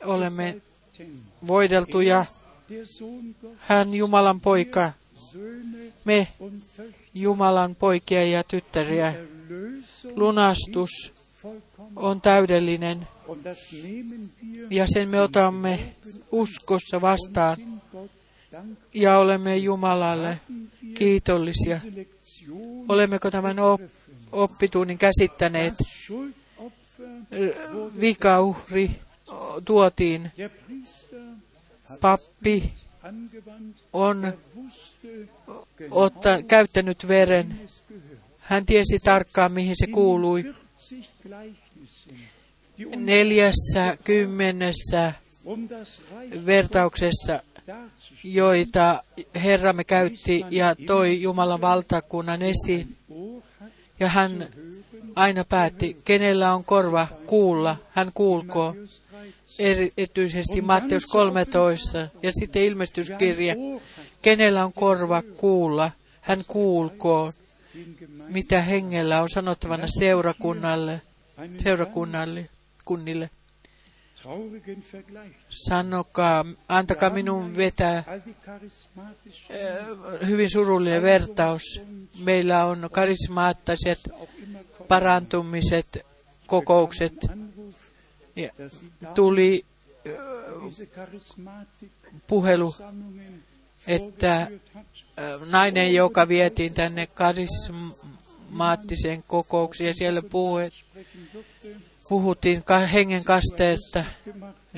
olemme 0.04 0.62
voideltuja, 1.46 2.24
hän 3.58 3.94
Jumalan 3.94 4.40
poika, 4.40 4.92
me. 6.04 6.28
Jumalan 7.14 7.74
poikia 7.74 8.24
ja 8.24 8.44
tyttäriä. 8.44 9.14
Lunastus 10.16 11.12
on 11.96 12.20
täydellinen 12.20 13.08
Ja 14.70 14.86
sen 14.86 15.08
me 15.08 15.20
otamme 15.20 15.94
uskossa 16.32 17.00
vastaan 17.00 17.82
ja 18.94 19.18
olemme 19.18 19.56
Jumalalle 19.56 20.40
kiitollisia. 20.94 21.80
Olemmeko 22.88 23.30
tämän 23.30 23.58
op- 23.58 23.80
oppitunnin 24.32 24.98
käsittäneet? 24.98 25.74
Vikauhri 28.00 28.90
tuotiin. 29.64 30.32
Pappi 32.00 32.72
on 33.92 34.32
otta, 35.90 36.42
käyttänyt 36.48 37.08
veren. 37.08 37.60
Hän 38.38 38.66
tiesi 38.66 38.98
tarkkaan, 39.04 39.52
mihin 39.52 39.74
se 39.78 39.86
kuului. 39.86 40.54
Neljässä 42.96 43.96
kymmenessä 44.04 45.12
vertauksessa, 46.46 47.42
joita 48.24 49.02
Herramme 49.34 49.84
käytti 49.84 50.44
ja 50.50 50.76
toi 50.86 51.22
Jumalan 51.22 51.60
valtakunnan 51.60 52.42
esiin. 52.42 52.96
Ja 54.00 54.08
hän 54.08 54.48
aina 55.16 55.44
päätti, 55.44 55.96
kenellä 56.04 56.54
on 56.54 56.64
korva 56.64 57.08
kuulla, 57.26 57.76
hän 57.90 58.10
13. 58.14 59.06
Erityisesti 59.58 60.60
Matteus 60.60 61.06
13 61.06 62.08
ja 62.22 62.32
sitten 62.32 62.62
ilmestyskirja. 62.62 63.54
Kenellä 64.22 64.64
on 64.64 64.72
korva 64.72 65.22
kuulla, 65.22 65.90
hän 66.20 66.44
Gemeinden 66.52 67.46
mitä 68.28 68.60
hengellä 68.60 69.22
on 69.22 69.30
sanottavana 69.30 69.86
seurakunnalle, 69.98 71.00
seurakunnalle, 71.62 72.48
kunnille. 72.86 73.30
traurigen 74.22 74.84
Vergleich. 74.92 75.36
Sanokaa, 75.48 76.44
antakaa 76.68 77.10
minun 77.10 77.56
vetää 77.56 78.04
hyvin 80.26 80.50
surullinen 80.50 81.02
vertaus. 81.02 81.62
Meillä 82.18 82.64
on 82.64 82.88
karismaattiset 82.92 83.98
parantumiset, 84.88 86.06
kokoukset. 86.46 87.14
Ja 88.36 88.50
tuli 89.14 89.64
puhelu, 92.26 92.74
että 93.86 94.50
nainen, 95.50 95.94
joka 95.94 96.28
vietiin 96.28 96.74
tänne 96.74 97.06
karismaattiseen 97.06 99.22
kokoukseen 99.22 99.88
ja 99.88 99.94
siellä 99.94 100.22
durfte, 100.22 100.72
puhuttiin 102.08 102.64
hengen 102.92 103.24
kasteesta. 103.24 104.04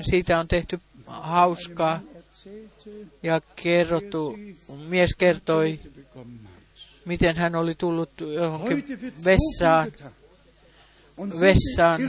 Siitä 0.01 0.39
on 0.39 0.47
tehty 0.47 0.79
hauskaa 1.07 2.01
ja 3.23 3.41
kerrottu, 3.55 4.37
mies 4.87 5.09
kertoi, 5.17 5.79
miten 7.05 7.35
hän 7.35 7.55
oli 7.55 7.75
tullut 7.75 8.09
johonkin 8.21 8.85
vessaan. 9.25 9.91
Vessaan. 11.39 12.01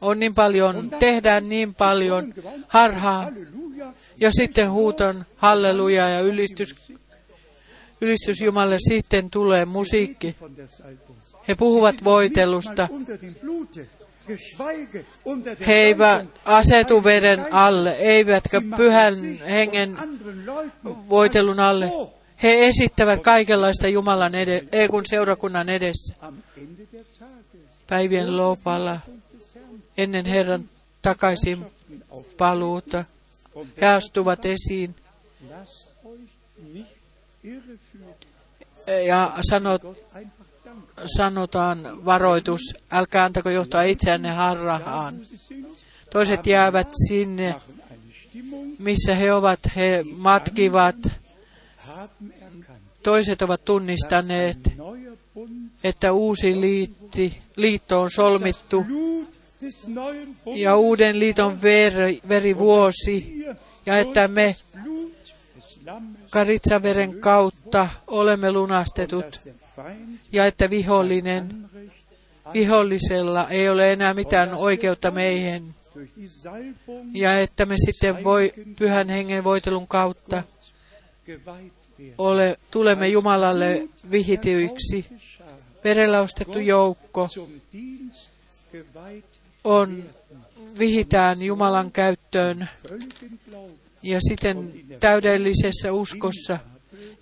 On 0.00 0.18
niin 0.18 0.34
paljon, 0.34 0.90
tehdään 0.98 1.48
niin 1.48 1.74
paljon 1.74 2.34
harhaa 2.68 3.30
ja 4.16 4.32
sitten 4.32 4.70
huuton 4.70 5.24
halleluja 5.36 6.08
ja 6.08 6.20
ylistys, 6.20 6.74
ylistys 8.00 8.40
Jumalle. 8.40 8.76
Sitten 8.88 9.30
tulee 9.30 9.64
musiikki. 9.64 10.36
He 11.48 11.54
puhuvat 11.54 12.04
voitelusta. 12.04 12.88
He 15.66 15.72
eivät 15.74 16.26
asetu 16.44 17.04
veren 17.04 17.52
alle, 17.52 17.92
eivätkä 17.92 18.60
pyhän 18.76 19.14
hengen 19.48 19.98
voitelun 21.08 21.60
alle. 21.60 21.90
He 22.42 22.66
esittävät 22.66 23.22
kaikenlaista 23.22 23.88
Jumalan 23.88 24.34
ede, 24.34 24.64
ei 24.72 24.88
kun 24.88 25.06
seurakunnan 25.06 25.68
edessä. 25.68 26.14
Päivien 27.86 28.36
lopalla 28.36 29.00
ennen 29.96 30.26
Herran 30.26 30.68
takaisin 31.02 31.66
paluuta. 32.38 33.04
He 33.80 33.86
astuvat 33.86 34.44
esiin 34.44 34.94
ja 39.06 39.32
sanot. 39.50 39.82
Sanotaan 41.16 42.04
varoitus, 42.04 42.60
älkää 42.90 43.24
antako 43.24 43.50
johtaa 43.50 43.82
itseänne 43.82 44.30
harrahaan. 44.30 45.14
Toiset 46.10 46.46
jäävät 46.46 46.88
sinne, 47.08 47.54
missä 48.78 49.14
he 49.14 49.32
ovat, 49.32 49.60
he 49.76 50.04
matkivat. 50.16 50.96
Toiset 53.02 53.42
ovat 53.42 53.64
tunnistaneet, 53.64 54.58
että 55.84 56.12
uusi 56.12 56.60
liitti, 56.60 57.42
liitto 57.56 58.00
on 58.00 58.10
solmittu 58.10 58.86
ja 60.54 60.76
uuden 60.76 61.18
liiton 61.18 61.62
veri, 61.62 62.20
wir 62.28 62.42
ja 63.86 63.98
että 63.98 64.28
me 64.28 64.56
karitsaveren 66.30 67.20
kautta 67.20 67.88
olemme 68.06 68.52
lunastetut 68.52 69.40
ja 70.32 70.46
että 70.46 70.70
vihollinen, 70.70 71.70
vihollisella 72.54 73.48
ei 73.48 73.68
ole 73.68 73.92
enää 73.92 74.14
mitään 74.14 74.54
oikeutta 74.54 75.10
meihin 75.10 75.74
ja 77.14 77.40
että 77.40 77.66
me 77.66 77.74
sitten 77.84 78.24
voi 78.24 78.52
pyhän 78.78 79.08
hengen 79.08 79.44
voitelun 79.44 79.88
kautta 79.88 80.42
ole, 82.18 82.58
tulemme 82.70 83.08
Jumalalle 83.08 83.88
vihityiksi. 84.10 85.06
Verellä 85.84 86.20
ostettu 86.20 86.58
joukko 86.58 87.28
on 89.64 90.04
vihitään 90.78 91.42
Jumalan 91.42 91.92
käyttöön 91.92 92.68
ja 94.02 94.18
siten 94.28 94.72
täydellisessä 95.00 95.92
uskossa 95.92 96.58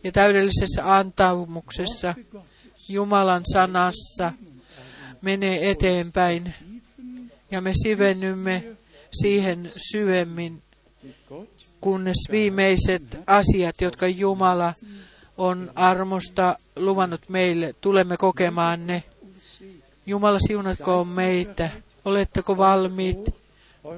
ja 0.04 0.12
täydellisessä 0.12 0.96
antaumuksessa 0.96 2.14
Jumalan 2.88 3.42
sanassa 3.52 4.32
menee 5.22 5.70
eteenpäin 5.70 6.54
ja 7.50 7.60
me 7.60 7.72
sivennymme 7.82 8.64
siihen 9.20 9.72
syvemmin, 9.76 10.62
kunnes 11.80 12.16
viimeiset 12.30 13.18
asiat, 13.26 13.80
jotka 13.80 14.08
Jumala 14.08 14.72
on 15.38 15.72
armosta 15.74 16.56
luvannut 16.76 17.28
meille, 17.28 17.74
tulemme 17.80 18.16
kokemaan 18.16 18.86
ne. 18.86 19.02
Jumala 20.06 20.38
siunatkoon 20.46 21.08
meitä. 21.08 21.70
Oletteko 22.04 22.56
valmiit? 22.56 23.34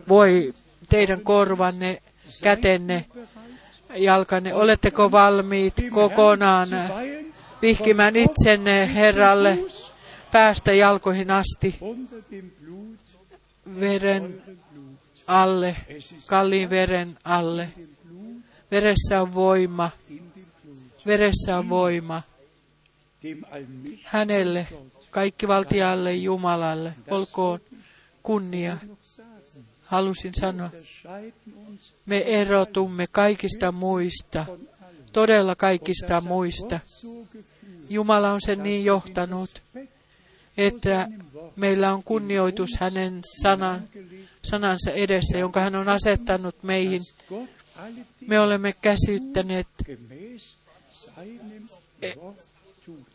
Voi 0.08 0.54
teidän 0.88 1.20
korvanne, 1.20 2.02
kätenne, 2.42 3.04
jalkanne, 3.96 4.54
oletteko 4.54 5.12
valmiit 5.12 5.74
kokonaan 5.90 6.68
vihkimään 7.62 8.16
itsenne 8.16 8.94
Herralle 8.94 9.58
päästä 10.32 10.72
jalkoihin 10.72 11.30
asti, 11.30 11.78
veren 13.80 14.42
alle, 15.26 15.76
kalliin 16.26 16.70
veren 16.70 17.18
alle. 17.24 17.68
Veressä 18.70 19.22
on 19.22 19.34
voima, 19.34 19.90
veressä 21.06 21.58
on 21.58 21.68
voima. 21.68 22.22
Hänelle, 24.04 24.68
kaikki 25.10 25.48
valtialle 25.48 26.14
Jumalalle, 26.14 26.94
olkoon 27.10 27.60
kunnia. 28.22 28.76
Halusin 29.82 30.32
sanoa, 30.40 30.70
me 32.06 32.18
erotumme 32.40 33.06
kaikista 33.06 33.72
muista, 33.72 34.46
todella 35.12 35.54
kaikista 35.54 36.20
muista. 36.20 36.80
Jumala 37.88 38.32
on 38.32 38.40
sen 38.40 38.62
niin 38.62 38.84
johtanut, 38.84 39.62
että 40.56 41.08
meillä 41.56 41.92
on 41.92 42.02
kunnioitus 42.02 42.70
hänen 42.80 43.20
sanan, 43.42 43.88
sanansa 44.44 44.90
edessä, 44.90 45.38
jonka 45.38 45.60
hän 45.60 45.74
on 45.74 45.88
asettanut 45.88 46.62
meihin. 46.62 47.02
Me 48.26 48.40
olemme 48.40 48.72
käsittäneet, 48.72 49.68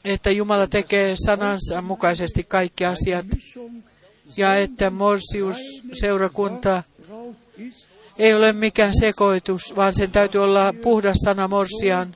että 0.06 0.32
Jumala 0.32 0.68
tekee 0.68 1.16
sanansa 1.26 1.82
mukaisesti 1.82 2.44
kaikki 2.44 2.86
asiat, 2.86 3.26
ja 4.38 4.56
että 4.56 4.90
Morsius 4.90 5.58
seurakunta 6.00 6.84
ei 8.18 8.34
ole 8.34 8.54
mikään 8.54 8.94
sekoitus, 9.00 9.76
vaan 9.76 9.96
sen 9.96 10.12
täytyy 10.12 10.44
olla 10.44 10.74
puhdas 10.84 11.18
sana 11.24 11.48
Morsian, 11.48 12.16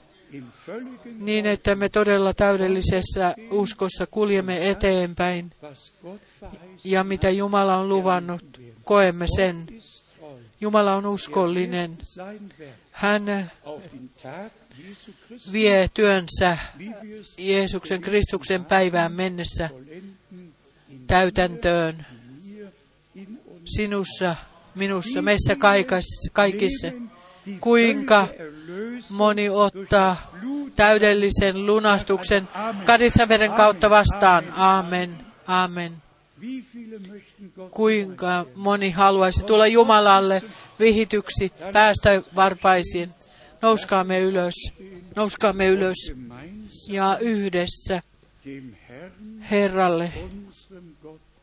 niin 1.20 1.46
että 1.46 1.76
me 1.76 1.90
todella 1.90 2.34
täydellisessä 2.34 3.36
uskossa 3.52 4.08
kuljemme 4.08 4.70
eteenpäin. 4.70 5.52
Ja 6.84 7.04
mitä 7.04 7.30
Jumala 7.30 7.78
on 7.78 7.90
luvannut, 7.90 8.62
koemme 8.84 9.26
sen. 9.36 9.68
Jumala 10.62 10.96
on 10.96 11.06
uskollinen. 11.06 11.98
Hän 12.92 13.52
vie 15.52 15.90
työnsä 15.94 16.58
Jeesuksen 17.38 18.02
Kristuksen 18.02 18.66
päivään 18.66 19.14
mennessä 19.14 19.70
täytäntöön 21.08 22.06
sinussa, 23.66 24.36
minussa, 24.76 25.22
meissä 25.22 25.56
kaikissa, 25.56 26.32
kaikissa. 26.34 26.88
Kuinka 27.60 28.28
moni 29.10 29.50
ottaa 29.50 30.32
täydellisen 30.76 31.66
lunastuksen 31.66 32.48
kadissaveren 32.86 33.52
kautta 33.52 33.90
vastaan. 33.90 34.44
Amen. 34.56 35.18
Amen. 35.48 35.94
Wie 36.42 36.64
viele 36.74 37.00
möchten 37.00 37.52
Gott 37.56 37.72
Kuinka 37.72 38.46
moni 38.56 38.92
haluaisi 38.92 39.44
tulla 39.44 39.68
Jumalalle 39.68 40.42
vihityksi, 40.80 41.52
päästä 41.74 42.22
varpaisiin. 42.36 43.10
Nouskaamme 43.62 44.20
ylös. 44.20 44.56
Nouskaamme 45.16 45.68
ylös. 45.68 46.14
Ja 46.88 47.18
yhdessä 47.22 48.02
Herralle, 49.52 50.12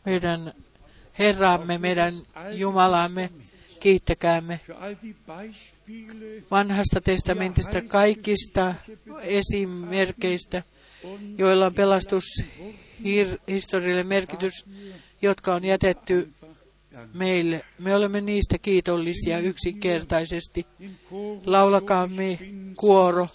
meidän 0.04 0.52
Herramme, 1.18 1.78
meidän 1.78 2.14
Jumalamme, 2.50 3.30
kiittäkäämme 3.80 4.60
vanhasta 6.50 7.00
testamentista 7.00 7.82
kaikista 7.82 8.74
esimerkeistä, 9.22 10.62
und 11.04 11.38
joilla 11.38 11.66
on 11.66 11.74
pelastushistorialle 11.74 14.04
merkitys, 14.04 14.52
jotka 15.22 15.54
on 15.54 15.64
jätetty 15.64 16.32
meille. 17.14 17.64
Me 17.78 17.94
olemme 17.94 18.20
niistä 18.20 18.58
kiitollisia 18.58 19.38
yksinkertaisesti. 19.38 20.66
Laulakaamme 21.46 22.38
kuoro, 22.76 23.28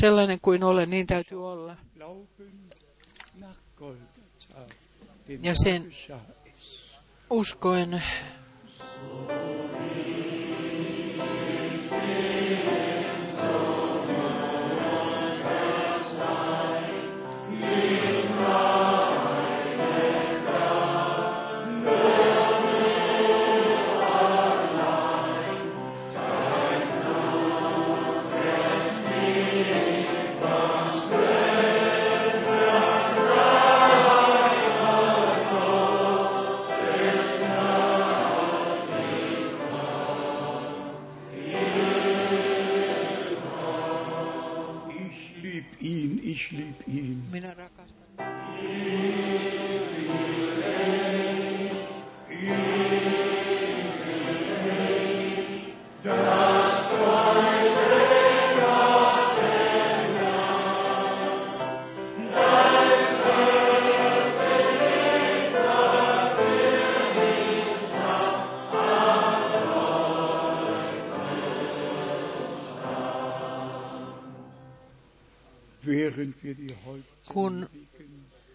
sellainen 0.00 0.40
kuin 0.40 0.64
olen, 0.64 0.90
niin 0.90 1.06
täytyy 1.06 1.48
olla. 1.48 1.76
Ja 5.42 5.54
sen. 5.64 5.92
uskoen 7.30 8.02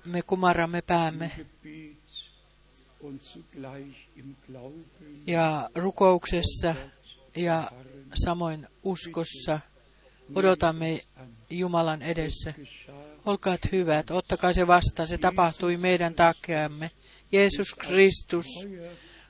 me 0.05 0.21
kumarramme 0.21 0.81
päämme 0.81 1.31
ja 5.27 5.69
rukouksessa 5.75 6.75
ja 7.35 7.71
samoin 8.13 8.67
uskossa 8.83 9.59
odotamme 10.35 11.01
Jumalan 11.49 12.01
edessä. 12.01 12.53
Olkaat 13.25 13.61
hyvät, 13.71 14.11
ottakaa 14.11 14.53
se 14.53 14.67
vastaan, 14.67 15.07
se 15.07 15.17
tapahtui 15.17 15.77
meidän 15.77 16.13
takeamme. 16.13 16.91
Jeesus 17.31 17.75
Kristus 17.75 18.45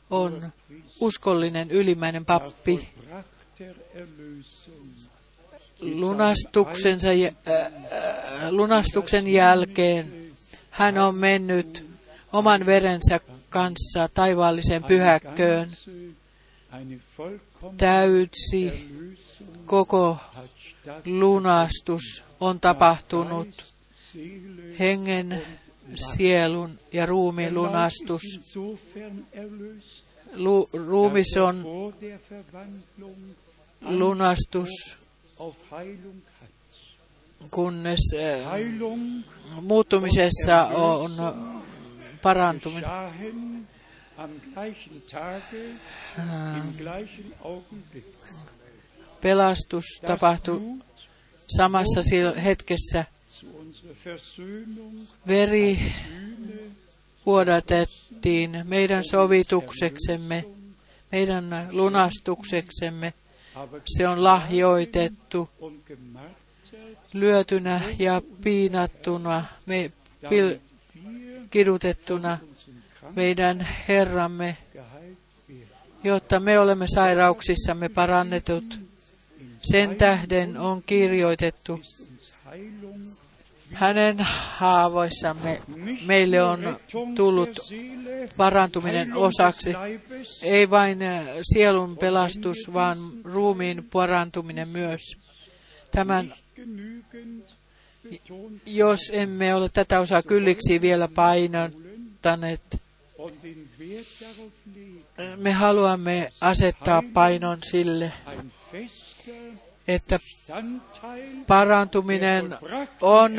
on 0.09 0.53
uskollinen 0.99 1.71
ylimmäinen 1.71 2.25
pappi 2.25 2.89
lunastuksensa, 5.79 7.07
äh, 7.07 7.55
äh, 7.55 8.49
lunastuksen 8.49 9.27
jälkeen. 9.27 10.24
Hän 10.75 10.97
on 10.97 11.15
mennyt 11.15 11.85
oman 12.33 12.65
verensä 12.65 13.19
kanssa 13.49 14.09
taivaalliseen 14.13 14.83
pyhäkköön. 14.83 15.69
Erlösung 17.81 18.71
koko 19.65 20.17
lunastus 21.05 22.23
on 22.39 22.59
tapahtunut. 22.59 23.73
Hengen, 24.79 25.41
sielun 25.95 26.79
ja 26.93 27.05
ruumiin 27.05 27.53
lunastus. 27.53 28.21
Lu, 30.33 30.69
ruumis 30.73 31.37
on 31.37 31.63
lunastus. 33.81 34.97
Kunnes 37.51 37.99
Heilung 38.51 39.23
muuttumisessa 39.61 40.65
on 40.65 41.11
parantuminen. 42.21 42.89
Augenblick. 47.43 48.07
Pelastus 49.21 49.85
tapahtui 50.07 50.61
samassa 51.57 52.01
hetkessä. 52.43 53.05
Veri 55.27 55.93
vuodatettiin 57.25 58.61
meidän 58.63 59.03
sovitukseksemme, 59.03 60.45
meidän 61.11 61.67
lunastukseksemme. 61.71 63.13
Se 63.85 64.07
on 64.07 64.23
lahjoitettu 64.23 65.49
lyötynä 67.19 67.81
ja 67.99 68.21
piinattuna, 68.43 69.45
me, 69.65 69.91
pil, 70.29 70.57
kidutettuna 71.49 72.37
meidän 73.15 73.67
Herramme 73.87 74.57
jotta 76.05 76.39
me 76.39 76.59
olemme 76.59 76.85
sairauksissamme 76.87 77.89
parannetut. 77.89 78.79
Sen 79.63 79.95
tähden 79.95 80.57
on 80.57 80.83
kirjoitettu, 80.83 81.81
hänen 83.73 84.17
haavoissamme 84.19 85.61
meille 86.05 86.43
on 86.43 86.79
tullut 87.15 87.59
parantuminen 88.37 89.15
osaksi. 89.15 89.73
Ei 90.43 90.69
vain 90.69 90.99
sielun 91.53 91.97
pelastus, 91.97 92.73
vaan 92.73 92.97
ruumiin 93.23 93.83
parantuminen 93.83 94.69
myös. 94.69 95.01
Tämän, 95.91 96.33
jos 98.65 98.99
emme 99.13 99.55
ole 99.55 99.69
tätä 99.69 99.99
osaa 99.99 100.21
kylliksi 100.21 100.81
vielä 100.81 101.07
painottaneet, 101.07 102.61
me 105.35 105.51
haluamme 105.51 106.31
asettaa 106.41 107.03
painon 107.13 107.57
sille, 107.63 108.11
että 109.87 110.19
parantuminen 111.47 112.57
on 113.01 113.31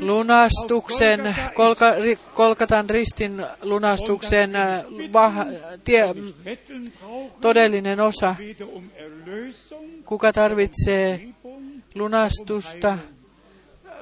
lunastuksen, 0.00 1.36
kolka, 1.54 1.86
kolkatan 2.34 2.90
ristin 2.90 3.46
lunastuksen 3.62 4.56
äh, 4.56 4.84
vah, 5.12 5.34
tie, 5.84 6.04
todellinen 7.40 8.00
osa. 8.00 8.34
Kuka 10.04 10.32
tarvitsee 10.32 11.29
lunastusta, 11.94 12.98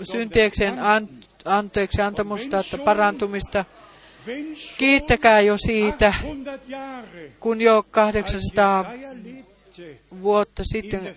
syntiekseen 0.03 0.79
an, 0.79 1.09
anteeksi 1.45 2.03
antamusta, 2.03 2.65
parantumista, 2.85 3.65
kiittäkää 4.79 5.41
jo 5.41 5.57
siitä, 5.57 6.15
kun 7.41 7.61
jo 7.61 7.83
800 7.91 8.85
vuotta 10.23 10.63
sitten 10.65 11.17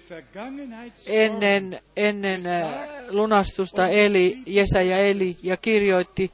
ennen, 1.07 1.79
ennen 1.95 2.45
äh, 2.45 2.73
lunastusta 3.09 3.87
eli, 3.87 4.37
Jesaja 4.45 4.97
eli 4.97 5.37
ja 5.43 5.57
kirjoitti 5.57 6.31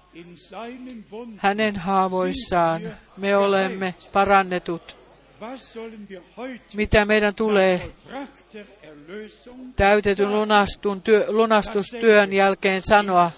hänen 1.38 1.76
haavoissaan. 1.76 2.82
Me 3.18 3.38
olemme 3.38 3.96
parannetut. 4.14 4.98
Mitä 6.74 7.06
meidän 7.06 7.36
tulee 7.36 7.92
täytetyn 9.76 10.32
lunastun 10.32 11.02
työ, 11.02 11.26
lunastustyön 11.28 12.34
jälkeen 12.34 12.82
sanoa 12.82 13.32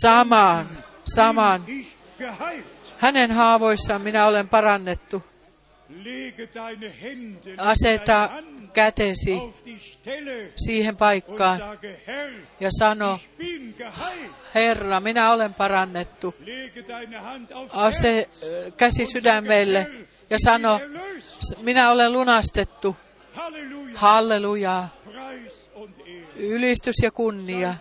samaan, 0.00 0.66
samaan. 1.14 1.64
Hänen 2.98 3.30
haavoissaan 3.30 4.02
minä 4.02 4.26
olen 4.26 4.48
parannettu. 4.48 5.22
Aseta 7.58 8.30
kätesi 8.72 9.40
siihen 10.56 10.96
paikkaan 10.96 11.60
ja 12.60 12.70
sano, 12.78 13.20
Herra, 14.54 15.00
minä 15.00 15.32
olen 15.32 15.54
parannettu. 15.54 16.34
Ase 17.72 18.28
käsi 18.76 19.06
sydämelle 19.06 19.90
ja 20.30 20.38
sano, 20.44 20.80
minä 21.62 21.90
olen 21.90 22.12
lunastettu. 22.12 22.96
Halleluja. 23.98 24.88
Ylistys 26.36 26.94
ja 27.02 27.10
kunnia 27.10 27.74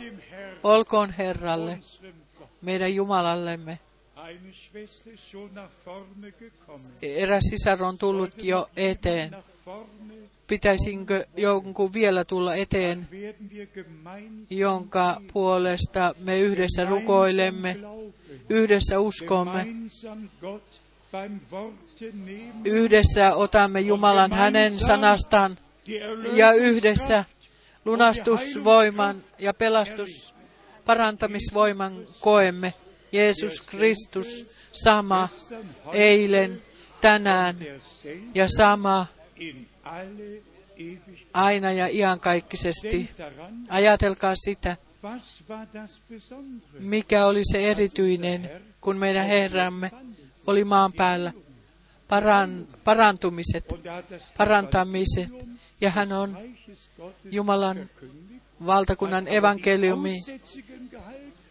olkoon 0.63 1.11
Herralle, 1.11 1.79
meidän 2.61 2.95
Jumalallemme. 2.95 3.79
Eräs 7.01 7.43
sisar 7.49 7.83
on 7.83 7.97
tullut 7.97 8.43
jo 8.43 8.69
eteen. 8.77 9.35
Pitäisinkö 10.47 11.25
jonkun 11.37 11.93
vielä 11.93 12.25
tulla 12.25 12.55
eteen, 12.55 13.07
jonka 14.49 15.21
puolesta 15.33 16.15
me 16.19 16.39
yhdessä 16.39 16.85
rukoilemme, 16.85 17.77
yhdessä 18.49 18.99
uskomme, 18.99 19.67
yhdessä 22.65 23.35
otamme 23.35 23.79
Jumalan 23.79 24.33
hänen 24.33 24.79
sanastaan 24.79 25.57
ja 26.33 26.51
yhdessä 26.51 27.25
lunastusvoiman 27.85 29.23
ja 29.39 29.53
pelastus 29.53 30.33
parantamisvoiman 30.85 32.07
koemme. 32.19 32.73
Jeesus 33.11 33.61
Kristus 33.61 34.45
sama 34.71 35.29
eilen, 35.93 36.61
tänään 37.01 37.57
ja 38.33 38.47
sama 38.57 39.07
aina 41.33 41.71
ja 41.71 41.87
iankaikkisesti. 41.87 43.09
Ajatelkaa 43.69 44.33
sitä, 44.35 44.77
mikä 46.79 47.25
oli 47.25 47.41
se 47.51 47.71
erityinen, 47.71 48.49
kun 48.81 48.97
meidän 48.97 49.25
Herramme 49.25 49.91
oli 50.47 50.63
maan 50.63 50.93
päällä. 50.93 51.33
Paran, 52.07 52.67
parantumiset, 52.83 53.65
parantamiset, 54.37 55.29
ja 55.81 55.89
hän 55.89 56.11
on 56.11 56.37
Jumalan 57.31 57.89
valtakunnan 58.65 59.27
evankeliumi, 59.27 60.15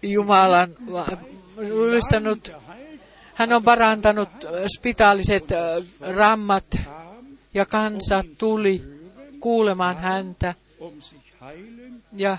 Jumalan 0.03 0.77
julistanut, 1.69 2.53
hän 3.35 3.53
on 3.53 3.63
parantanut 3.63 4.29
spitaaliset 4.77 5.45
rammat 6.01 6.67
ja 7.55 7.67
kansa 7.67 8.25
tuli 8.39 8.85
kuulemaan 9.41 9.99
häntä 9.99 10.55
ja 12.13 12.39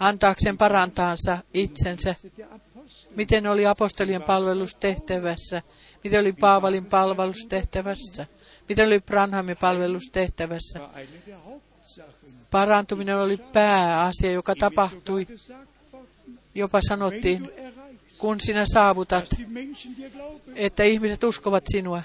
antaakseen 0.00 0.58
parantaansa 0.58 1.38
itsensä. 1.54 2.14
Miten 3.16 3.46
oli 3.46 3.66
apostolien 3.66 4.22
palvelustehtävässä? 4.22 5.62
Miten 6.04 6.20
oli 6.20 6.32
Paavalin 6.32 6.84
palvelustehtävässä? 6.84 8.26
Miten 8.68 8.86
oli 8.86 9.00
Branhamin 9.00 9.56
palvelustehtävässä? 9.56 10.80
Parantuminen 12.50 13.18
oli 13.18 13.36
pääasia, 13.36 14.32
joka 14.32 14.54
tapahtui. 14.54 15.26
Jopa 16.54 16.80
sanottiin, 16.88 17.50
kun 18.18 18.40
sinä 18.40 18.64
saavutat, 18.72 19.30
että 20.54 20.84
ihmiset 20.84 21.24
uskovat 21.24 21.64
sinua. 21.72 22.02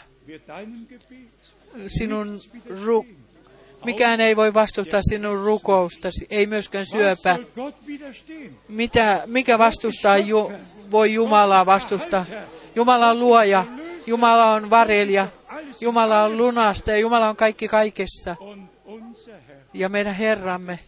Sinun 1.88 2.40
ru- 2.69 3.15
mikään 3.85 4.22
ei 4.22 4.35
voi 4.35 4.53
vastustaa 4.53 5.02
sinun 5.10 5.44
rukoustasi, 5.45 6.27
ei 6.30 6.48
myöskään 6.48 6.85
syöpä. 6.85 7.40
Mitä, 8.68 9.23
mikä 9.26 9.60
vastustaa, 9.60 10.18
ju, 10.18 10.52
voi 10.91 11.14
Jumalaa 11.14 11.65
vastustaa? 11.65 12.26
Jumala 12.76 13.10
on 13.10 13.19
luoja, 13.19 13.65
Jumala 14.07 14.52
on 14.52 14.69
varelija, 14.69 15.27
Jumala 15.81 16.23
on 16.23 16.38
lunasta 16.38 16.91
ja 16.91 16.97
Jumala 16.97 17.30
on 17.30 17.35
kaikki 17.35 17.67
kaikessa. 17.67 18.35
Ja 19.73 19.89
meidän 19.89 20.15
Herramme 20.15 20.80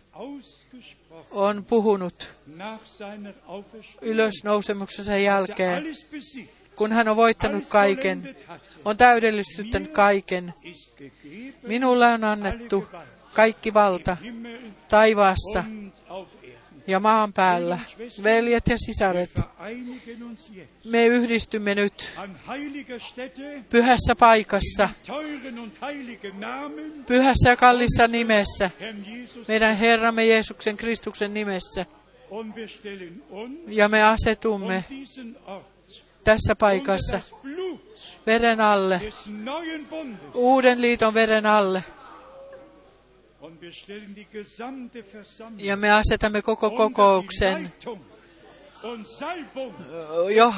on 1.32 1.66
puhunut 1.66 2.32
ylösnousemuksensa 4.02 5.18
jälkeen, 5.18 5.84
kun 6.76 6.92
hän 6.92 7.08
on 7.08 7.16
voittanut 7.16 7.68
kaiken, 7.68 8.36
on 8.86 8.98
täydellistyttänyt 8.98 9.92
kaiken. 9.92 10.54
Minulle 11.68 12.08
on 12.08 12.24
annettu 12.24 12.88
kaikki 13.34 13.74
valta 13.74 14.18
taivaassa 14.90 15.64
ja 16.88 17.00
maan 17.00 17.34
päällä. 17.34 17.80
Veljet 18.24 18.68
ja 18.68 18.78
sisaret, 18.78 19.40
me 20.86 21.06
yhdistymme 21.06 21.76
nyt 21.76 22.12
pyhässä 23.70 24.16
paikassa, 24.20 24.90
pyhässä 27.08 27.50
ja 27.50 27.56
kallissa 27.56 28.08
nimessä, 28.08 28.72
meidän 29.48 29.76
Herramme 29.76 30.26
Jeesuksen 30.26 30.78
Kristuksen 30.78 31.34
nimessä. 31.34 31.86
Ja 33.68 33.90
me 33.90 34.04
asetumme 34.04 34.86
tässä 36.24 36.56
paikassa 36.56 37.20
veren 38.26 38.62
alle, 38.62 39.02
uuden 40.34 40.82
liiton 40.82 41.14
veren 41.14 41.46
alle. 41.46 41.84
Ja 45.58 45.76
me 45.76 45.92
asetamme 45.92 46.42
koko 46.42 46.70
kokouksen 46.70 47.74
jo 50.36 50.54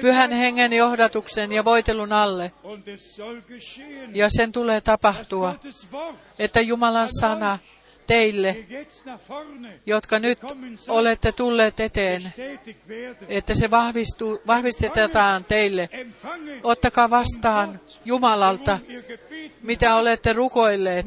pyhän 0.00 0.32
hengen 0.32 0.72
johdatuksen 0.72 1.52
ja 1.52 1.64
voitelun 1.64 2.12
alle. 2.12 2.52
Ja 4.14 4.28
sen 4.30 4.52
tulee 4.52 4.80
tapahtua, 4.80 5.54
että 6.38 6.60
Jumalan 6.60 7.08
sana 7.20 7.58
teille, 8.06 8.56
jotka 9.86 10.18
nyt 10.18 10.38
olette 10.88 11.32
tulleet 11.32 11.80
eteen, 11.80 12.32
että 13.28 13.54
se 13.54 13.70
vahvistuu, 13.70 14.40
vahvistetaan 14.46 15.44
teille. 15.44 15.88
Ottakaa 16.62 17.10
vastaan 17.10 17.80
Jumalalta, 18.04 18.78
mitä 19.62 19.94
olette 19.96 20.32
rukoilleet. 20.32 21.06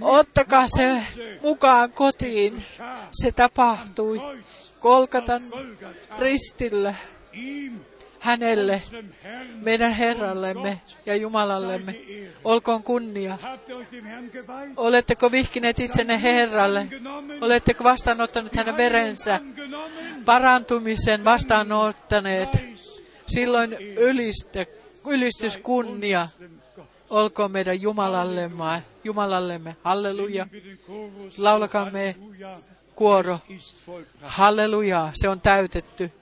Ottakaa 0.00 0.68
se 0.68 1.02
mukaan 1.42 1.92
kotiin. 1.92 2.64
Se 3.12 3.32
tapahtui 3.32 4.20
Kolkatan 4.80 5.42
ristillä 6.18 6.94
hänelle, 8.18 8.82
meidän 9.62 9.92
Herrallemme 9.92 10.80
ja 11.06 11.16
Jumalallemme. 11.16 12.00
Olkoon 12.44 12.82
kunnia. 12.82 13.38
Oletteko 14.76 15.32
vihkineet 15.32 15.80
itsenne 15.80 16.22
Herralle? 16.22 16.86
Oletteko 17.40 17.84
vastaanottaneet 17.84 18.56
hänen 18.56 18.76
verensä? 18.76 19.40
Parantumisen 20.24 21.24
vastaanottaneet? 21.24 22.48
Silloin 23.26 23.76
ylistys 25.06 25.56
kunnia 25.56 26.28
olkoon 27.10 27.52
meidän 27.52 27.82
Jumalallemme. 27.82 28.82
Jumalallemme. 29.04 29.76
Halleluja. 29.84 30.46
Halleluja, 31.38 32.56
kuoro. 32.94 33.38
Halleluja. 34.22 35.10
Se 35.14 35.28
on 35.28 35.40
täytetty. 35.40 36.12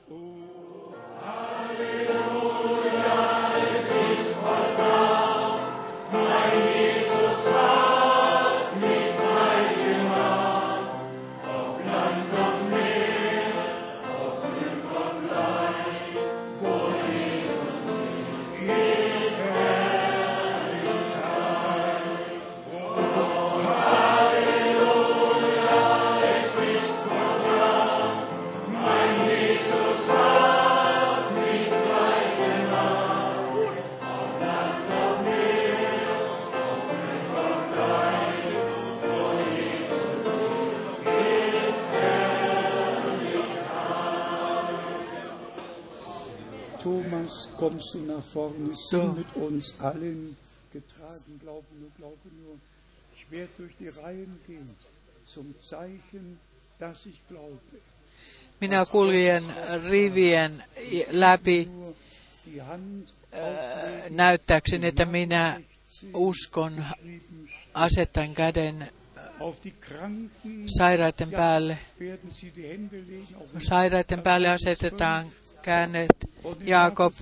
Glaube. 57.29 57.61
Minä 58.61 58.87
kuljen 58.87 59.43
rivien 59.91 60.65
läpi 61.11 61.69
äh, 63.35 64.11
näyttääkseni, 64.11 64.87
että 64.87 65.05
minä 65.05 65.61
uskon, 66.15 66.85
asetan 67.75 68.35
käden 68.35 68.89
Kranken 69.81 70.65
sairaiden 70.79 71.31
päälle. 71.31 71.79
Sairaiden 73.69 74.23
päälle 74.23 74.49
asetetaan 74.49 75.27
käännet 75.69 76.31
Jaakob 76.61 77.15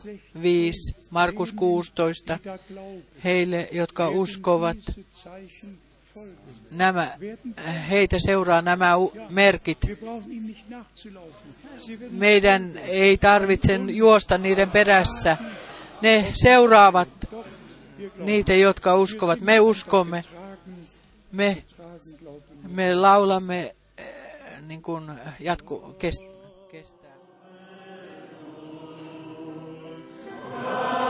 5, 0.42 0.96
Markus 1.10 1.52
16, 1.52 2.38
da 2.44 2.58
glauben. 2.58 3.02
heille, 3.24 3.68
jotka 3.72 4.08
uskovat, 4.08 4.76
nämä, 6.70 7.18
heitä 7.90 8.16
seuraa 8.18 8.62
nämä 8.62 8.92
merkit. 9.28 9.78
Meidän 12.10 12.78
ei 12.78 13.16
tarvitse 13.16 13.74
juosta 13.74 14.38
niiden 14.38 14.70
perässä. 14.70 15.36
Ne 16.02 16.32
seuraavat 16.42 17.08
niitä, 18.16 18.54
jotka 18.54 18.94
uskovat. 18.96 19.40
Me 19.40 19.60
uskomme, 19.60 20.24
me, 21.32 21.64
me 22.68 22.94
laulamme 22.94 23.74
eh, 23.98 24.06
niin 24.66 24.82
kuin 24.82 25.04
jatku, 25.40 25.94
kest, 25.98 26.35
No. 30.62 31.05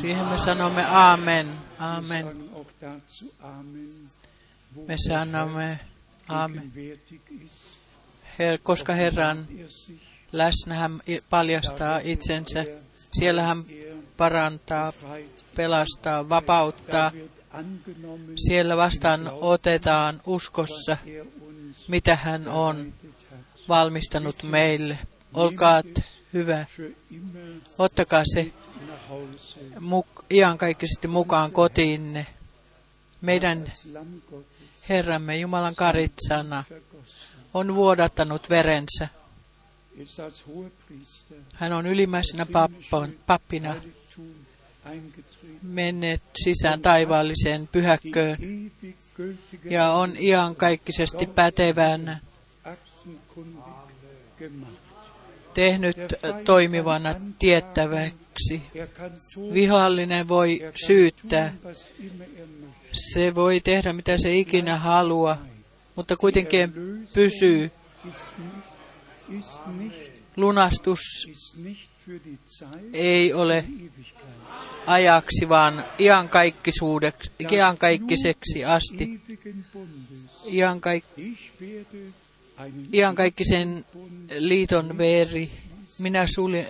Siihen 0.00 0.26
me 0.26 0.38
sanomme 0.38 0.84
Amen, 0.88 1.46
Wir 1.46 1.56
Amen. 1.78 2.26
Me 4.86 4.96
sanomme 5.08 5.80
Amen, 6.28 6.72
Her, 8.38 8.58
koska 8.62 8.92
Herran 8.92 9.48
er 9.58 9.68
läsnä 10.32 10.74
hän 10.74 11.00
paljastaa 11.30 12.00
itsensä. 12.04 12.64
Siellä 13.12 13.42
hän 13.42 13.58
er 13.58 13.96
parantaa, 14.16 14.92
pelastaa, 15.56 16.28
vapauttaa. 16.28 17.12
Siellä 18.46 18.76
vastaan 18.76 19.30
otetaan 19.32 20.20
uskossa, 20.26 20.96
er 21.06 21.26
mitä 21.88 22.16
hän 22.16 22.48
on 22.48 22.92
valmistanut 23.68 24.42
meille. 24.42 24.98
Olkaat 25.34 25.86
hyvä, 26.32 26.66
ottakaa 27.78 28.22
se 28.34 28.52
muk- 29.76 30.24
iankaikkisesti 30.30 31.08
mukaan 31.08 31.52
kotiinne. 31.52 32.26
Meidän 33.20 33.72
Herramme 34.88 35.36
Jumalan 35.36 35.74
karitsana 35.74 36.64
on 37.54 37.74
vuodattanut 37.74 38.50
verensä. 38.50 39.08
Hän 41.54 41.72
on 41.72 41.86
ylimmäisenä 41.86 42.46
pappon, 42.46 43.12
pappina 43.26 43.74
menneet 45.62 46.22
sisään 46.44 46.80
taivaalliseen 46.82 47.68
pyhäkköön 47.72 48.38
ja 49.64 49.92
on 49.92 50.16
iankaikkisesti 50.20 51.26
pätevän. 51.26 52.20
Tehnyt 55.54 55.96
toimivana 56.44 57.14
tiettäväksi. 57.38 58.62
Vihollinen 59.52 60.28
voi 60.28 60.60
syyttää, 60.86 61.54
se 62.92 63.34
voi 63.34 63.60
tehdä 63.60 63.92
mitä 63.92 64.18
se 64.18 64.36
ikinä 64.36 64.76
haluaa, 64.76 65.42
mutta 65.96 66.16
kuitenkin 66.16 66.72
pysyy. 67.14 67.70
Lunastus 70.36 71.00
ei 72.92 73.32
ole 73.32 73.64
ajaksi, 74.86 75.48
vaan 75.48 75.84
iankaikkisuudeksi, 75.98 77.30
iankaikiseksi 77.52 78.64
asti. 78.64 79.20
Ewigen 80.46 80.94
Iankaikkisen 82.92 83.84
liiton 84.38 84.98
veri. 84.98 85.50
Minä 85.98 86.26
sulje, 86.34 86.68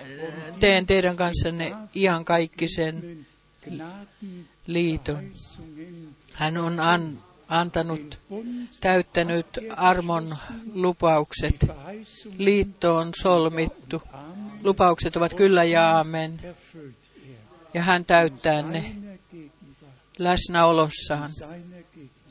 teen 0.59 0.85
teidän 0.85 1.15
kanssanne 1.15 1.75
iankaikkisen 1.95 3.25
liiton. 4.67 5.31
Hän 6.33 6.57
on 6.57 6.79
an, 6.79 7.23
antanut, 7.47 8.19
täyttänyt 8.79 9.47
armon 9.75 10.35
lupaukset. 10.73 11.65
Liitto 12.37 12.95
on 12.95 13.11
solmittu. 13.21 14.01
Amen 14.13 14.33
Lupaukset 14.63 15.15
ovat 15.15 15.33
kyllä 15.33 15.63
ja 15.63 16.05
er. 16.23 16.55
Ja 17.73 17.81
hän 17.81 18.05
täyttää 18.05 18.61
ne 18.61 18.95
läsnäolossaan. 20.17 21.31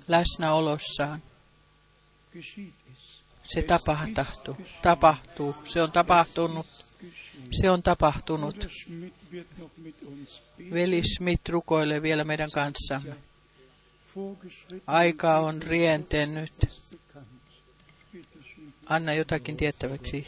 Läsnäolossaan. 0.09 1.23
Se 3.55 3.63
tapahtuu. 3.63 4.57
Tapahtuu. 4.83 5.55
Se 5.65 5.83
on 5.83 5.93
tapahtunut. 5.93 6.67
Se 7.51 7.71
on 7.71 7.83
tapahtunut. 7.83 8.69
Veli 10.73 11.03
Smith 11.17 11.51
rukoilee 11.51 12.03
vielä 12.03 12.25
meidän 12.25 12.51
kanssamme. 12.51 13.15
Aika 14.87 15.39
on 15.39 15.61
schön. 15.63 16.49
Anna 18.87 19.15
jotakin 19.15 19.57
tiettäväksi. 19.57 20.27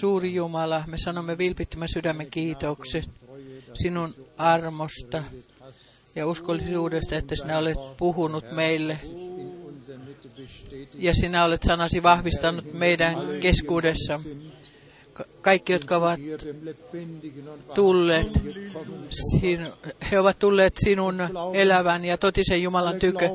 Suuri 0.00 0.34
Jumala, 0.34 0.84
me 0.86 0.98
sanomme 0.98 1.38
vilpittömän 1.38 1.88
sydämen 1.88 2.30
kiitokset 2.30 3.10
sinun 3.74 4.14
armosta 4.38 5.22
ja 6.14 6.26
uskollisuudesta, 6.26 7.16
että 7.16 7.34
sinä 7.34 7.58
olet 7.58 7.78
puhunut 7.96 8.44
meille 8.52 8.98
ja 10.94 11.14
sinä 11.14 11.44
olet 11.44 11.62
sanasi 11.62 12.02
vahvistanut 12.02 12.72
meidän 12.72 13.16
keskuudessa. 13.40 14.20
Ka- 15.12 15.24
Kaikki, 15.42 15.72
jotka 15.72 15.96
ovat 15.96 16.20
tulleet, 17.74 18.28
sinu, 19.10 19.66
he 20.10 20.20
ovat 20.20 20.38
tulleet 20.38 20.74
sinun 20.84 21.18
elävän 21.54 22.04
ja 22.04 22.18
totisen 22.18 22.62
Jumalan 22.62 22.98
tykö. 22.98 23.28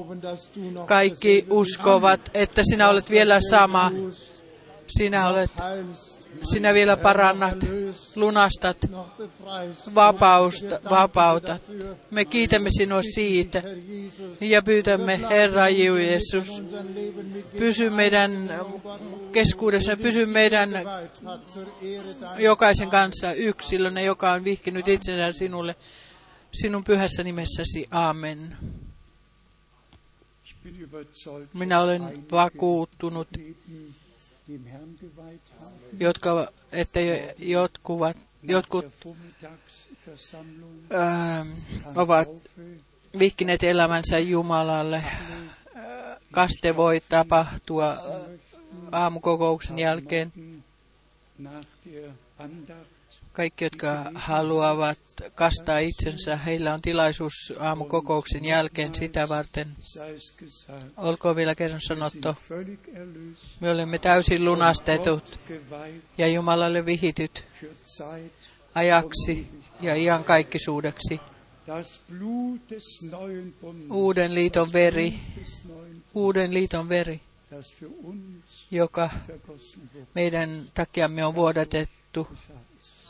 Kaikki 0.86 1.46
uskovat, 1.50 2.32
että 2.34 2.64
sinä 2.64 2.90
olet 2.90 3.10
vielä 3.10 3.40
sama. 3.50 3.92
Sinä 4.88 5.28
olet, 5.30 5.52
sinä 6.44 6.74
vielä 6.74 6.98
parannat, 6.98 7.58
lunastat, 8.16 8.78
vapausta, 9.96 10.80
vapautat. 10.90 11.62
Me 12.12 12.26
kiitämme 12.26 12.70
sinua 12.70 13.02
siitä 13.02 13.64
ja 14.42 14.62
pyytämme 14.62 15.20
Herra 15.30 15.70
Jeesus, 15.70 16.64
pysy 17.60 17.90
meidän 17.90 18.32
keskuudessa, 19.32 19.98
pysy 19.98 20.26
meidän 20.26 20.70
jokaisen 22.38 22.90
kanssa 22.90 23.34
yksilönä, 23.34 24.02
joka 24.02 24.32
on 24.32 24.44
vihkinyt 24.44 24.88
itsensä 24.88 25.38
sinulle, 25.38 25.76
sinun 26.52 26.84
pyhässä 26.84 27.24
nimessäsi. 27.24 27.88
Amen. 27.92 28.58
Minä 31.54 31.82
olen 31.82 32.26
vakuuttunut, 32.32 33.28
Jotka, 36.00 36.52
että 36.72 37.00
jo- 37.00 37.34
jotkuvat, 37.38 38.18
jotkut 38.44 38.86
kann 40.90 41.48
ovat 41.96 42.30
vihkineet 43.20 43.64
elämänsä 43.64 44.20
Jumalalle. 44.20 45.04
Kaste 46.32 46.76
voi 46.76 47.02
tapahtua 47.10 47.92
äh, 47.92 47.98
aamukokouksen 48.92 49.80
jälkeen. 49.80 50.34
Kaikki, 53.34 53.64
jotka 53.66 54.12
haluavat 54.16 55.00
kastaa 55.36 55.80
itsensä, 55.80 56.38
heillä 56.38 56.74
on 56.74 56.82
tilaisuus 56.82 57.54
aamukokouksen 57.60 58.46
jälkeen 58.46 58.96
sitä 58.96 59.30
varten. 59.30 59.76
Olkoon 60.98 61.36
vielä 61.36 61.56
kerran 61.56 61.82
sanottu, 61.82 62.36
me 63.60 63.72
olemme 63.72 64.00
täysin 64.00 64.46
lunastetut 64.46 65.40
ja 66.18 66.28
Jumalalle 66.28 66.86
vihityt 66.86 67.48
ajaksi 68.76 69.48
ja 69.82 69.96
iankaikkisuudeksi. 69.96 71.20
Uuden 73.92 74.36
liiton 74.36 74.74
veri, 74.74 75.20
uuden 76.14 76.54
liiton 76.54 76.90
veri, 76.90 77.22
joka 78.72 79.10
meidän 80.16 80.62
takiamme 80.74 81.26
on 81.26 81.36
vuodatettu. 81.36 82.28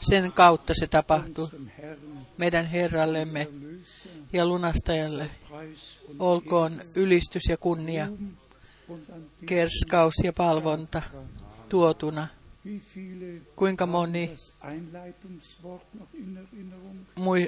Sen 0.01 0.31
kautta 0.31 0.73
se 0.73 0.87
tapahtuu 0.87 1.49
meidän 2.37 2.65
Herrallemme 2.65 3.47
ja 4.33 4.45
lunastajalle. 4.45 5.29
Olkoon 6.19 6.81
ylistys 6.95 7.43
ja 7.49 7.57
kunnia, 7.57 8.07
kerskaus 9.45 10.13
ja 10.23 10.33
palvonta 10.33 11.01
tuotuna. 11.69 12.27
Kuinka 13.55 13.85
moni, 13.85 14.31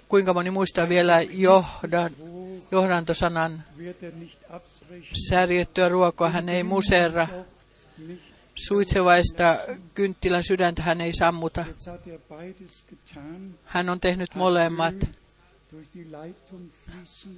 kuinka 0.07 0.33
moni 0.33 0.51
muistaa 0.51 0.89
vielä 0.89 1.21
johdan, 1.21 2.11
johdantosanan 2.71 3.63
särjettyä 5.29 5.89
ruokoa 5.89 6.29
hän 6.29 6.49
ei 6.49 6.63
muserra. 6.63 7.27
Suitsevaista 8.55 9.59
kynttilän 9.93 10.43
sydäntä 10.43 10.83
hän 10.83 11.01
ei 11.01 11.13
sammuta. 11.13 11.65
Hän 13.65 13.89
on 13.89 13.99
tehnyt 13.99 14.35
molemmat. 14.35 14.95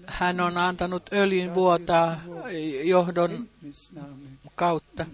Hän 0.06 0.42
on 0.42 0.58
antanut 0.58 1.04
öljyn 1.14 1.56
vuotaa 1.56 2.22
johdon 2.84 3.50
kautta 4.56 5.06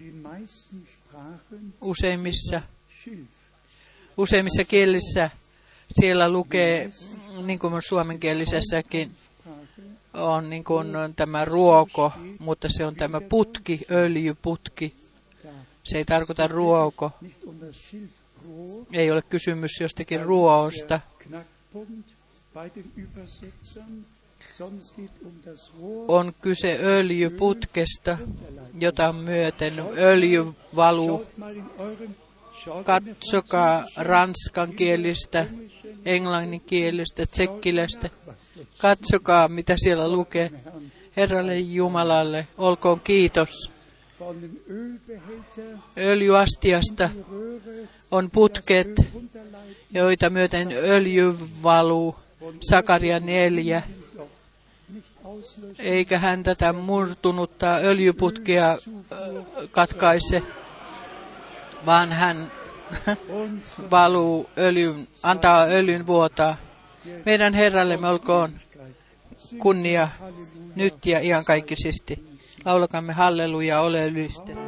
useimmissa, 1.80 2.62
useimmissa 4.16 4.64
kielissä. 4.64 5.30
Siellä 6.00 6.28
lukee, 6.28 6.88
niin 7.42 7.58
kuin 7.58 7.82
suomenkielisessäkin, 7.88 9.12
on 10.14 10.50
niin 10.50 10.64
kuin 10.64 10.88
tämä 11.16 11.44
ruoko, 11.44 12.12
mutta 12.38 12.68
se 12.70 12.86
on 12.86 12.96
tämä 12.96 13.20
putki, 13.20 13.80
öljyputki. 13.90 15.01
Se 15.84 15.98
ei 15.98 16.04
tarkoita 16.04 16.46
ruoko. 16.46 17.10
Ei 18.92 19.10
ole 19.10 19.22
kysymys 19.22 19.70
jostakin 19.80 20.22
Rohr 20.22 20.72
On 26.08 26.34
kyse 26.40 26.78
öljyputkesta, 26.82 28.18
jota 28.80 29.12
myöten 29.12 29.74
öljy 29.96 30.44
valuu. 30.76 31.26
Katsokaa 32.84 33.84
ranskankielistä, 33.96 35.46
englanninkielistä, 36.04 37.26
tsekkilästä. 37.26 38.10
Katsokaa, 38.78 39.48
mitä 39.48 39.76
siellä 39.78 40.08
lukee. 40.08 40.50
Herralle 41.16 41.58
Jumalalle 41.58 42.48
olkoon 42.58 43.00
kiitos. 43.00 43.71
Öljyastiasta 45.98 47.10
on 48.10 48.30
putket, 48.30 48.88
joita 49.90 50.30
myöten 50.30 50.72
öljy 50.72 51.34
valuu. 51.62 52.16
Sakaria 52.70 53.20
neljä. 53.20 53.82
doch 54.16 54.30
nicht 54.88 55.16
auslöschen. 55.24 55.86
Eikä 55.86 56.18
hän 56.18 56.42
tätä 56.42 56.72
murtunutta 56.72 57.76
öljyputkia 57.76 58.78
ö, 59.12 59.42
katkaise, 59.70 60.42
vaan 61.86 62.12
hän 62.12 62.52
valuu 63.90 64.50
öljyn, 64.58 65.08
antaa 65.22 65.64
öljyn 65.64 66.06
vuotaa. 66.06 66.56
Meidän 67.26 67.54
Herrallemme 67.54 68.08
olkoon 68.08 68.52
kunnia 69.58 70.08
nyt 70.76 71.06
ja 71.06 71.20
iankaikkisesti. 71.20 72.31
Laulakamme 72.64 73.12
halleluja, 73.12 73.80
ole 73.80 74.06
ylistetty. 74.06 74.61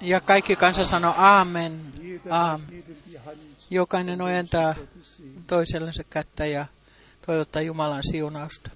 Ja 0.00 0.20
kaikki 0.20 0.56
kansa 0.56 0.84
sanoo 0.84 1.14
aamen, 1.16 1.80
aamen. 2.30 2.84
Jokainen 3.70 4.22
ojentaa 4.22 4.74
toisellensa 5.46 6.04
kättä 6.04 6.46
ja 6.46 6.66
toivottaa 7.26 7.62
Jumalan 7.62 8.02
siunausta. 8.10 8.70